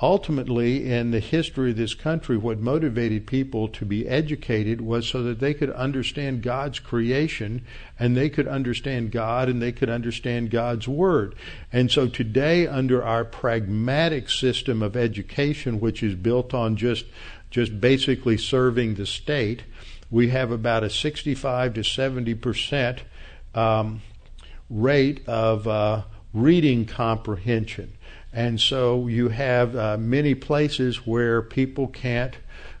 Ultimately, 0.00 0.90
in 0.90 1.12
the 1.12 1.20
history 1.20 1.70
of 1.70 1.76
this 1.76 1.94
country, 1.94 2.36
what 2.36 2.58
motivated 2.58 3.28
people 3.28 3.68
to 3.68 3.84
be 3.84 4.08
educated 4.08 4.80
was 4.80 5.06
so 5.06 5.22
that 5.22 5.38
they 5.38 5.54
could 5.54 5.70
understand 5.70 6.42
God's 6.42 6.80
creation 6.80 7.64
and 7.98 8.16
they 8.16 8.28
could 8.28 8.48
understand 8.48 9.12
God 9.12 9.48
and 9.48 9.62
they 9.62 9.70
could 9.70 9.88
understand 9.88 10.50
God's 10.50 10.88
Word. 10.88 11.36
And 11.72 11.92
so 11.92 12.08
today, 12.08 12.66
under 12.66 13.04
our 13.04 13.24
pragmatic 13.24 14.28
system 14.28 14.82
of 14.82 14.96
education, 14.96 15.78
which 15.78 16.02
is 16.02 16.16
built 16.16 16.52
on 16.52 16.74
just, 16.74 17.06
just 17.50 17.80
basically 17.80 18.36
serving 18.36 18.96
the 18.96 19.06
state, 19.06 19.62
we 20.14 20.28
have 20.28 20.52
about 20.52 20.84
a 20.84 20.88
65 20.90 21.74
to 21.74 21.82
70 21.82 22.34
percent 22.34 23.02
um, 23.52 24.00
rate 24.70 25.26
of 25.26 25.66
uh, 25.66 26.02
reading 26.32 26.86
comprehension. 26.86 27.98
And 28.32 28.60
so 28.60 29.08
you 29.08 29.30
have 29.30 29.74
uh, 29.74 29.96
many 29.98 30.36
places 30.36 31.04
where 31.04 31.42
people 31.42 31.88
can't 31.88 32.36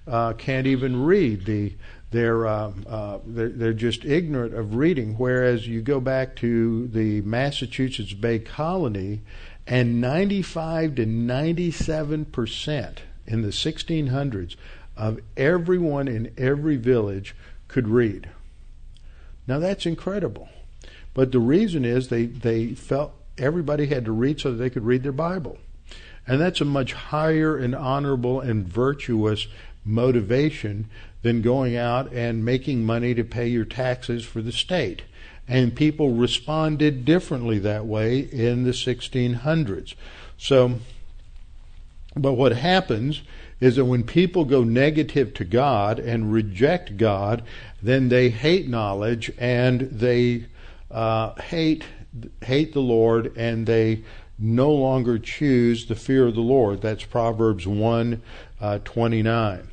uh, 0.06 0.34
can't 0.34 0.68
even 0.68 1.02
read. 1.02 1.44
The 1.44 1.74
they're, 2.12 2.46
uh, 2.46 2.72
uh, 2.86 3.18
they're 3.26 3.48
they're 3.48 3.72
just 3.72 4.04
ignorant 4.04 4.54
of 4.54 4.76
reading. 4.76 5.14
Whereas 5.18 5.66
you 5.66 5.82
go 5.82 5.98
back 5.98 6.36
to 6.36 6.86
the 6.86 7.20
Massachusetts 7.22 8.12
Bay 8.12 8.38
Colony, 8.38 9.22
and 9.66 10.00
95 10.00 10.94
to 10.94 11.06
97 11.06 12.26
percent 12.26 13.02
in 13.26 13.42
the 13.42 13.48
1600s 13.48 14.54
of 14.96 15.20
everyone 15.36 16.08
in 16.08 16.32
every 16.38 16.76
village 16.76 17.34
could 17.68 17.88
read. 17.88 18.28
Now 19.46 19.58
that's 19.58 19.86
incredible. 19.86 20.48
But 21.12 21.32
the 21.32 21.38
reason 21.38 21.84
is 21.84 22.08
they, 22.08 22.26
they 22.26 22.74
felt 22.74 23.14
everybody 23.38 23.86
had 23.86 24.04
to 24.04 24.12
read 24.12 24.40
so 24.40 24.50
that 24.50 24.56
they 24.56 24.70
could 24.70 24.84
read 24.84 25.02
their 25.02 25.12
Bible. 25.12 25.58
And 26.26 26.40
that's 26.40 26.60
a 26.60 26.64
much 26.64 26.92
higher 26.92 27.56
and 27.56 27.74
honorable 27.74 28.40
and 28.40 28.66
virtuous 28.66 29.46
motivation 29.84 30.88
than 31.22 31.42
going 31.42 31.76
out 31.76 32.12
and 32.12 32.44
making 32.44 32.84
money 32.84 33.14
to 33.14 33.24
pay 33.24 33.46
your 33.46 33.64
taxes 33.64 34.24
for 34.24 34.40
the 34.40 34.52
state. 34.52 35.02
And 35.46 35.74
people 35.74 36.12
responded 36.12 37.04
differently 37.04 37.58
that 37.60 37.84
way 37.84 38.18
in 38.18 38.64
the 38.64 38.70
1600s. 38.70 39.94
So, 40.38 40.80
but 42.16 42.32
what 42.32 42.52
happens 42.52 43.22
is 43.64 43.76
that 43.76 43.86
when 43.86 44.02
people 44.02 44.44
go 44.44 44.62
negative 44.62 45.32
to 45.32 45.42
God 45.42 45.98
and 45.98 46.30
reject 46.30 46.98
God, 46.98 47.42
then 47.82 48.10
they 48.10 48.28
hate 48.28 48.68
knowledge 48.68 49.32
and 49.38 49.80
they 49.80 50.44
uh, 50.90 51.34
hate 51.40 51.82
hate 52.42 52.74
the 52.74 52.80
Lord 52.80 53.34
and 53.38 53.66
they 53.66 54.04
no 54.38 54.70
longer 54.70 55.18
choose 55.18 55.86
the 55.86 55.94
fear 55.94 56.26
of 56.26 56.34
the 56.34 56.42
Lord. 56.42 56.82
That's 56.82 57.04
Proverbs 57.04 57.66
1 57.66 58.20
uh, 58.60 58.80
29. 58.84 59.68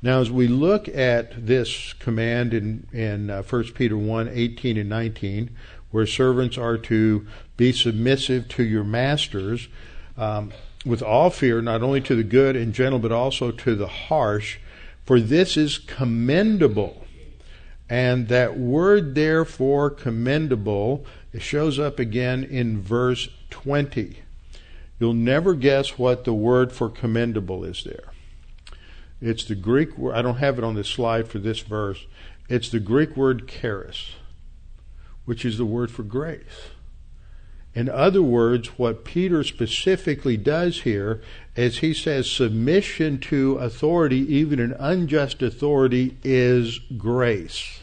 Now, 0.00 0.20
as 0.20 0.30
we 0.30 0.48
look 0.48 0.88
at 0.88 1.46
this 1.46 1.92
command 1.92 2.54
in, 2.54 2.86
in 2.90 3.28
uh, 3.28 3.42
1 3.42 3.64
Peter 3.74 3.98
1 3.98 4.30
18 4.32 4.78
and 4.78 4.88
19, 4.88 5.50
where 5.90 6.06
servants 6.06 6.56
are 6.56 6.78
to 6.78 7.26
be 7.58 7.70
submissive 7.72 8.48
to 8.48 8.64
your 8.64 8.84
masters 8.84 9.68
um, 10.16 10.52
with 10.86 11.02
all 11.02 11.30
fear, 11.30 11.60
not 11.60 11.82
only 11.82 12.00
to 12.00 12.14
the 12.14 12.22
good 12.22 12.56
and 12.56 12.72
gentle, 12.72 13.00
but 13.00 13.12
also 13.12 13.50
to 13.50 13.74
the 13.74 13.88
harsh, 13.88 14.58
for 15.04 15.20
this 15.20 15.56
is 15.56 15.78
commendable. 15.78 17.04
And 17.88 18.28
that 18.28 18.58
word, 18.58 19.14
therefore, 19.14 19.90
commendable, 19.90 21.04
it 21.32 21.42
shows 21.42 21.78
up 21.78 21.98
again 21.98 22.44
in 22.44 22.80
verse 22.80 23.28
20. 23.50 24.20
You'll 24.98 25.12
never 25.12 25.54
guess 25.54 25.98
what 25.98 26.24
the 26.24 26.32
word 26.32 26.72
for 26.72 26.88
commendable 26.88 27.64
is 27.64 27.84
there. 27.84 28.12
It's 29.20 29.44
the 29.44 29.54
Greek 29.54 29.96
word, 29.98 30.14
I 30.14 30.22
don't 30.22 30.38
have 30.38 30.58
it 30.58 30.64
on 30.64 30.74
the 30.74 30.84
slide 30.84 31.28
for 31.28 31.38
this 31.38 31.60
verse. 31.60 32.06
It's 32.48 32.70
the 32.70 32.80
Greek 32.80 33.16
word 33.16 33.48
charis, 33.48 34.12
which 35.24 35.44
is 35.44 35.58
the 35.58 35.66
word 35.66 35.90
for 35.90 36.02
grace. 36.02 36.70
In 37.76 37.90
other 37.90 38.22
words, 38.22 38.68
what 38.78 39.04
Peter 39.04 39.44
specifically 39.44 40.38
does 40.38 40.80
here 40.80 41.20
is 41.54 41.78
he 41.78 41.92
says 41.92 42.28
submission 42.30 43.18
to 43.18 43.58
authority, 43.58 44.20
even 44.34 44.60
an 44.60 44.74
unjust 44.78 45.42
authority, 45.42 46.16
is 46.24 46.78
grace. 46.96 47.82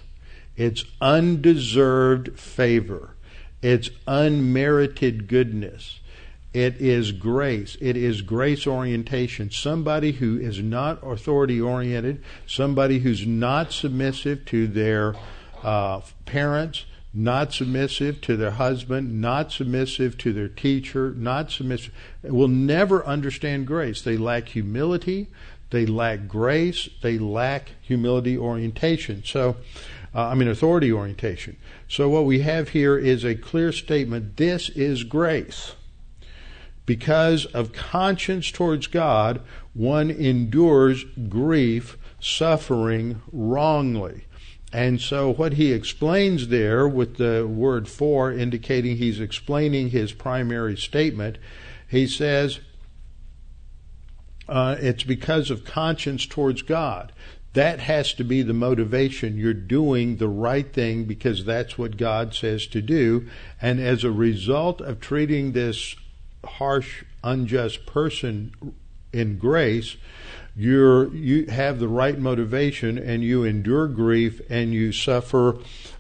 It's 0.58 0.86
undeserved 1.00 2.40
favor. 2.40 3.14
It's 3.62 3.92
unmerited 4.08 5.28
goodness. 5.28 6.00
It 6.56 6.82
is 6.82 7.12
grace. 7.12 7.78
It 7.80 7.96
is 7.96 8.24
grace 8.24 8.66
orientation. 8.66 9.52
Somebody 9.52 10.14
who 10.14 10.40
is 10.40 10.60
not 10.60 11.00
authority 11.04 11.62
oriented, 11.62 12.24
somebody 12.48 12.98
who's 13.00 13.28
not 13.28 13.72
submissive 13.72 14.44
to 14.46 14.66
their 14.66 15.14
uh, 15.62 16.02
parents, 16.26 16.86
not 17.14 17.54
submissive 17.54 18.20
to 18.22 18.36
their 18.36 18.52
husband, 18.52 19.22
not 19.22 19.52
submissive 19.52 20.18
to 20.18 20.34
their 20.34 20.48
teacher, 20.48 21.14
not 21.16 21.52
submissive, 21.52 21.94
will 22.24 22.48
never 22.48 23.06
understand 23.06 23.68
grace. 23.68 24.02
They 24.02 24.18
lack 24.18 24.50
humility, 24.50 25.28
they 25.70 25.86
lack 25.86 26.28
grace, 26.28 26.90
they 27.02 27.20
lack 27.20 27.74
humility 27.82 28.38
orientation. 28.38 29.24
So, 29.24 29.58
uh, 30.16 30.28
I 30.28 30.36
mean, 30.36 30.48
authority 30.48 30.92
orientation. 30.92 31.58
So, 31.88 32.10
what 32.10 32.26
we 32.26 32.40
have 32.40 32.70
here 32.70 32.98
is 32.98 33.24
a 33.24 33.36
clear 33.36 33.72
statement 33.72 34.38
this 34.38 34.70
is 34.70 35.04
grace. 35.04 35.76
Because 36.86 37.46
of 37.46 37.74
conscience 37.74 38.52
towards 38.52 38.88
God, 38.88 39.42
one 39.74 40.10
endures 40.10 41.06
grief, 41.30 41.98
suffering 42.20 43.22
wrongly. 43.32 44.26
And 44.74 45.00
so, 45.00 45.32
what 45.32 45.54
he 45.54 45.72
explains 45.72 46.48
there 46.48 46.88
with 46.88 47.18
the 47.18 47.48
word 47.48 47.88
for, 47.88 48.32
indicating 48.32 48.98
he's 48.98 49.20
explaining 49.20 49.92
his 49.92 50.12
primary 50.12 50.76
statement, 50.76 51.38
he 51.88 52.08
says 52.08 52.60
uh, 54.50 54.76
it's 54.80 55.04
because 55.04 55.52
of 55.52 55.64
conscience 55.64 56.26
towards 56.26 56.64
God. 56.64 57.12
That 57.54 57.82
has 57.82 58.14
to 58.14 58.24
be 58.24 58.42
the 58.42 58.54
motivation. 58.54 59.38
You're 59.38 59.54
doing 59.54 60.18
the 60.18 60.28
right 60.28 60.74
thing 60.74 61.04
because 61.04 61.46
that's 61.46 61.78
what 61.78 61.98
God 61.98 62.34
says 62.34 62.66
to 62.68 62.82
do. 62.82 63.30
And 63.62 63.80
as 63.80 64.04
a 64.04 64.12
result 64.12 64.82
of 64.82 65.00
treating 65.00 65.52
this 65.52 65.96
harsh, 66.44 67.04
unjust 67.24 67.86
person 67.86 68.76
in 69.14 69.38
grace, 69.38 69.98
you're, 70.56 71.14
you 71.14 71.48
have 71.48 71.80
the 71.80 71.88
right 71.88 72.18
motivation 72.18 72.98
and 72.98 73.24
you 73.24 73.44
endure 73.44 73.88
grief 73.88 74.42
and 74.50 74.74
you 74.74 74.92
suffer 74.92 75.58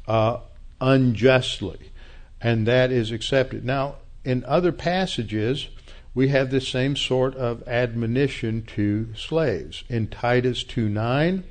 uh, 0.08 0.40
unjustly. 0.80 1.92
And 2.40 2.68
that 2.68 2.92
is 2.92 3.12
accepted. 3.12 3.66
Now, 3.66 3.96
in 4.24 4.44
other 4.46 4.72
passages, 4.72 5.70
we 6.14 6.28
have 6.28 6.52
the 6.52 6.62
same 6.62 6.96
sort 6.96 7.36
of 7.36 7.68
admonition 7.68 8.64
to 8.76 9.14
slaves. 9.16 9.84
In 9.90 10.08
Titus 10.08 10.64
2 10.64 10.88
9, 10.88 11.44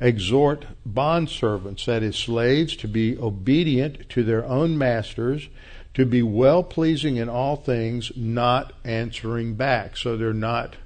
exhort 0.00 0.66
bondservants, 0.88 1.86
that 1.86 2.02
is, 2.02 2.16
slaves, 2.16 2.76
to 2.76 2.88
be 2.88 3.18
obedient 3.18 4.08
to 4.10 4.22
their 4.22 4.44
own 4.44 4.78
masters, 4.78 5.48
to 5.94 6.04
be 6.04 6.22
well 6.22 6.62
pleasing 6.62 7.16
in 7.16 7.28
all 7.28 7.56
things, 7.56 8.12
not 8.14 8.72
answering 8.84 9.54
back. 9.54 9.96
So 9.96 10.16
they're 10.16 10.32
not 10.32 10.76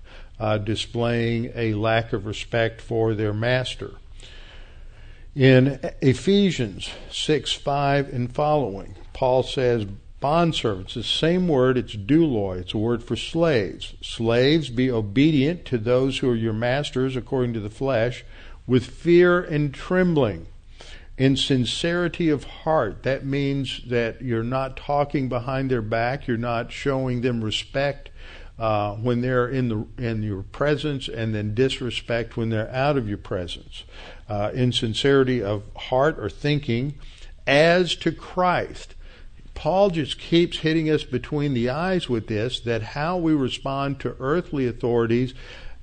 uh, 0.40 0.56
displaying 0.58 1.52
a 1.54 1.74
lack 1.74 2.12
of 2.14 2.24
respect 2.24 2.80
for 2.80 3.14
their 3.14 3.34
master. 3.34 3.92
In 5.36 5.78
Ephesians 6.00 6.90
6 7.10 7.52
5 7.52 8.08
and 8.08 8.34
following, 8.34 8.96
Paul 9.12 9.42
says, 9.42 9.86
Bondservants, 10.20 10.94
the 10.94 11.02
same 11.02 11.48
word, 11.48 11.78
it's 11.78 11.96
douloi, 11.96 12.60
it's 12.60 12.74
a 12.74 12.78
word 12.78 13.02
for 13.02 13.16
slaves. 13.16 13.94
Slaves, 14.02 14.68
be 14.68 14.90
obedient 14.90 15.64
to 15.66 15.78
those 15.78 16.18
who 16.18 16.30
are 16.30 16.34
your 16.34 16.52
masters 16.52 17.16
according 17.16 17.54
to 17.54 17.60
the 17.60 17.70
flesh, 17.70 18.24
with 18.66 18.84
fear 18.86 19.40
and 19.40 19.72
trembling, 19.72 20.46
in 21.16 21.36
sincerity 21.36 22.28
of 22.28 22.44
heart. 22.44 23.02
That 23.02 23.24
means 23.24 23.82
that 23.86 24.20
you're 24.20 24.42
not 24.42 24.76
talking 24.76 25.28
behind 25.28 25.70
their 25.70 25.82
back, 25.82 26.26
you're 26.26 26.36
not 26.36 26.70
showing 26.70 27.20
them 27.22 27.42
respect 27.42 28.09
uh, 28.60 28.94
when 28.96 29.22
they're 29.22 29.48
in 29.48 29.68
the 29.68 29.86
in 29.96 30.22
your 30.22 30.42
presence, 30.42 31.08
and 31.08 31.34
then 31.34 31.54
disrespect 31.54 32.36
when 32.36 32.50
they're 32.50 32.70
out 32.74 32.98
of 32.98 33.08
your 33.08 33.18
presence. 33.18 33.84
Uh, 34.28 34.50
insincerity 34.54 35.42
of 35.42 35.62
heart 35.74 36.18
or 36.18 36.28
thinking, 36.28 36.94
as 37.46 37.96
to 37.96 38.12
Christ. 38.12 38.94
Paul 39.54 39.90
just 39.90 40.18
keeps 40.18 40.58
hitting 40.58 40.88
us 40.88 41.04
between 41.04 41.54
the 41.54 41.68
eyes 41.68 42.08
with 42.08 42.28
this 42.28 42.60
that 42.60 42.82
how 42.82 43.16
we 43.16 43.34
respond 43.34 43.98
to 44.00 44.16
earthly 44.20 44.66
authorities 44.66 45.34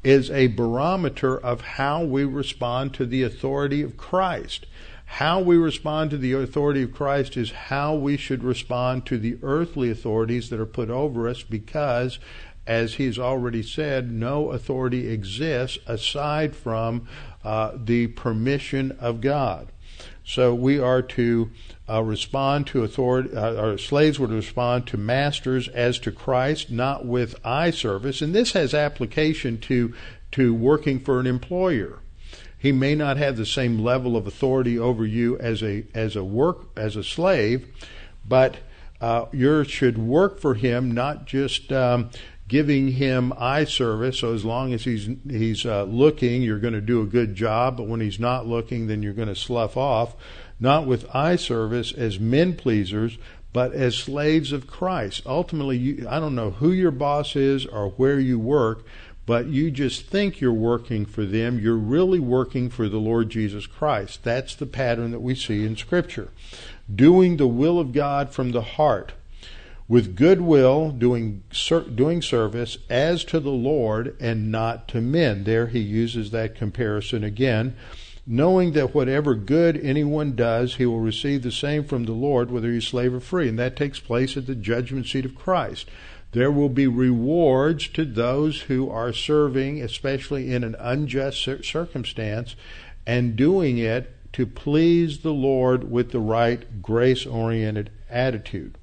is 0.03 0.31
a 0.31 0.47
barometer 0.47 1.37
of 1.37 1.61
how 1.61 2.03
we 2.03 2.23
respond 2.23 2.93
to 2.93 3.05
the 3.05 3.23
authority 3.23 3.81
of 3.81 3.97
Christ. 3.97 4.65
How 5.05 5.39
we 5.39 5.57
respond 5.57 6.11
to 6.11 6.17
the 6.17 6.33
authority 6.33 6.83
of 6.83 6.93
Christ 6.93 7.37
is 7.37 7.51
how 7.51 7.95
we 7.95 8.17
should 8.17 8.43
respond 8.43 9.05
to 9.05 9.17
the 9.17 9.37
earthly 9.41 9.89
authorities 9.89 10.49
that 10.49 10.59
are 10.59 10.65
put 10.65 10.89
over 10.89 11.29
us 11.29 11.43
because 11.43 12.19
as 12.67 12.95
he's 12.95 13.17
already 13.17 13.63
said, 13.63 14.11
no 14.11 14.51
authority 14.51 15.09
exists 15.09 15.79
aside 15.87 16.55
from 16.55 17.07
uh, 17.43 17.71
the 17.75 18.07
permission 18.07 18.95
of 18.99 19.21
God. 19.21 19.69
So 20.23 20.53
we 20.53 20.77
are 20.77 21.01
to 21.01 21.49
uh, 21.89 22.03
respond 22.03 22.67
to 22.67 22.83
authority, 22.83 23.33
uh, 23.33 23.55
our 23.55 23.77
slaves 23.77 24.19
were 24.19 24.27
to 24.27 24.33
respond 24.33 24.85
to 24.87 24.97
masters 24.97 25.69
as 25.69 25.99
to 25.99 26.11
Christ, 26.11 26.69
not 26.69 27.05
with 27.05 27.35
eye 27.45 27.71
service. 27.71 28.21
And 28.21 28.35
this 28.35 28.51
has 28.51 28.73
application 28.73 29.57
to, 29.61 29.93
to 30.33 30.53
working 30.53 30.99
for 30.99 31.21
an 31.21 31.27
employer. 31.27 31.99
He 32.57 32.73
may 32.73 32.93
not 32.93 33.15
have 33.15 33.37
the 33.37 33.45
same 33.45 33.79
level 33.79 34.17
of 34.17 34.27
authority 34.27 34.77
over 34.77 35.05
you 35.05 35.37
as 35.37 35.63
a, 35.63 35.85
as 35.93 36.17
a 36.17 36.23
work, 36.23 36.67
as 36.75 36.97
a 36.97 37.03
slave, 37.03 37.67
but 38.27 38.57
uh, 38.99 39.25
you 39.31 39.63
should 39.63 39.97
work 39.97 40.39
for 40.39 40.55
him, 40.55 40.91
not 40.91 41.25
just 41.25 41.71
um, 41.71 42.09
giving 42.47 42.93
him 42.93 43.33
eye 43.37 43.65
service. 43.65 44.19
So 44.19 44.33
as 44.33 44.45
long 44.45 44.73
as 44.73 44.83
he's 44.83 45.09
he's 45.29 45.65
uh, 45.65 45.83
looking, 45.83 46.41
you're 46.41 46.59
going 46.59 46.73
to 46.73 46.81
do 46.81 47.01
a 47.01 47.05
good 47.05 47.35
job. 47.35 47.77
But 47.77 47.87
when 47.87 47.99
he's 47.99 48.19
not 48.19 48.47
looking, 48.47 48.87
then 48.87 49.03
you're 49.03 49.13
going 49.13 49.27
to 49.27 49.35
slough 49.35 49.77
off. 49.77 50.15
Not 50.59 50.87
with 50.87 51.13
eye 51.15 51.35
service 51.35 51.91
as 51.91 52.19
men 52.19 52.55
pleasers, 52.55 53.17
but 53.53 53.73
as 53.73 53.95
slaves 53.95 54.51
of 54.51 54.67
Christ. 54.67 55.21
Ultimately, 55.25 55.77
you, 55.77 56.07
I 56.09 56.19
don't 56.19 56.35
know 56.35 56.51
who 56.51 56.71
your 56.71 56.91
boss 56.91 57.35
is 57.35 57.65
or 57.65 57.89
where 57.91 58.19
you 58.19 58.39
work, 58.39 58.85
but 59.25 59.47
you 59.47 59.69
just 59.69 60.07
think 60.07 60.39
you're 60.39 60.53
working 60.53 61.05
for 61.05 61.25
them. 61.25 61.59
You're 61.59 61.75
really 61.75 62.19
working 62.19 62.69
for 62.69 62.87
the 62.87 62.97
Lord 62.97 63.29
Jesus 63.29 63.67
Christ. 63.67 64.23
That's 64.23 64.55
the 64.55 64.65
pattern 64.65 65.11
that 65.11 65.19
we 65.19 65.35
see 65.35 65.65
in 65.65 65.75
Scripture. 65.75 66.29
Doing 66.93 67.37
the 67.37 67.47
will 67.47 67.79
of 67.79 67.91
God 67.91 68.31
from 68.31 68.51
the 68.51 68.61
heart 68.61 69.13
with 69.87 70.15
goodwill, 70.15 70.91
doing 70.91 71.43
doing 71.95 72.21
service 72.21 72.77
as 72.89 73.23
to 73.23 73.39
the 73.39 73.49
Lord 73.49 74.15
and 74.19 74.51
not 74.51 74.87
to 74.89 75.01
men. 75.01 75.45
There 75.45 75.67
he 75.67 75.79
uses 75.79 76.31
that 76.31 76.55
comparison 76.55 77.23
again, 77.23 77.75
knowing 78.25 78.73
that 78.73 78.93
whatever 78.93 79.33
good 79.33 79.77
anyone 79.77 80.35
does, 80.35 80.75
he 80.75 80.85
will 80.85 80.99
receive 80.99 81.41
the 81.41 81.51
same 81.51 81.85
from 81.85 82.03
the 82.03 82.11
Lord, 82.11 82.51
whether 82.51 82.69
he's 82.71 82.87
slave 82.87 83.13
or 83.13 83.21
free, 83.21 83.47
and 83.47 83.57
that 83.59 83.77
takes 83.77 83.99
place 83.99 84.35
at 84.35 84.45
the 84.45 84.55
judgment 84.55 85.05
seat 85.05 85.23
of 85.23 85.35
Christ. 85.35 85.89
There 86.33 86.51
will 86.51 86.69
be 86.69 86.87
rewards 86.87 87.87
to 87.89 88.03
those 88.03 88.63
who 88.63 88.89
are 88.89 89.13
serving, 89.13 89.81
especially 89.81 90.53
in 90.53 90.65
an 90.65 90.75
unjust 90.77 91.41
circumstance, 91.63 92.57
and 93.05 93.37
doing 93.37 93.77
it 93.77 94.13
to 94.33 94.45
please 94.45 95.19
the 95.19 95.31
Lord 95.31 95.89
with 95.89 96.11
the 96.11 96.19
right 96.19 96.81
grace 96.81 97.25
oriented 97.25 97.89
attitude. 98.09 98.76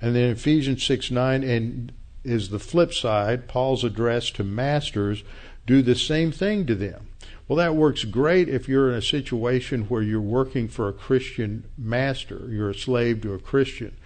And 0.00 0.14
then 0.14 0.30
Ephesians 0.30 0.84
6 0.84 1.10
9 1.10 1.42
and 1.42 1.92
is 2.24 2.50
the 2.50 2.58
flip 2.58 2.92
side. 2.92 3.48
Paul's 3.48 3.84
address 3.84 4.30
to 4.32 4.44
masters 4.44 5.22
do 5.66 5.82
the 5.82 5.94
same 5.94 6.32
thing 6.32 6.66
to 6.66 6.74
them. 6.74 7.08
Well, 7.48 7.56
that 7.56 7.74
works 7.74 8.04
great 8.04 8.48
if 8.48 8.68
you're 8.68 8.90
in 8.90 8.96
a 8.96 9.02
situation 9.02 9.84
where 9.84 10.02
you're 10.02 10.20
working 10.20 10.68
for 10.68 10.88
a 10.88 10.92
Christian 10.92 11.64
master. 11.76 12.46
You're 12.48 12.70
a 12.70 12.74
slave 12.74 13.22
to 13.22 13.34
a 13.34 13.38
Christian. 13.38 13.96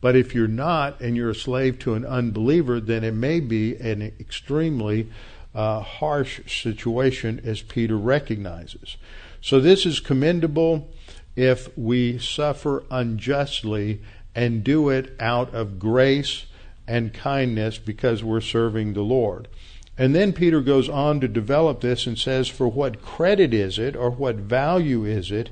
But 0.00 0.16
if 0.16 0.34
you're 0.34 0.48
not 0.48 1.00
and 1.00 1.16
you're 1.16 1.30
a 1.30 1.34
slave 1.34 1.78
to 1.80 1.94
an 1.94 2.04
unbeliever, 2.04 2.80
then 2.80 3.04
it 3.04 3.14
may 3.14 3.40
be 3.40 3.76
an 3.76 4.02
extremely 4.20 5.10
uh, 5.54 5.80
harsh 5.80 6.40
situation, 6.46 7.40
as 7.44 7.62
Peter 7.62 7.96
recognizes. 7.96 8.96
So 9.40 9.60
this 9.60 9.86
is 9.86 10.00
commendable 10.00 10.88
if 11.36 11.76
we 11.76 12.18
suffer 12.18 12.84
unjustly 12.90 14.00
and 14.34 14.64
do 14.64 14.88
it 14.88 15.14
out 15.20 15.54
of 15.54 15.78
grace 15.78 16.46
and 16.86 17.14
kindness 17.14 17.78
because 17.78 18.22
we're 18.22 18.40
serving 18.40 18.92
the 18.92 19.02
Lord. 19.02 19.48
And 19.96 20.14
then 20.14 20.32
Peter 20.32 20.60
goes 20.60 20.88
on 20.88 21.20
to 21.20 21.28
develop 21.28 21.80
this 21.80 22.06
and 22.06 22.18
says, 22.18 22.48
For 22.48 22.68
what 22.68 23.02
credit 23.02 23.54
is 23.54 23.78
it, 23.78 23.94
or 23.94 24.10
what 24.10 24.36
value 24.36 25.04
is 25.04 25.30
it, 25.30 25.50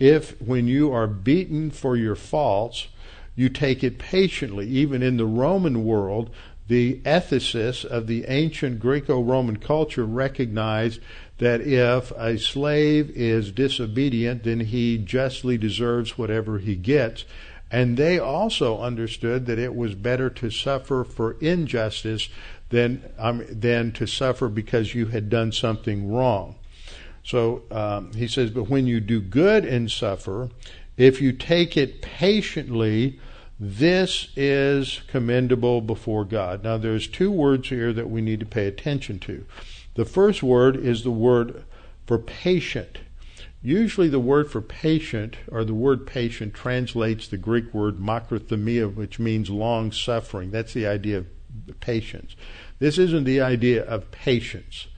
if 0.00 0.40
when 0.40 0.66
you 0.66 0.92
are 0.92 1.06
beaten 1.06 1.70
for 1.70 1.96
your 1.96 2.16
faults, 2.16 2.88
you 3.36 3.48
take 3.48 3.84
it 3.84 3.98
patiently? 3.98 4.66
Even 4.68 5.02
in 5.02 5.16
the 5.16 5.26
Roman 5.26 5.84
world, 5.84 6.30
the 6.66 7.00
ethicists 7.04 7.84
of 7.84 8.06
the 8.06 8.24
ancient 8.26 8.80
Greco 8.80 9.20
Roman 9.20 9.58
culture 9.58 10.04
recognized 10.04 11.00
that 11.38 11.60
if 11.60 12.10
a 12.12 12.38
slave 12.38 13.10
is 13.10 13.52
disobedient, 13.52 14.44
then 14.44 14.60
he 14.60 14.98
justly 14.98 15.58
deserves 15.58 16.16
whatever 16.16 16.58
he 16.58 16.74
gets. 16.74 17.24
And 17.74 17.96
they 17.96 18.20
also 18.20 18.78
understood 18.78 19.46
that 19.46 19.58
it 19.58 19.74
was 19.74 19.96
better 19.96 20.30
to 20.30 20.48
suffer 20.48 21.02
for 21.02 21.32
injustice 21.40 22.28
than, 22.68 23.02
um, 23.18 23.44
than 23.50 23.90
to 23.94 24.06
suffer 24.06 24.48
because 24.48 24.94
you 24.94 25.06
had 25.06 25.28
done 25.28 25.50
something 25.50 26.08
wrong. 26.08 26.54
So 27.24 27.62
um, 27.72 28.12
he 28.12 28.28
says, 28.28 28.50
but 28.50 28.70
when 28.70 28.86
you 28.86 29.00
do 29.00 29.20
good 29.20 29.64
and 29.64 29.90
suffer, 29.90 30.50
if 30.96 31.20
you 31.20 31.32
take 31.32 31.76
it 31.76 32.00
patiently, 32.00 33.18
this 33.58 34.28
is 34.36 35.00
commendable 35.08 35.80
before 35.80 36.24
God. 36.24 36.62
Now, 36.62 36.78
there's 36.78 37.08
two 37.08 37.32
words 37.32 37.70
here 37.70 37.92
that 37.92 38.08
we 38.08 38.20
need 38.22 38.38
to 38.38 38.46
pay 38.46 38.68
attention 38.68 39.18
to. 39.18 39.44
The 39.94 40.04
first 40.04 40.44
word 40.44 40.76
is 40.76 41.02
the 41.02 41.10
word 41.10 41.64
for 42.06 42.18
patient. 42.18 42.98
Usually, 43.66 44.10
the 44.10 44.20
word 44.20 44.50
for 44.50 44.60
patient, 44.60 45.38
or 45.50 45.64
the 45.64 45.72
word 45.72 46.06
patient, 46.06 46.52
translates 46.52 47.26
the 47.26 47.38
Greek 47.38 47.72
word 47.72 47.96
makrothumia, 47.96 48.94
which 48.94 49.18
means 49.18 49.48
long 49.48 49.90
suffering. 49.90 50.50
That's 50.50 50.74
the 50.74 50.86
idea 50.86 51.16
of 51.16 51.26
patience. 51.80 52.36
This 52.78 52.98
isn't 52.98 53.24
the 53.24 53.40
idea 53.40 53.82
of 53.82 54.10
patience. 54.10 54.88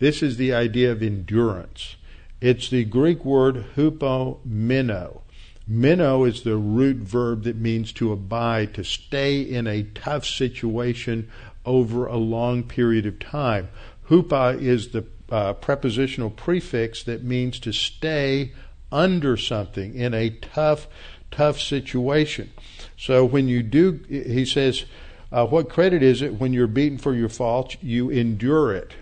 This 0.00 0.20
is 0.20 0.36
the 0.36 0.52
idea 0.52 0.90
of 0.90 1.00
endurance. 1.00 1.94
It's 2.40 2.68
the 2.68 2.84
Greek 2.84 3.24
word 3.24 3.66
hupomeno. 3.76 5.20
Meno 5.68 6.24
is 6.24 6.42
the 6.42 6.56
root 6.56 6.96
verb 6.96 7.44
that 7.44 7.54
means 7.54 7.92
to 7.92 8.10
abide, 8.10 8.74
to 8.74 8.82
stay 8.82 9.42
in 9.42 9.68
a 9.68 9.84
tough 9.84 10.26
situation 10.26 11.30
over 11.64 12.06
a 12.06 12.16
long 12.16 12.64
period 12.64 13.06
of 13.06 13.20
time. 13.20 13.68
Hupo 14.08 14.60
is 14.60 14.88
the 14.88 15.04
uh, 15.30 15.52
prepositional 15.54 16.30
prefix 16.30 17.02
that 17.04 17.22
means 17.22 17.60
to 17.60 17.72
stay 17.72 18.52
under 18.90 19.36
something 19.36 19.94
in 19.94 20.14
a 20.14 20.30
tough, 20.30 20.86
tough 21.30 21.60
situation. 21.60 22.50
So 22.96 23.24
when 23.24 23.48
you 23.48 23.62
do, 23.62 24.00
he 24.08 24.44
says, 24.44 24.84
uh, 25.30 25.46
what 25.46 25.68
credit 25.68 26.02
is 26.02 26.22
it 26.22 26.34
when 26.34 26.52
you're 26.52 26.66
beaten 26.66 26.98
for 26.98 27.14
your 27.14 27.28
faults? 27.28 27.76
You 27.82 28.08
endure 28.08 28.72
it, 28.72 28.94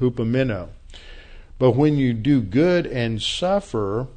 hupomeno. 0.00 0.70
But 1.58 1.72
when 1.72 1.96
you 1.96 2.14
do 2.14 2.40
good 2.40 2.86
and 2.86 3.20
suffer, 3.20 4.08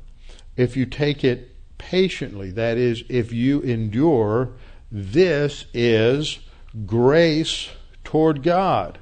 if 0.55 0.77
you 0.77 0.85
take 0.85 1.23
it 1.23 1.53
patiently, 1.77 2.51
that 2.51 2.77
is, 2.77 3.03
if 3.09 3.31
you 3.31 3.61
endure, 3.61 4.53
this 4.91 5.65
is 5.73 6.39
grace 6.85 7.69
toward 8.03 8.43
God. 8.43 8.97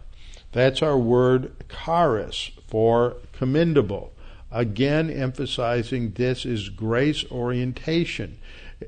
That's 0.51 0.81
our 0.81 0.97
word 0.97 1.53
charis 1.69 2.51
for 2.67 3.17
commendable. 3.33 4.13
Again, 4.51 5.09
emphasizing 5.09 6.11
this 6.11 6.45
is 6.45 6.69
grace 6.69 7.25
orientation. 7.31 8.37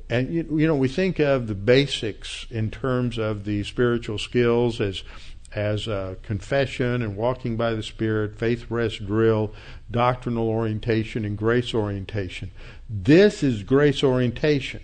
And, 0.09 0.33
you 0.33 0.67
know, 0.67 0.75
we 0.75 0.87
think 0.87 1.19
of 1.19 1.47
the 1.47 1.55
basics 1.55 2.45
in 2.49 2.71
terms 2.71 3.17
of 3.17 3.45
the 3.45 3.63
spiritual 3.63 4.17
skills 4.17 4.79
as 4.81 5.03
as 5.55 5.87
uh, 5.87 6.15
confession 6.23 7.01
and 7.01 7.15
walking 7.15 7.55
by 7.55 7.73
the 7.73 7.81
Spirit, 7.81 8.37
faith 8.37 8.69
rest 8.69 9.05
drill, 9.07 9.53
doctrinal 9.89 10.49
orientation, 10.49 11.23
and 11.23 11.37
grace 11.37 11.73
orientation. 11.73 12.51
This 12.89 13.41
is 13.43 13.63
grace 13.63 14.03
orientation. 14.03 14.81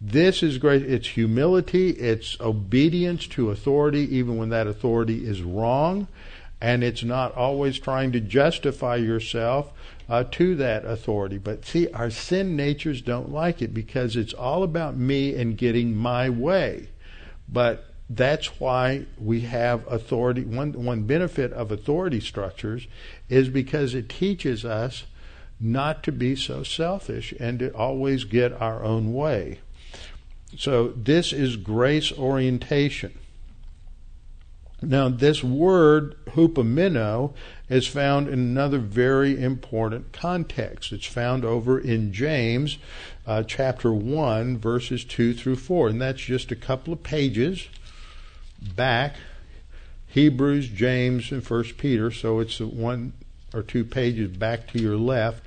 This 0.00 0.42
is 0.42 0.58
great. 0.58 0.82
It's 0.82 1.08
humility. 1.08 1.90
It's 1.90 2.38
obedience 2.40 3.26
to 3.28 3.50
authority, 3.50 4.14
even 4.16 4.36
when 4.36 4.50
that 4.50 4.66
authority 4.66 5.26
is 5.26 5.42
wrong. 5.42 6.06
And 6.60 6.82
it's 6.82 7.04
not 7.04 7.34
always 7.36 7.78
trying 7.78 8.12
to 8.12 8.20
justify 8.20 8.96
yourself 8.96 9.72
uh, 10.08 10.24
to 10.32 10.54
that 10.56 10.84
authority. 10.84 11.38
But 11.38 11.64
see, 11.64 11.88
our 11.90 12.10
sin 12.10 12.56
natures 12.56 13.02
don't 13.02 13.30
like 13.30 13.62
it 13.62 13.72
because 13.72 14.16
it's 14.16 14.32
all 14.32 14.62
about 14.62 14.96
me 14.96 15.34
and 15.34 15.56
getting 15.56 15.94
my 15.96 16.30
way. 16.30 16.88
But 17.48 17.84
that's 18.10 18.58
why 18.58 19.06
we 19.18 19.42
have 19.42 19.86
authority. 19.86 20.42
One, 20.42 20.72
one 20.72 21.02
benefit 21.02 21.52
of 21.52 21.70
authority 21.70 22.20
structures 22.20 22.86
is 23.28 23.48
because 23.48 23.94
it 23.94 24.08
teaches 24.08 24.64
us 24.64 25.04
not 25.60 26.02
to 26.04 26.12
be 26.12 26.34
so 26.36 26.62
selfish 26.62 27.34
and 27.38 27.58
to 27.58 27.74
always 27.74 28.24
get 28.24 28.52
our 28.52 28.82
own 28.82 29.12
way. 29.12 29.60
So 30.56 30.88
this 30.88 31.32
is 31.32 31.56
grace 31.56 32.12
orientation. 32.12 33.18
Now, 34.80 35.08
this 35.08 35.42
word 35.42 36.14
hupomeno 36.26 37.34
is 37.68 37.88
found 37.88 38.28
in 38.28 38.38
another 38.38 38.78
very 38.78 39.42
important 39.42 40.12
context. 40.12 40.92
It's 40.92 41.06
found 41.06 41.44
over 41.44 41.80
in 41.80 42.12
James 42.12 42.78
uh, 43.26 43.42
chapter 43.42 43.92
1, 43.92 44.58
verses 44.58 45.04
2 45.04 45.34
through 45.34 45.56
4. 45.56 45.88
And 45.88 46.00
that's 46.00 46.20
just 46.20 46.52
a 46.52 46.56
couple 46.56 46.92
of 46.92 47.02
pages 47.02 47.68
back. 48.76 49.16
Hebrews, 50.06 50.68
James, 50.68 51.32
and 51.32 51.44
First 51.44 51.76
Peter. 51.76 52.12
So 52.12 52.38
it's 52.38 52.60
one 52.60 53.14
or 53.52 53.62
two 53.62 53.84
pages 53.84 54.36
back 54.36 54.68
to 54.68 54.78
your 54.80 54.96
left. 54.96 55.44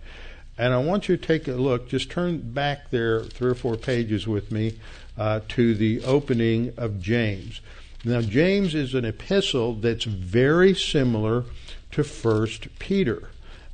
And 0.57 0.73
I 0.73 0.77
want 0.77 1.07
you 1.07 1.15
to 1.15 1.25
take 1.25 1.47
a 1.47 1.53
look, 1.53 1.87
just 1.87 2.11
turn 2.11 2.51
back 2.51 2.91
there 2.91 3.23
three 3.23 3.51
or 3.51 3.55
four 3.55 3.77
pages 3.77 4.27
with 4.27 4.51
me 4.51 4.77
uh, 5.17 5.39
to 5.49 5.73
the 5.73 6.03
opening 6.03 6.73
of 6.77 7.01
James. 7.01 7.61
Now, 8.03 8.21
James 8.21 8.73
is 8.73 8.95
an 8.95 9.05
epistle 9.05 9.75
that's 9.75 10.05
very 10.05 10.73
similar 10.73 11.43
to 11.91 12.03
First 12.03 12.67
Peter, 12.79 13.29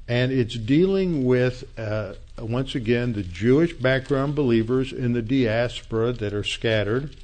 and 0.08 0.34
it's 0.34 0.56
dealing 0.56 1.26
with 1.26 1.64
uh, 1.80 2.14
once 2.38 2.76
again 2.76 3.14
the 3.14 3.24
Jewish 3.24 3.74
background 3.74 4.36
believers 4.36 4.92
in 4.92 5.14
the 5.14 5.22
diaspora 5.22 6.12
that 6.14 6.34
are 6.34 6.44
scattered. 6.44 7.16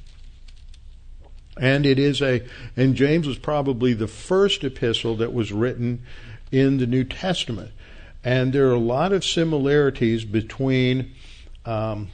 And 1.60 1.84
it 1.84 1.98
is 1.98 2.22
a, 2.22 2.42
and 2.76 2.94
James 2.94 3.28
was 3.28 3.38
probably 3.38 3.92
the 3.92 4.08
first 4.08 4.64
epistle 4.64 5.14
that 5.16 5.34
was 5.34 5.52
written 5.52 6.02
in 6.50 6.78
the 6.78 6.86
New 6.86 7.04
Testament. 7.04 7.70
And 8.24 8.52
there 8.52 8.68
are 8.68 8.74
a 8.74 8.78
lot 8.78 9.12
of 9.12 9.24
similarities 9.24 10.24
between 10.24 11.12
um, 11.66 12.08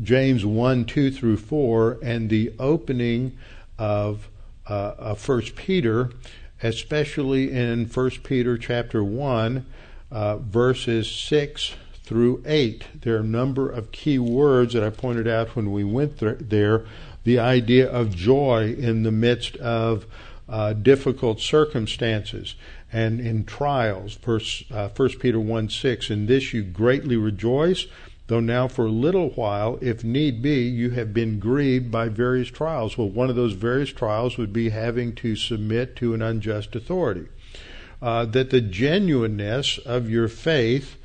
James 0.00 0.46
1, 0.46 0.84
2 0.84 1.10
through 1.10 1.36
4 1.38 1.98
and 2.02 2.30
the 2.30 2.52
opening 2.58 3.36
of, 3.78 4.28
uh, 4.68 4.94
of 4.98 5.28
1 5.28 5.42
Peter, 5.56 6.10
especially 6.62 7.52
in 7.52 7.86
First 7.86 8.22
Peter 8.22 8.56
chapter 8.58 9.02
1, 9.02 9.66
uh, 10.10 10.36
verses 10.38 11.10
6 11.10 11.74
through 12.02 12.42
8. 12.46 12.84
There 13.02 13.16
are 13.16 13.20
a 13.20 13.24
number 13.24 13.68
of 13.68 13.92
key 13.92 14.18
words 14.18 14.74
that 14.74 14.84
I 14.84 14.90
pointed 14.90 15.26
out 15.26 15.56
when 15.56 15.72
we 15.72 15.84
went 15.84 16.20
th- 16.20 16.38
there. 16.40 16.84
The 17.24 17.38
idea 17.38 17.90
of 17.90 18.14
joy 18.14 18.74
in 18.78 19.02
the 19.02 19.10
midst 19.10 19.56
of 19.56 20.06
uh, 20.48 20.74
difficult 20.74 21.40
circumstances 21.40 22.54
and 22.92 23.20
in 23.20 23.44
trials. 23.44 24.14
Verse, 24.14 24.64
uh, 24.70 24.88
1 24.88 25.08
Peter 25.18 25.40
1 25.40 25.68
6, 25.68 26.10
In 26.10 26.26
this 26.26 26.52
you 26.52 26.62
greatly 26.62 27.16
rejoice, 27.16 27.86
though 28.28 28.40
now 28.40 28.66
for 28.68 28.86
a 28.86 28.90
little 28.90 29.30
while, 29.30 29.78
if 29.80 30.02
need 30.02 30.42
be, 30.42 30.62
you 30.62 30.90
have 30.90 31.14
been 31.14 31.38
grieved 31.38 31.90
by 31.90 32.08
various 32.08 32.48
trials. 32.48 32.98
Well, 32.98 33.08
one 33.08 33.30
of 33.30 33.36
those 33.36 33.52
various 33.52 33.90
trials 33.90 34.36
would 34.36 34.52
be 34.52 34.70
having 34.70 35.14
to 35.16 35.36
submit 35.36 35.96
to 35.96 36.14
an 36.14 36.22
unjust 36.22 36.74
authority. 36.74 37.28
Uh, 38.02 38.26
that 38.26 38.50
the 38.50 38.60
genuineness 38.60 39.78
of 39.78 40.10
your 40.10 40.28
faith 40.28 40.96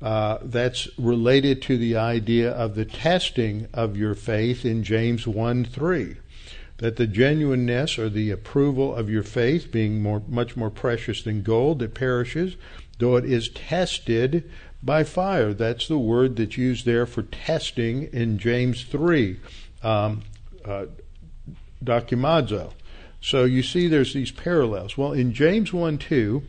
uh, 0.00 0.38
that's 0.42 0.88
related 0.98 1.60
to 1.60 1.76
the 1.76 1.96
idea 1.96 2.50
of 2.50 2.74
the 2.74 2.86
testing 2.86 3.68
of 3.74 3.96
your 3.96 4.14
faith 4.14 4.64
in 4.64 4.82
James 4.82 5.26
1 5.26 5.66
3. 5.66 6.16
That 6.78 6.96
the 6.96 7.06
genuineness 7.06 7.98
or 7.98 8.08
the 8.08 8.30
approval 8.30 8.94
of 8.94 9.10
your 9.10 9.22
faith, 9.22 9.70
being 9.70 10.02
more, 10.02 10.22
much 10.26 10.56
more 10.56 10.70
precious 10.70 11.22
than 11.22 11.42
gold 11.42 11.80
that 11.80 11.92
perishes, 11.92 12.56
though 12.98 13.16
it 13.16 13.26
is 13.26 13.50
tested 13.50 14.50
by 14.82 15.04
fire. 15.04 15.52
That's 15.52 15.88
the 15.88 15.98
word 15.98 16.36
that's 16.36 16.56
used 16.56 16.86
there 16.86 17.06
for 17.06 17.22
testing 17.22 18.04
in 18.12 18.38
James 18.38 18.84
3, 18.84 19.38
um, 19.82 20.22
uh, 20.64 20.86
dokimazo. 21.84 22.72
So 23.20 23.44
you 23.44 23.62
see 23.62 23.86
there's 23.86 24.14
these 24.14 24.30
parallels. 24.30 24.96
Well, 24.96 25.12
in 25.12 25.32
James 25.32 25.72
1 25.72 25.98
2, 25.98 26.42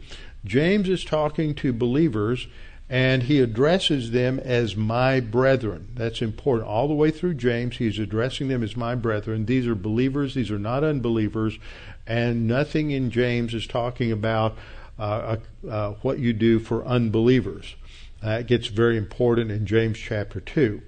James 0.45 0.89
is 0.89 1.03
talking 1.03 1.53
to 1.55 1.73
believers 1.73 2.47
and 2.89 3.23
he 3.23 3.39
addresses 3.39 4.11
them 4.11 4.37
as 4.39 4.75
my 4.75 5.21
brethren. 5.21 5.87
That's 5.95 6.21
important. 6.21 6.67
All 6.67 6.89
the 6.89 6.93
way 6.93 7.09
through 7.09 7.35
James, 7.35 7.77
he's 7.77 7.97
addressing 7.97 8.49
them 8.49 8.63
as 8.63 8.75
my 8.75 8.95
brethren. 8.95 9.45
These 9.45 9.65
are 9.65 9.75
believers, 9.75 10.33
these 10.33 10.51
are 10.51 10.59
not 10.59 10.83
unbelievers, 10.83 11.57
and 12.05 12.47
nothing 12.47 12.91
in 12.91 13.09
James 13.09 13.53
is 13.53 13.65
talking 13.65 14.11
about 14.11 14.57
uh, 14.99 15.37
uh, 15.63 15.67
uh 15.69 15.91
what 16.01 16.19
you 16.19 16.33
do 16.33 16.59
for 16.59 16.85
unbelievers. 16.85 17.75
That 18.21 18.47
gets 18.47 18.67
very 18.67 18.97
important 18.97 19.51
in 19.51 19.65
James 19.65 19.97
chapter 19.97 20.39
2. 20.39 20.81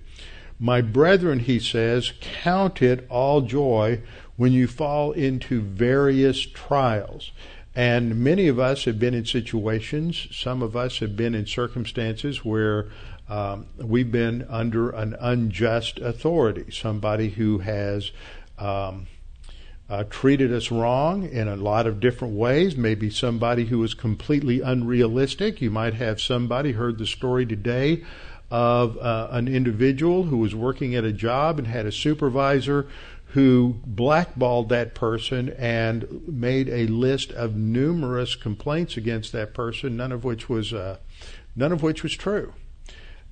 My 0.60 0.82
brethren, 0.82 1.40
he 1.40 1.60
says, 1.60 2.14
count 2.22 2.82
it 2.82 3.06
all 3.10 3.42
joy 3.42 4.02
when 4.38 4.52
you 4.52 4.68
fall 4.68 5.12
into 5.12 5.62
various 5.62 6.42
trials. 6.42 7.32
And 7.76 8.24
many 8.24 8.48
of 8.48 8.60
us 8.60 8.86
have 8.86 9.00
been 9.00 9.16
in 9.16 9.26
situations, 9.26 10.28
some 10.32 10.62
of 10.62 10.76
us 10.76 11.00
have 11.00 11.16
been 11.16 11.34
in 11.34 11.48
circumstances 11.48 12.46
where 12.46 12.90
um, 13.28 13.66
we've 13.78 14.12
been 14.12 14.46
under 14.48 14.92
an 14.92 15.16
unjust 15.20 15.98
authority, 16.00 16.72
somebody 16.72 17.30
who 17.30 17.60
has 17.60 18.12
um, 18.60 19.08
uh, 19.90 20.04
treated 20.10 20.52
us 20.52 20.72
wrong 20.72 21.28
in 21.28 21.48
a 21.48 21.56
lot 21.56 21.88
of 21.88 22.00
different 22.00 22.36
ways. 22.36 22.76
Maybe 22.78 23.10
somebody 23.10 23.66
who 23.66 23.80
was 23.80 23.94
completely 23.94 24.62
unrealistic. 24.62 25.62
You 25.62 25.72
might 25.72 25.96
have 25.96 26.22
somebody 26.22 26.72
heard 26.72 26.98
the 26.98 27.06
story 27.06 27.46
today 27.46 28.04
of 28.50 28.98
uh, 28.98 29.30
an 29.32 29.48
individual 29.48 30.24
who 30.24 30.38
was 30.38 30.54
working 30.56 30.96
at 30.96 31.04
a 31.04 31.12
job 31.12 31.58
and 31.60 31.68
had 31.68 31.86
a 31.86 31.92
supervisor 31.92 32.88
who 33.34 33.76
blackballed 33.84 34.70
that 34.70 34.94
person 34.94 35.50
and 35.58 36.28
made 36.28 36.70
a 36.70 36.86
list 36.86 37.32
of 37.32 37.56
numerous 37.56 38.36
complaints 38.36 38.96
against 38.96 39.32
that 39.32 39.56
person, 39.56 39.98
none 39.98 40.12
of 40.12 40.24
which 40.24 40.48
was 40.48 40.72
uh, 40.72 40.98
none 41.56 41.72
of 41.72 41.82
which 41.82 42.04
was 42.04 42.14
true, 42.14 42.54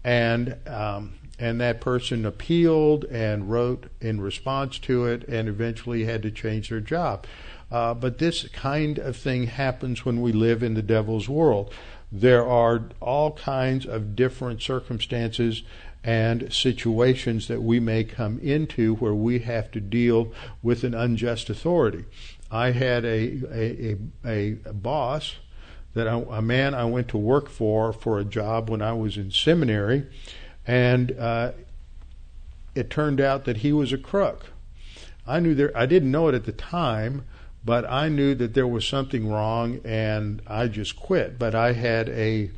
and 0.03 0.57
um, 0.65 1.13
and 1.41 1.59
that 1.59 1.81
person 1.81 2.25
appealed 2.25 3.03
and 3.05 3.49
wrote 3.49 3.87
in 3.99 4.21
response 4.21 4.77
to 4.79 5.05
it, 5.05 5.27
and 5.27 5.49
eventually 5.49 6.05
had 6.05 6.21
to 6.21 6.31
change 6.31 6.69
their 6.69 6.79
job. 6.79 7.25
Uh, 7.71 7.93
but 7.93 8.19
this 8.19 8.47
kind 8.49 8.99
of 8.99 9.17
thing 9.17 9.47
happens 9.47 10.05
when 10.05 10.21
we 10.21 10.31
live 10.31 10.61
in 10.61 10.75
the 10.75 10.81
devil's 10.81 11.27
world. 11.27 11.73
There 12.11 12.45
are 12.45 12.83
all 12.99 13.31
kinds 13.31 13.85
of 13.85 14.15
different 14.15 14.61
circumstances 14.61 15.63
and 16.03 16.51
situations 16.53 17.47
that 17.47 17.61
we 17.61 17.79
may 17.79 18.03
come 18.03 18.39
into 18.39 18.95
where 18.95 19.13
we 19.13 19.39
have 19.39 19.71
to 19.71 19.79
deal 19.79 20.31
with 20.61 20.83
an 20.83 20.93
unjust 20.93 21.49
authority. 21.49 22.05
I 22.51 22.71
had 22.71 23.05
a 23.05 23.39
a, 23.51 23.97
a, 24.25 24.57
a 24.67 24.73
boss 24.73 25.35
that 25.93 26.07
I, 26.07 26.21
a 26.29 26.41
man 26.41 26.73
I 26.73 26.85
went 26.85 27.07
to 27.09 27.17
work 27.17 27.49
for 27.49 27.93
for 27.93 28.19
a 28.19 28.25
job 28.25 28.69
when 28.69 28.81
I 28.81 28.93
was 28.93 29.17
in 29.17 29.31
seminary, 29.31 30.07
and 30.65 31.11
uh, 31.17 31.51
it 32.75 32.89
turned 32.89 33.19
out 33.19 33.45
that 33.45 33.57
he 33.57 33.73
was 33.73 33.91
a 33.91 33.97
crook. 33.97 34.47
I 35.27 35.39
knew 35.39 35.55
there. 35.55 35.75
I 35.75 35.85
didn't 35.85 36.11
know 36.11 36.27
it 36.27 36.35
at 36.35 36.45
the 36.45 36.51
time, 36.51 37.25
but 37.63 37.89
I 37.89 38.09
knew 38.09 38.33
that 38.35 38.53
there 38.53 38.67
was 38.67 38.87
something 38.87 39.29
wrong, 39.29 39.79
and 39.83 40.41
I 40.47 40.67
just 40.67 40.95
quit. 40.95 41.37
But 41.37 41.53
I 41.53 41.73
had 41.73 42.09
a 42.09 42.51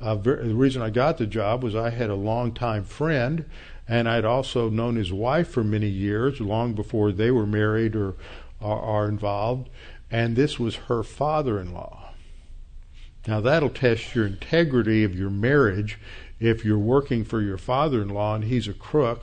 uh, 0.00 0.16
ver- 0.16 0.42
the 0.42 0.54
reason 0.54 0.82
I 0.82 0.90
got 0.90 1.18
the 1.18 1.26
job 1.26 1.62
was 1.62 1.74
I 1.74 1.90
had 1.90 2.10
a 2.10 2.14
longtime 2.14 2.84
friend, 2.84 3.44
and 3.88 4.08
I'd 4.08 4.24
also 4.24 4.68
known 4.68 4.96
his 4.96 5.12
wife 5.12 5.48
for 5.48 5.64
many 5.64 5.88
years, 5.88 6.40
long 6.40 6.74
before 6.74 7.12
they 7.12 7.30
were 7.30 7.46
married 7.46 7.96
or 7.96 8.14
are, 8.60 8.80
are 8.80 9.08
involved, 9.08 9.68
and 10.10 10.36
this 10.36 10.58
was 10.58 10.76
her 10.76 11.02
father-in-law. 11.02 12.12
Now 13.26 13.40
that'll 13.40 13.70
test 13.70 14.14
your 14.14 14.26
integrity 14.26 15.04
of 15.04 15.14
your 15.14 15.30
marriage 15.30 15.98
if 16.40 16.64
you're 16.64 16.78
working 16.78 17.24
for 17.24 17.40
your 17.40 17.58
father-in-law 17.58 18.36
and 18.36 18.44
he's 18.44 18.66
a 18.66 18.72
crook 18.72 19.22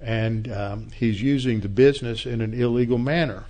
and 0.00 0.52
um, 0.52 0.90
he's 0.94 1.22
using 1.22 1.60
the 1.60 1.68
business 1.68 2.26
in 2.26 2.40
an 2.40 2.54
illegal 2.54 2.98
manner, 2.98 3.46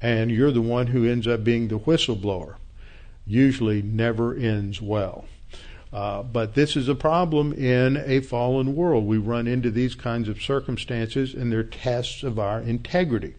and 0.00 0.30
you're 0.30 0.52
the 0.52 0.62
one 0.62 0.86
who 0.88 1.06
ends 1.06 1.26
up 1.26 1.44
being 1.44 1.68
the 1.68 1.78
whistleblower. 1.78 2.54
Usually 3.26 3.82
never 3.82 4.34
ends 4.34 4.80
well. 4.80 5.26
Uh, 5.92 6.22
but 6.24 6.54
this 6.54 6.74
is 6.74 6.88
a 6.88 6.94
problem 6.94 7.52
in 7.52 7.96
a 8.04 8.20
fallen 8.20 8.74
world. 8.74 9.06
We 9.06 9.18
run 9.18 9.46
into 9.46 9.70
these 9.70 9.94
kinds 9.94 10.28
of 10.28 10.42
circumstances, 10.42 11.34
and 11.34 11.52
they're 11.52 11.62
tests 11.62 12.24
of 12.24 12.36
our 12.38 12.60
integrity. 12.60 13.34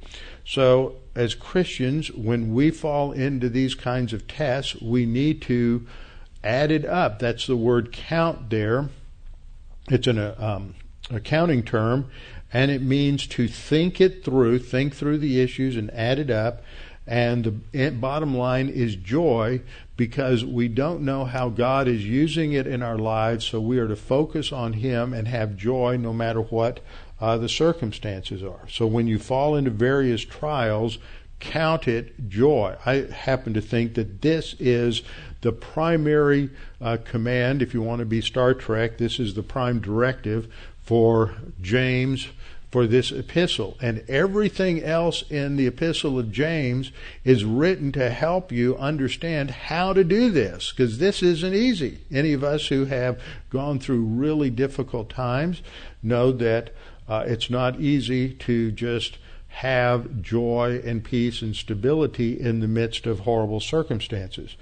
So, 0.45 0.95
as 1.15 1.35
Christians, 1.35 2.11
when 2.11 2.53
we 2.53 2.71
fall 2.71 3.11
into 3.11 3.49
these 3.49 3.75
kinds 3.75 4.13
of 4.13 4.27
tests, 4.27 4.75
we 4.81 5.05
need 5.05 5.41
to 5.43 5.85
add 6.45 6.71
it 6.71 6.85
up. 6.85 7.19
That's 7.19 7.45
the 7.45 7.57
word 7.57 7.91
count 7.91 8.49
there. 8.49 8.89
It's 9.89 10.07
an 10.07 10.19
um, 10.19 10.75
accounting 11.11 11.63
term, 11.63 12.09
and 12.51 12.71
it 12.71 12.81
means 12.81 13.27
to 13.27 13.47
think 13.47 14.01
it 14.01 14.23
through, 14.23 14.59
think 14.59 14.95
through 14.95 15.19
the 15.19 15.39
issues, 15.39 15.75
and 15.75 15.91
add 15.91 16.19
it 16.19 16.29
up. 16.29 16.63
And 17.07 17.61
the 17.71 17.91
bottom 17.91 18.35
line 18.35 18.67
is 18.67 18.95
joy 18.95 19.61
because 19.95 20.43
we 20.43 20.67
don't 20.67 21.01
know 21.01 21.25
how 21.25 21.49
God 21.49 21.87
is 21.87 22.03
using 22.03 22.53
it 22.53 22.65
in 22.65 22.81
our 22.81 22.97
lives, 22.97 23.45
so 23.45 23.61
we 23.61 23.77
are 23.77 23.87
to 23.87 23.95
focus 23.95 24.51
on 24.51 24.73
Him 24.73 25.13
and 25.13 25.27
have 25.27 25.55
joy 25.55 25.97
no 25.97 26.13
matter 26.13 26.41
what 26.41 26.79
uh, 27.21 27.37
the 27.37 27.47
circumstances 27.47 28.41
are. 28.41 28.67
So 28.67 28.87
when 28.87 29.05
you 29.05 29.19
fall 29.19 29.55
into 29.55 29.69
various 29.69 30.21
trials, 30.21 30.97
count 31.39 31.87
it 31.87 32.27
joy. 32.27 32.75
I 32.85 33.07
happen 33.13 33.53
to 33.53 33.61
think 33.61 33.93
that 33.93 34.23
this 34.23 34.55
is 34.59 35.03
the 35.45 35.51
primary 35.51 36.49
uh, 36.81 36.97
command. 37.05 37.61
If 37.61 37.75
you 37.75 37.81
want 37.83 37.99
to 37.99 38.05
be 38.05 38.19
Star 38.19 38.55
Trek, 38.55 38.97
this 38.97 39.19
is 39.19 39.35
the 39.35 39.43
prime 39.43 39.79
directive 39.79 40.51
for 40.81 41.35
James 41.61 42.29
for 42.71 42.87
this 42.87 43.11
epistle. 43.11 43.77
And 43.79 44.03
everything 44.09 44.81
else 44.81 45.23
in 45.29 45.55
the 45.55 45.67
epistle 45.67 46.17
of 46.17 46.31
James 46.31 46.91
is 47.23 47.45
written 47.45 47.91
to 47.91 48.09
help 48.09 48.51
you 48.51 48.75
understand 48.77 49.51
how 49.51 49.93
to 49.93 50.03
do 50.03 50.31
this, 50.31 50.71
because 50.71 50.97
this 50.97 51.21
isn't 51.21 51.53
easy. 51.53 51.99
Any 52.11 52.33
of 52.33 52.43
us 52.43 52.69
who 52.69 52.85
have 52.85 53.21
gone 53.51 53.77
through 53.77 54.01
really 54.01 54.49
difficult 54.49 55.11
times 55.11 55.61
know 56.01 56.31
that 56.31 56.71
uh, 57.07 57.23
it's 57.27 57.51
not 57.51 57.79
easy 57.79 58.33
to 58.33 58.71
just 58.71 59.19
have 59.49 60.23
joy 60.23 60.81
and 60.83 61.03
peace 61.03 61.43
and 61.43 61.55
stability 61.55 62.37
in 62.37 62.61
the 62.61 62.67
midst 62.67 63.05
of 63.05 63.19
horrible 63.19 63.59
circumstances. 63.59 64.55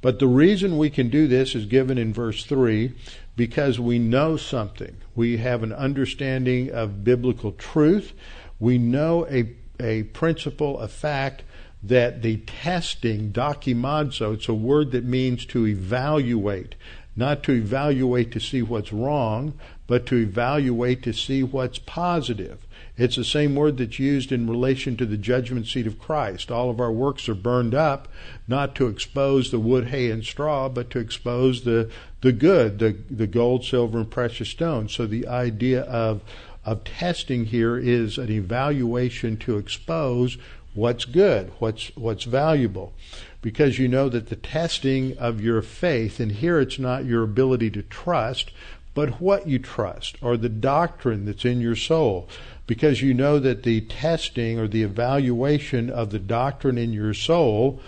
But 0.00 0.18
the 0.18 0.28
reason 0.28 0.78
we 0.78 0.90
can 0.90 1.08
do 1.08 1.26
this 1.26 1.54
is 1.54 1.66
given 1.66 1.98
in 1.98 2.12
verse 2.12 2.44
3 2.44 2.92
because 3.36 3.80
we 3.80 3.98
know 3.98 4.36
something. 4.36 4.96
We 5.14 5.38
have 5.38 5.62
an 5.62 5.72
understanding 5.72 6.70
of 6.70 7.04
biblical 7.04 7.52
truth. 7.52 8.12
We 8.60 8.78
know 8.78 9.26
a, 9.28 9.54
a 9.80 10.04
principle, 10.04 10.78
a 10.78 10.88
fact 10.88 11.42
that 11.82 12.22
the 12.22 12.38
testing, 12.38 13.32
dokimazo, 13.32 14.34
it's 14.34 14.48
a 14.48 14.54
word 14.54 14.90
that 14.92 15.04
means 15.04 15.46
to 15.46 15.66
evaluate, 15.66 16.74
not 17.18 17.42
to 17.42 17.52
evaluate 17.52 18.30
to 18.30 18.40
see 18.40 18.62
what's 18.62 18.92
wrong, 18.92 19.54
but 19.88 20.06
to 20.06 20.16
evaluate 20.16 21.02
to 21.02 21.12
see 21.12 21.42
what's 21.42 21.80
positive. 21.80 22.64
It's 22.96 23.16
the 23.16 23.24
same 23.24 23.56
word 23.56 23.76
that's 23.76 23.98
used 23.98 24.30
in 24.30 24.48
relation 24.48 24.96
to 24.96 25.06
the 25.06 25.16
judgment 25.16 25.66
seat 25.66 25.86
of 25.86 25.98
Christ. 25.98 26.50
All 26.50 26.70
of 26.70 26.80
our 26.80 26.92
works 26.92 27.28
are 27.28 27.34
burned 27.34 27.74
up, 27.74 28.06
not 28.46 28.74
to 28.76 28.86
expose 28.86 29.50
the 29.50 29.58
wood, 29.58 29.88
hay, 29.88 30.10
and 30.10 30.24
straw, 30.24 30.68
but 30.68 30.90
to 30.90 31.00
expose 31.00 31.64
the, 31.64 31.90
the 32.20 32.32
good, 32.32 32.78
the, 32.78 32.96
the 33.10 33.26
gold, 33.26 33.64
silver, 33.64 33.98
and 33.98 34.10
precious 34.10 34.48
stones. 34.48 34.92
So 34.94 35.06
the 35.06 35.26
idea 35.26 35.82
of, 35.82 36.22
of 36.64 36.84
testing 36.84 37.46
here 37.46 37.76
is 37.76 38.16
an 38.18 38.30
evaluation 38.30 39.36
to 39.38 39.58
expose 39.58 40.38
what's 40.74 41.04
good, 41.04 41.50
what's, 41.58 41.90
what's 41.96 42.24
valuable. 42.24 42.92
Because 43.40 43.78
you 43.78 43.88
know 43.88 44.08
that 44.08 44.28
the 44.28 44.36
testing 44.36 45.16
of 45.18 45.40
your 45.40 45.62
faith, 45.62 46.18
and 46.20 46.32
here 46.32 46.58
it's 46.58 46.78
not 46.78 47.04
your 47.04 47.22
ability 47.22 47.70
to 47.70 47.82
trust, 47.82 48.50
but 48.94 49.20
what 49.20 49.46
you 49.46 49.58
trust, 49.58 50.16
or 50.20 50.36
the 50.36 50.48
doctrine 50.48 51.24
that's 51.24 51.44
in 51.44 51.60
your 51.60 51.76
soul 51.76 52.28
because 52.68 53.00
you 53.00 53.14
know 53.14 53.38
that 53.40 53.62
the 53.62 53.80
testing 53.80 54.60
or 54.60 54.68
the 54.68 54.82
evaluation 54.82 55.88
of 55.88 56.10
the 56.10 56.18
doctrine 56.18 56.78
in 56.78 56.92
your 56.92 57.14
soul 57.14 57.80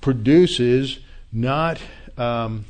produces 0.00 1.00
not 1.32 1.80
um, 2.18 2.66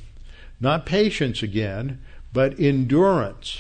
not 0.61 0.87
patience 0.87 1.43
again, 1.43 2.01
but 2.33 2.59
endurance, 2.59 3.59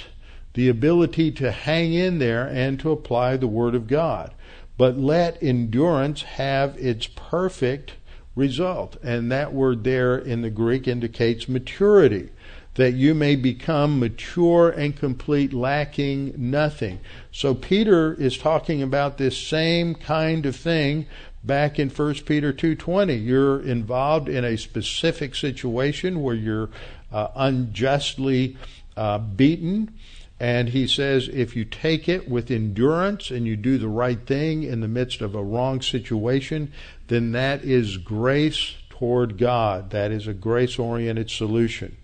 the 0.54 0.68
ability 0.68 1.30
to 1.32 1.50
hang 1.50 1.92
in 1.92 2.18
there 2.18 2.46
and 2.46 2.80
to 2.80 2.90
apply 2.90 3.36
the 3.36 3.46
Word 3.48 3.74
of 3.74 3.88
God. 3.88 4.32
But 4.78 4.96
let 4.96 5.42
endurance 5.42 6.22
have 6.22 6.76
its 6.78 7.08
perfect 7.08 7.94
result. 8.36 8.96
And 9.02 9.32
that 9.32 9.52
word 9.52 9.82
there 9.82 10.16
in 10.16 10.42
the 10.42 10.50
Greek 10.50 10.86
indicates 10.86 11.48
maturity 11.48 12.30
that 12.74 12.92
you 12.92 13.14
may 13.14 13.34
become 13.34 13.98
mature 13.98 14.68
and 14.68 14.94
complete, 14.94 15.52
lacking 15.52 16.34
nothing. 16.36 17.00
So 17.32 17.54
Peter 17.54 18.12
is 18.14 18.36
talking 18.36 18.82
about 18.82 19.16
this 19.16 19.36
same 19.36 19.94
kind 19.94 20.44
of 20.44 20.54
thing 20.54 21.06
back 21.42 21.78
in 21.78 21.88
1 21.88 22.26
Peter 22.26 22.52
2:20. 22.52 23.24
You're 23.24 23.60
involved 23.60 24.28
in 24.28 24.44
a 24.44 24.58
specific 24.58 25.34
situation 25.34 26.22
where 26.22 26.34
you're 26.34 26.68
uh, 27.10 27.28
unjustly 27.34 28.56
uh, 28.96 29.18
beaten. 29.18 29.92
And 30.38 30.68
he 30.68 30.86
says, 30.86 31.30
if 31.32 31.56
you 31.56 31.64
take 31.64 32.10
it 32.10 32.28
with 32.28 32.50
endurance 32.50 33.30
and 33.30 33.46
you 33.46 33.56
do 33.56 33.78
the 33.78 33.88
right 33.88 34.20
thing 34.26 34.64
in 34.64 34.80
the 34.80 34.88
midst 34.88 35.22
of 35.22 35.34
a 35.34 35.42
wrong 35.42 35.80
situation, 35.80 36.72
then 37.08 37.32
that 37.32 37.64
is 37.64 37.96
grace 37.96 38.74
toward 38.90 39.38
God. 39.38 39.90
That 39.90 40.10
is 40.10 40.26
a 40.26 40.34
grace 40.34 40.78
oriented 40.78 41.30
solution. 41.30 41.96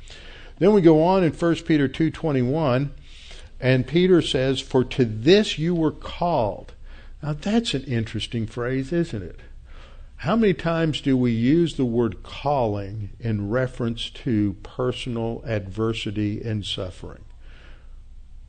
Then 0.59 0.73
we 0.73 0.81
go 0.81 1.03
on 1.03 1.25
in 1.25 1.33
1 1.33 1.67
Peter 1.67 1.89
2:21 1.89 2.91
and 3.61 3.87
Peter 3.87 4.21
says, 4.21 4.61
"For 4.61 4.85
to 4.85 5.05
this 5.05 5.59
you 5.59 5.75
were 5.75 5.93
called." 5.93 6.73
Now 7.23 7.33
that's 7.33 7.75
an 7.75 7.85
interesting 7.85 8.47
phrase, 8.47 8.93
isn't 8.93 9.23
it? 9.23 9.41
How 10.17 10.37
many 10.37 10.55
times 10.55 11.01
do 11.01 11.17
we 11.17 11.33
use 11.33 11.75
the 11.75 11.85
word 11.85 12.23
calling 12.23 13.11
in 13.19 13.51
reference 13.51 14.09
to 14.11 14.55
personal 14.63 15.43
adversity 15.45 16.41
and 16.43 16.65
suffering? 16.65 17.25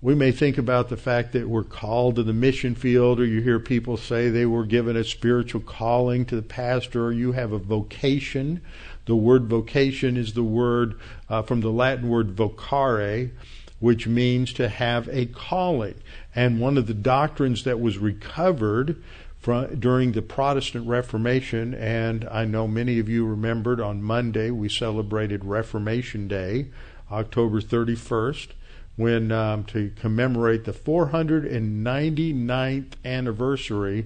We 0.04 0.14
may 0.14 0.32
think 0.32 0.60
about 0.60 0.90
the 0.90 0.98
fact 0.98 1.32
that 1.32 1.50
we're 1.50 1.64
called 1.64 2.18
to 2.18 2.24
the 2.24 2.34
mission 2.34 2.76
field, 2.76 3.20
or 3.20 3.26
you 3.26 3.42
hear 3.42 3.58
people 3.58 3.98
say 3.98 4.30
they 4.30 4.46
were 4.46 4.66
given 4.66 4.96
a 4.96 5.04
spiritual 5.04 5.62
calling 5.62 6.26
to 6.26 6.36
the 6.36 6.42
pastor, 6.42 7.06
or 7.06 7.12
you 7.12 7.32
have 7.32 7.54
a 7.54 7.58
vocation 7.58 8.62
the 9.06 9.16
word 9.16 9.48
vocation 9.48 10.16
is 10.16 10.34
the 10.34 10.44
word 10.44 10.96
uh, 11.30 11.42
from 11.42 11.62
the 11.62 11.72
Latin 11.72 12.08
word 12.08 12.36
vocare, 12.36 13.32
which 13.80 14.08
means 14.08 14.54
to 14.54 14.70
have 14.70 15.10
a 15.10 15.26
calling. 15.26 15.96
And 16.34 16.62
one 16.62 16.78
of 16.78 16.88
the 16.88 16.94
doctrines 16.94 17.66
that 17.66 17.82
was 17.82 17.98
recovered 17.98 19.04
from, 19.40 19.76
during 19.78 20.14
the 20.14 20.22
Protestant 20.22 20.88
Reformation, 20.88 21.74
and 21.74 22.26
I 22.32 22.46
know 22.46 22.66
many 22.66 22.98
of 23.00 23.10
you 23.10 23.26
remembered 23.26 23.82
on 23.82 24.02
Monday 24.02 24.52
we 24.52 24.70
celebrated 24.70 25.44
Reformation 25.44 26.30
Day, 26.30 26.68
October 27.12 27.60
31st, 27.60 28.50
when 28.96 29.32
um, 29.32 29.64
to 29.66 29.92
commemorate 29.96 30.66
the 30.66 30.74
499th 30.74 32.94
anniversary 33.04 34.06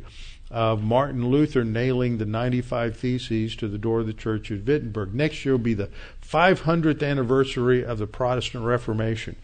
of 0.50 0.82
Martin 0.82 1.28
Luther 1.28 1.66
nailing 1.66 2.18
the 2.18 2.26
95 2.26 2.98
Theses 2.98 3.54
to 3.58 3.68
the 3.68 3.78
door 3.78 4.00
of 4.00 4.08
the 4.08 4.14
church 4.14 4.50
at 4.50 4.66
Wittenberg. 4.66 5.14
Next 5.14 5.44
year 5.44 5.56
will 5.56 5.60
be 5.60 5.74
the 5.74 5.90
500th 6.22 7.04
anniversary 7.04 7.84
of 7.84 7.98
the 7.98 8.08
Protestant 8.08 8.64
Reformation. 8.64 9.36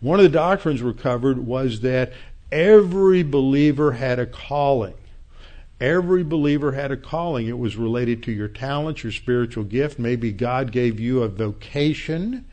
One 0.00 0.18
of 0.18 0.24
the 0.24 0.28
doctrines 0.28 0.82
recovered 0.82 1.46
was 1.46 1.80
that 1.80 2.12
every 2.52 3.22
believer 3.22 3.92
had 3.92 4.18
a 4.18 4.26
calling. 4.26 4.94
Every 5.80 6.22
believer 6.22 6.72
had 6.72 6.92
a 6.92 6.96
calling. 6.96 7.46
It 7.46 7.58
was 7.58 7.76
related 7.76 8.22
to 8.24 8.32
your 8.32 8.48
talents, 8.48 9.02
your 9.02 9.12
spiritual 9.12 9.64
gift. 9.64 9.98
Maybe 9.98 10.30
God 10.30 10.72
gave 10.72 11.00
you 11.00 11.22
a 11.22 11.28
vocation, 11.28 12.44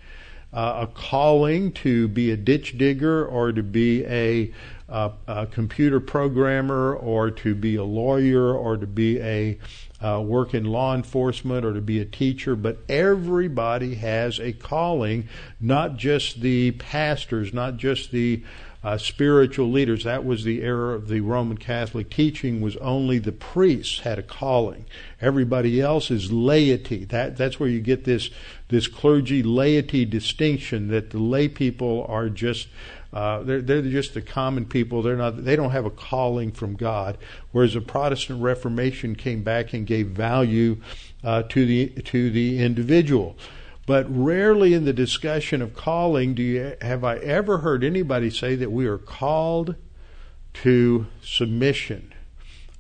uh, 0.57 0.87
a 0.87 0.87
calling 0.87 1.71
to 1.71 2.07
be 2.07 2.31
a 2.31 2.35
ditch 2.35 2.79
digger 2.79 3.23
or 3.23 3.51
to 3.51 3.61
be 3.61 4.03
a 4.05 4.51
a, 4.89 5.11
a 5.27 5.45
computer 5.45 5.99
programmer 5.99 6.95
or 6.95 7.29
to 7.29 7.53
be 7.53 7.75
a 7.75 7.83
lawyer 7.83 8.55
or 8.55 8.77
to 8.77 8.87
be 8.87 9.19
a 9.19 9.59
uh, 10.01 10.21
work 10.21 10.53
in 10.53 10.63
law 10.63 10.95
enforcement 10.95 11.65
or 11.65 11.73
to 11.73 11.81
be 11.81 11.99
a 11.99 12.05
teacher, 12.05 12.55
but 12.55 12.77
everybody 12.87 13.95
has 13.95 14.39
a 14.39 14.53
calling, 14.53 15.27
not 15.59 15.97
just 15.97 16.41
the 16.41 16.71
pastors, 16.71 17.53
not 17.53 17.77
just 17.77 18.11
the 18.11 18.43
uh, 18.87 18.97
spiritual 18.97 19.69
leaders. 19.69 20.05
That 20.05 20.23
was 20.23 20.45
the 20.45 20.61
era 20.61 20.95
of 20.95 21.09
the 21.09 21.19
Roman 21.19 21.57
Catholic 21.57 22.09
teaching 22.09 22.61
was 22.61 22.77
only 22.77 23.19
the 23.19 23.33
priests 23.33 23.99
had 23.99 24.17
a 24.17 24.23
calling. 24.23 24.85
Everybody 25.19 25.81
else 25.81 26.09
is 26.09 26.31
laity. 26.31 27.03
That 27.03 27.35
that's 27.35 27.59
where 27.59 27.67
you 27.67 27.81
get 27.81 28.05
this 28.05 28.29
this 28.69 28.87
clergy 28.87 29.43
laity 29.43 30.05
distinction 30.05 30.87
that 30.87 31.09
the 31.09 31.19
lay 31.19 31.49
people 31.49 32.05
are 32.07 32.29
just 32.29 32.69
uh, 33.11 33.43
they're, 33.43 33.61
they're 33.61 33.81
just 33.81 34.13
the 34.13 34.21
common 34.21 34.63
people. 34.63 35.01
They're 35.01 35.17
not. 35.17 35.43
They 35.43 35.57
don't 35.57 35.71
have 35.71 35.85
a 35.85 35.89
calling 35.89 36.53
from 36.53 36.77
God. 36.77 37.17
Whereas 37.51 37.73
the 37.73 37.81
Protestant 37.81 38.41
Reformation 38.41 39.15
came 39.15 39.43
back 39.43 39.73
and 39.73 39.85
gave 39.85 40.07
value 40.07 40.77
uh, 41.25 41.43
to 41.43 41.65
the 41.65 41.87
to 42.03 42.29
the 42.29 42.63
individual. 42.63 43.35
But 43.87 44.05
rarely 44.09 44.73
in 44.73 44.83
the 44.83 44.91
discussion 44.91 45.61
of 45.61 45.73
calling 45.73 46.33
do 46.33 46.43
you 46.43 46.75
have 46.81 47.05
I 47.05 47.15
ever 47.19 47.59
heard 47.59 47.85
anybody 47.85 48.29
say 48.29 48.53
that 48.55 48.71
we 48.71 48.85
are 48.85 48.97
called 48.97 49.75
to 50.55 51.07
submission. 51.23 52.13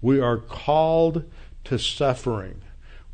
We 0.01 0.19
are 0.19 0.37
called 0.37 1.23
to 1.63 1.79
suffering. 1.79 2.61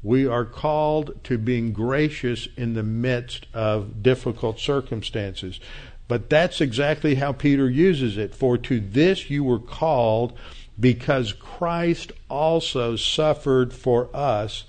We 0.01 0.25
are 0.25 0.43
called 0.43 1.23
to 1.25 1.37
being 1.37 1.71
gracious 1.71 2.47
in 2.57 2.73
the 2.73 2.81
midst 2.81 3.45
of 3.53 4.01
difficult 4.01 4.59
circumstances. 4.59 5.59
But 6.07 6.31
that's 6.31 6.61
exactly 6.61 7.15
how 7.15 7.31
Peter 7.31 7.69
uses 7.69 8.17
it. 8.17 8.33
For 8.33 8.57
to 8.57 8.79
this 8.79 9.29
you 9.29 9.43
were 9.43 9.59
called 9.59 10.33
because 10.79 11.31
Christ 11.31 12.11
also 12.27 12.95
suffered 12.95 13.71
for 13.71 14.09
us, 14.15 14.63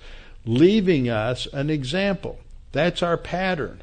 leaving 0.45 1.09
us 1.09 1.47
an 1.55 1.71
example. 1.71 2.39
That's 2.75 3.05
our 3.05 3.17
pattern. 3.17 3.83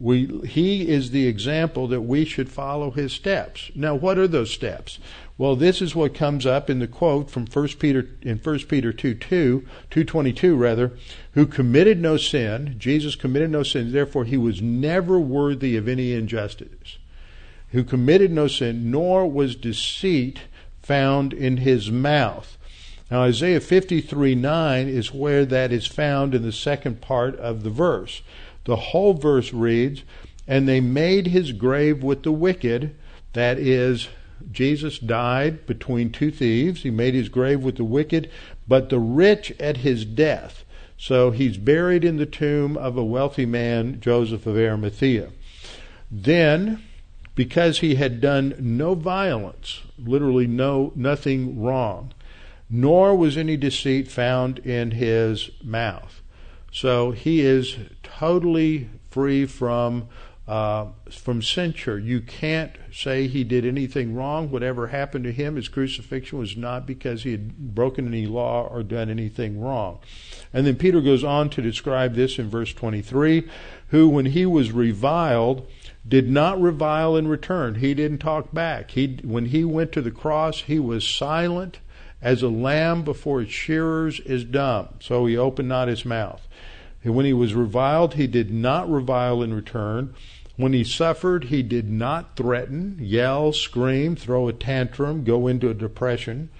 We, 0.00 0.40
he 0.46 0.88
is 0.88 1.10
the 1.10 1.26
example 1.26 1.86
that 1.88 2.00
we 2.00 2.24
should 2.24 2.48
follow 2.48 2.90
his 2.90 3.12
steps. 3.12 3.70
Now, 3.74 3.94
what 3.94 4.16
are 4.16 4.26
those 4.26 4.50
steps? 4.50 4.98
Well, 5.36 5.56
this 5.56 5.82
is 5.82 5.94
what 5.94 6.14
comes 6.14 6.46
up 6.46 6.70
in 6.70 6.78
the 6.78 6.86
quote 6.86 7.30
from 7.30 7.46
1 7.46 7.68
Peter 7.78 8.08
in 8.22 8.38
1 8.38 8.58
Peter 8.60 8.94
2 8.94 9.12
2, 9.14 9.60
222 9.90 10.56
rather, 10.56 10.92
who 11.32 11.44
committed 11.44 12.00
no 12.00 12.16
sin. 12.16 12.76
Jesus 12.78 13.14
committed 13.14 13.50
no 13.50 13.62
sin, 13.62 13.92
therefore 13.92 14.24
he 14.24 14.38
was 14.38 14.62
never 14.62 15.20
worthy 15.20 15.76
of 15.76 15.86
any 15.86 16.14
injustice. 16.14 16.96
Who 17.72 17.84
committed 17.84 18.32
no 18.32 18.48
sin, 18.48 18.90
nor 18.90 19.30
was 19.30 19.54
deceit 19.54 20.44
found 20.80 21.34
in 21.34 21.58
his 21.58 21.90
mouth. 21.90 22.56
Now 23.10 23.22
Isaiah 23.22 23.60
53 23.60 24.34
9 24.34 24.88
is 24.88 25.12
where 25.12 25.44
that 25.44 25.72
is 25.72 25.86
found 25.86 26.34
in 26.34 26.42
the 26.42 26.52
second 26.52 27.00
part 27.00 27.36
of 27.36 27.62
the 27.62 27.70
verse. 27.70 28.22
The 28.64 28.76
whole 28.76 29.14
verse 29.14 29.52
reads, 29.52 30.02
And 30.46 30.68
they 30.68 30.80
made 30.80 31.28
his 31.28 31.52
grave 31.52 32.02
with 32.02 32.22
the 32.22 32.32
wicked, 32.32 32.94
that 33.32 33.58
is, 33.58 34.08
Jesus 34.50 34.98
died 34.98 35.66
between 35.66 36.10
two 36.10 36.30
thieves. 36.30 36.82
He 36.82 36.90
made 36.90 37.14
his 37.14 37.28
grave 37.28 37.62
with 37.62 37.76
the 37.76 37.84
wicked, 37.84 38.30
but 38.66 38.88
the 38.88 38.98
rich 38.98 39.52
at 39.60 39.78
his 39.78 40.04
death. 40.04 40.64
So 40.96 41.30
he's 41.30 41.56
buried 41.56 42.04
in 42.04 42.16
the 42.16 42.26
tomb 42.26 42.76
of 42.76 42.96
a 42.96 43.04
wealthy 43.04 43.46
man, 43.46 44.00
Joseph 44.00 44.46
of 44.46 44.56
Arimathea. 44.56 45.30
Then, 46.10 46.82
because 47.34 47.78
he 47.78 47.94
had 47.94 48.20
done 48.20 48.54
no 48.58 48.94
violence, 48.94 49.82
literally 49.98 50.46
no 50.46 50.92
nothing 50.94 51.60
wrong, 51.60 52.12
nor 52.70 53.16
was 53.16 53.36
any 53.36 53.56
deceit 53.56 54.08
found 54.08 54.58
in 54.60 54.92
his 54.92 55.50
mouth. 55.62 56.22
So 56.72 57.10
he 57.10 57.40
is 57.40 57.76
totally 58.02 58.88
free 59.10 59.44
from 59.46 60.08
uh, 60.46 60.86
from 61.08 61.40
censure. 61.40 61.96
You 61.96 62.20
can't 62.20 62.72
say 62.92 63.28
he 63.28 63.44
did 63.44 63.64
anything 63.64 64.16
wrong. 64.16 64.50
Whatever 64.50 64.88
happened 64.88 65.22
to 65.24 65.32
him, 65.32 65.54
his 65.54 65.68
crucifixion 65.68 66.40
was 66.40 66.56
not 66.56 66.86
because 66.86 67.22
he 67.22 67.30
had 67.30 67.56
broken 67.72 68.08
any 68.08 68.26
law 68.26 68.66
or 68.66 68.82
done 68.82 69.10
anything 69.10 69.60
wrong. 69.60 70.00
And 70.52 70.66
then 70.66 70.74
Peter 70.74 71.00
goes 71.00 71.22
on 71.22 71.50
to 71.50 71.62
describe 71.62 72.16
this 72.16 72.36
in 72.36 72.50
verse 72.50 72.74
23 72.74 73.48
who, 73.90 74.08
when 74.08 74.26
he 74.26 74.44
was 74.44 74.72
reviled, 74.72 75.68
did 76.06 76.28
not 76.28 76.60
revile 76.60 77.14
in 77.14 77.28
return. 77.28 77.76
He 77.76 77.94
didn't 77.94 78.18
talk 78.18 78.52
back. 78.52 78.90
He, 78.90 79.20
when 79.22 79.46
he 79.46 79.62
went 79.64 79.92
to 79.92 80.02
the 80.02 80.10
cross, 80.10 80.62
he 80.62 80.80
was 80.80 81.06
silent 81.06 81.78
as 82.22 82.42
a 82.42 82.48
lamb 82.48 83.02
before 83.02 83.42
its 83.42 83.52
shearers 83.52 84.20
is 84.20 84.44
dumb. 84.44 84.88
So 85.00 85.26
he 85.26 85.36
opened 85.36 85.68
not 85.68 85.88
his 85.88 86.04
mouth. 86.04 86.46
And 87.02 87.14
when 87.14 87.24
he 87.24 87.32
was 87.32 87.54
reviled, 87.54 88.14
he 88.14 88.26
did 88.26 88.50
not 88.50 88.90
revile 88.90 89.42
in 89.42 89.54
return. 89.54 90.14
When 90.56 90.74
he 90.74 90.84
suffered, 90.84 91.44
he 91.44 91.62
did 91.62 91.88
not 91.88 92.36
threaten, 92.36 92.98
yell, 93.00 93.52
scream, 93.52 94.16
throw 94.16 94.48
a 94.48 94.52
tantrum, 94.52 95.24
go 95.24 95.46
into 95.46 95.70
a 95.70 95.74
depression, 95.74 96.50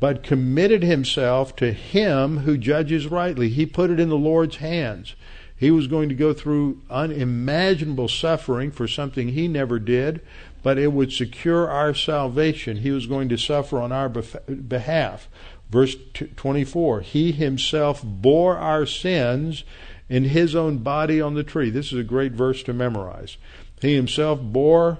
but 0.00 0.22
committed 0.22 0.82
himself 0.82 1.54
to 1.56 1.72
him 1.72 2.38
who 2.38 2.56
judges 2.56 3.06
rightly. 3.08 3.50
He 3.50 3.66
put 3.66 3.90
it 3.90 4.00
in 4.00 4.08
the 4.08 4.16
Lord's 4.16 4.56
hands. 4.56 5.14
He 5.56 5.70
was 5.70 5.86
going 5.86 6.08
to 6.10 6.14
go 6.14 6.34
through 6.34 6.82
unimaginable 6.90 8.08
suffering 8.08 8.70
for 8.70 8.86
something 8.86 9.28
he 9.28 9.48
never 9.48 9.78
did, 9.78 10.20
but 10.62 10.78
it 10.78 10.92
would 10.92 11.12
secure 11.12 11.68
our 11.68 11.94
salvation. 11.94 12.78
He 12.78 12.90
was 12.90 13.06
going 13.06 13.28
to 13.30 13.38
suffer 13.38 13.80
on 13.80 13.90
our 13.90 14.08
behalf. 14.08 15.28
Verse 15.70 15.96
24 16.36 17.00
He 17.00 17.32
himself 17.32 18.02
bore 18.04 18.56
our 18.58 18.84
sins 18.84 19.64
in 20.08 20.24
his 20.24 20.54
own 20.54 20.78
body 20.78 21.20
on 21.20 21.34
the 21.34 21.42
tree. 21.42 21.70
This 21.70 21.92
is 21.92 21.98
a 21.98 22.04
great 22.04 22.32
verse 22.32 22.62
to 22.64 22.72
memorize. 22.72 23.38
He 23.80 23.94
himself 23.94 24.40
bore 24.40 24.98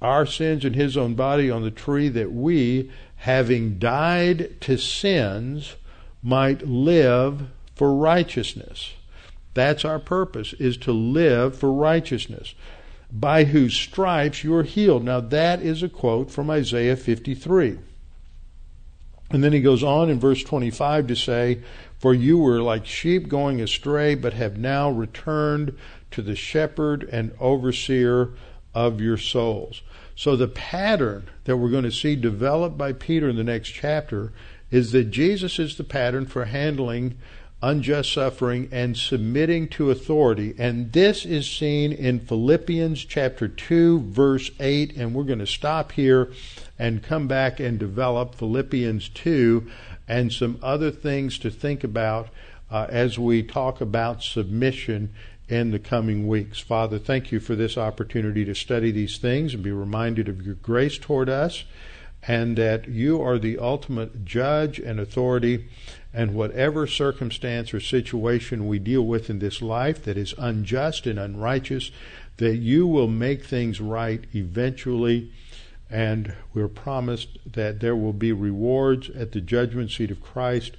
our 0.00 0.26
sins 0.26 0.64
in 0.64 0.74
his 0.74 0.96
own 0.96 1.14
body 1.14 1.50
on 1.50 1.62
the 1.62 1.70
tree 1.70 2.08
that 2.08 2.30
we, 2.30 2.90
having 3.16 3.78
died 3.78 4.60
to 4.60 4.76
sins, 4.76 5.76
might 6.22 6.66
live 6.66 7.48
for 7.74 7.94
righteousness. 7.94 8.92
That's 9.54 9.84
our 9.84 9.98
purpose, 9.98 10.52
is 10.54 10.76
to 10.78 10.92
live 10.92 11.56
for 11.56 11.72
righteousness. 11.72 12.54
By 13.10 13.44
whose 13.44 13.74
stripes 13.74 14.42
you 14.42 14.54
are 14.56 14.64
healed. 14.64 15.04
Now 15.04 15.20
that 15.20 15.62
is 15.62 15.82
a 15.82 15.88
quote 15.88 16.30
from 16.30 16.50
Isaiah 16.50 16.96
53. 16.96 17.78
And 19.30 19.42
then 19.42 19.52
he 19.52 19.60
goes 19.60 19.82
on 19.82 20.10
in 20.10 20.20
verse 20.20 20.42
25 20.42 21.06
to 21.06 21.16
say, 21.16 21.60
For 21.98 22.12
you 22.12 22.38
were 22.38 22.60
like 22.60 22.86
sheep 22.86 23.28
going 23.28 23.60
astray, 23.60 24.14
but 24.14 24.32
have 24.34 24.58
now 24.58 24.90
returned 24.90 25.76
to 26.10 26.22
the 26.22 26.36
shepherd 26.36 27.08
and 27.10 27.32
overseer 27.40 28.30
of 28.74 29.00
your 29.00 29.16
souls. 29.16 29.82
So 30.16 30.36
the 30.36 30.48
pattern 30.48 31.28
that 31.44 31.56
we're 31.56 31.70
going 31.70 31.84
to 31.84 31.92
see 31.92 32.16
developed 32.16 32.78
by 32.78 32.92
Peter 32.92 33.28
in 33.28 33.36
the 33.36 33.44
next 33.44 33.70
chapter 33.70 34.32
is 34.70 34.92
that 34.92 35.10
Jesus 35.10 35.58
is 35.58 35.76
the 35.76 35.84
pattern 35.84 36.26
for 36.26 36.44
handling 36.44 37.16
unjust 37.64 38.12
suffering 38.12 38.68
and 38.70 38.96
submitting 38.96 39.66
to 39.66 39.90
authority. 39.90 40.54
And 40.58 40.92
this 40.92 41.24
is 41.24 41.50
seen 41.50 41.92
in 41.92 42.20
Philippians 42.20 43.04
chapter 43.04 43.48
2, 43.48 44.00
verse 44.00 44.50
8. 44.60 44.96
And 44.96 45.14
we're 45.14 45.24
going 45.24 45.38
to 45.38 45.46
stop 45.46 45.92
here 45.92 46.30
and 46.78 47.02
come 47.02 47.26
back 47.26 47.60
and 47.60 47.78
develop 47.78 48.34
Philippians 48.34 49.08
2 49.08 49.70
and 50.06 50.30
some 50.30 50.58
other 50.62 50.90
things 50.90 51.38
to 51.38 51.50
think 51.50 51.82
about 51.82 52.28
uh, 52.70 52.86
as 52.90 53.18
we 53.18 53.42
talk 53.42 53.80
about 53.80 54.22
submission 54.22 55.14
in 55.48 55.70
the 55.70 55.78
coming 55.78 56.28
weeks. 56.28 56.60
Father, 56.60 56.98
thank 56.98 57.32
you 57.32 57.40
for 57.40 57.54
this 57.54 57.78
opportunity 57.78 58.44
to 58.44 58.54
study 58.54 58.90
these 58.90 59.16
things 59.16 59.54
and 59.54 59.62
be 59.62 59.72
reminded 59.72 60.28
of 60.28 60.44
your 60.44 60.56
grace 60.56 60.98
toward 60.98 61.30
us 61.30 61.64
and 62.26 62.56
that 62.56 62.88
you 62.88 63.22
are 63.22 63.38
the 63.38 63.58
ultimate 63.58 64.24
judge 64.24 64.78
and 64.78 64.98
authority 64.98 65.66
and 66.14 66.32
whatever 66.32 66.86
circumstance 66.86 67.74
or 67.74 67.80
situation 67.80 68.68
we 68.68 68.78
deal 68.78 69.02
with 69.02 69.28
in 69.28 69.40
this 69.40 69.60
life 69.60 70.04
that 70.04 70.16
is 70.16 70.32
unjust 70.38 71.06
and 71.06 71.18
unrighteous, 71.18 71.90
that 72.36 72.56
you 72.56 72.86
will 72.86 73.08
make 73.08 73.44
things 73.44 73.80
right 73.80 74.24
eventually. 74.32 75.32
And 75.90 76.34
we're 76.54 76.68
promised 76.68 77.38
that 77.44 77.80
there 77.80 77.96
will 77.96 78.12
be 78.12 78.32
rewards 78.32 79.10
at 79.10 79.32
the 79.32 79.40
judgment 79.40 79.90
seat 79.90 80.12
of 80.12 80.22
Christ 80.22 80.76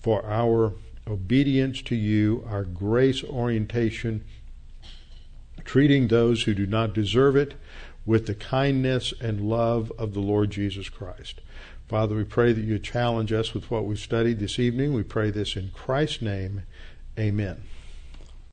for 0.00 0.24
our 0.26 0.74
obedience 1.08 1.80
to 1.82 1.94
you, 1.94 2.44
our 2.48 2.64
grace 2.64 3.22
orientation, 3.22 4.24
treating 5.64 6.08
those 6.08 6.42
who 6.42 6.54
do 6.54 6.66
not 6.66 6.92
deserve 6.92 7.36
it 7.36 7.54
with 8.04 8.26
the 8.26 8.34
kindness 8.34 9.14
and 9.20 9.40
love 9.40 9.92
of 9.98 10.14
the 10.14 10.20
Lord 10.20 10.50
Jesus 10.50 10.88
Christ. 10.88 11.40
Father, 11.88 12.16
we 12.16 12.24
pray 12.24 12.52
that 12.52 12.64
you 12.64 12.78
challenge 12.80 13.32
us 13.32 13.54
with 13.54 13.70
what 13.70 13.84
we've 13.84 13.98
studied 13.98 14.40
this 14.40 14.58
evening. 14.58 14.92
We 14.92 15.04
pray 15.04 15.30
this 15.30 15.54
in 15.54 15.70
Christ's 15.70 16.20
name. 16.20 16.62
Amen. 17.16 17.62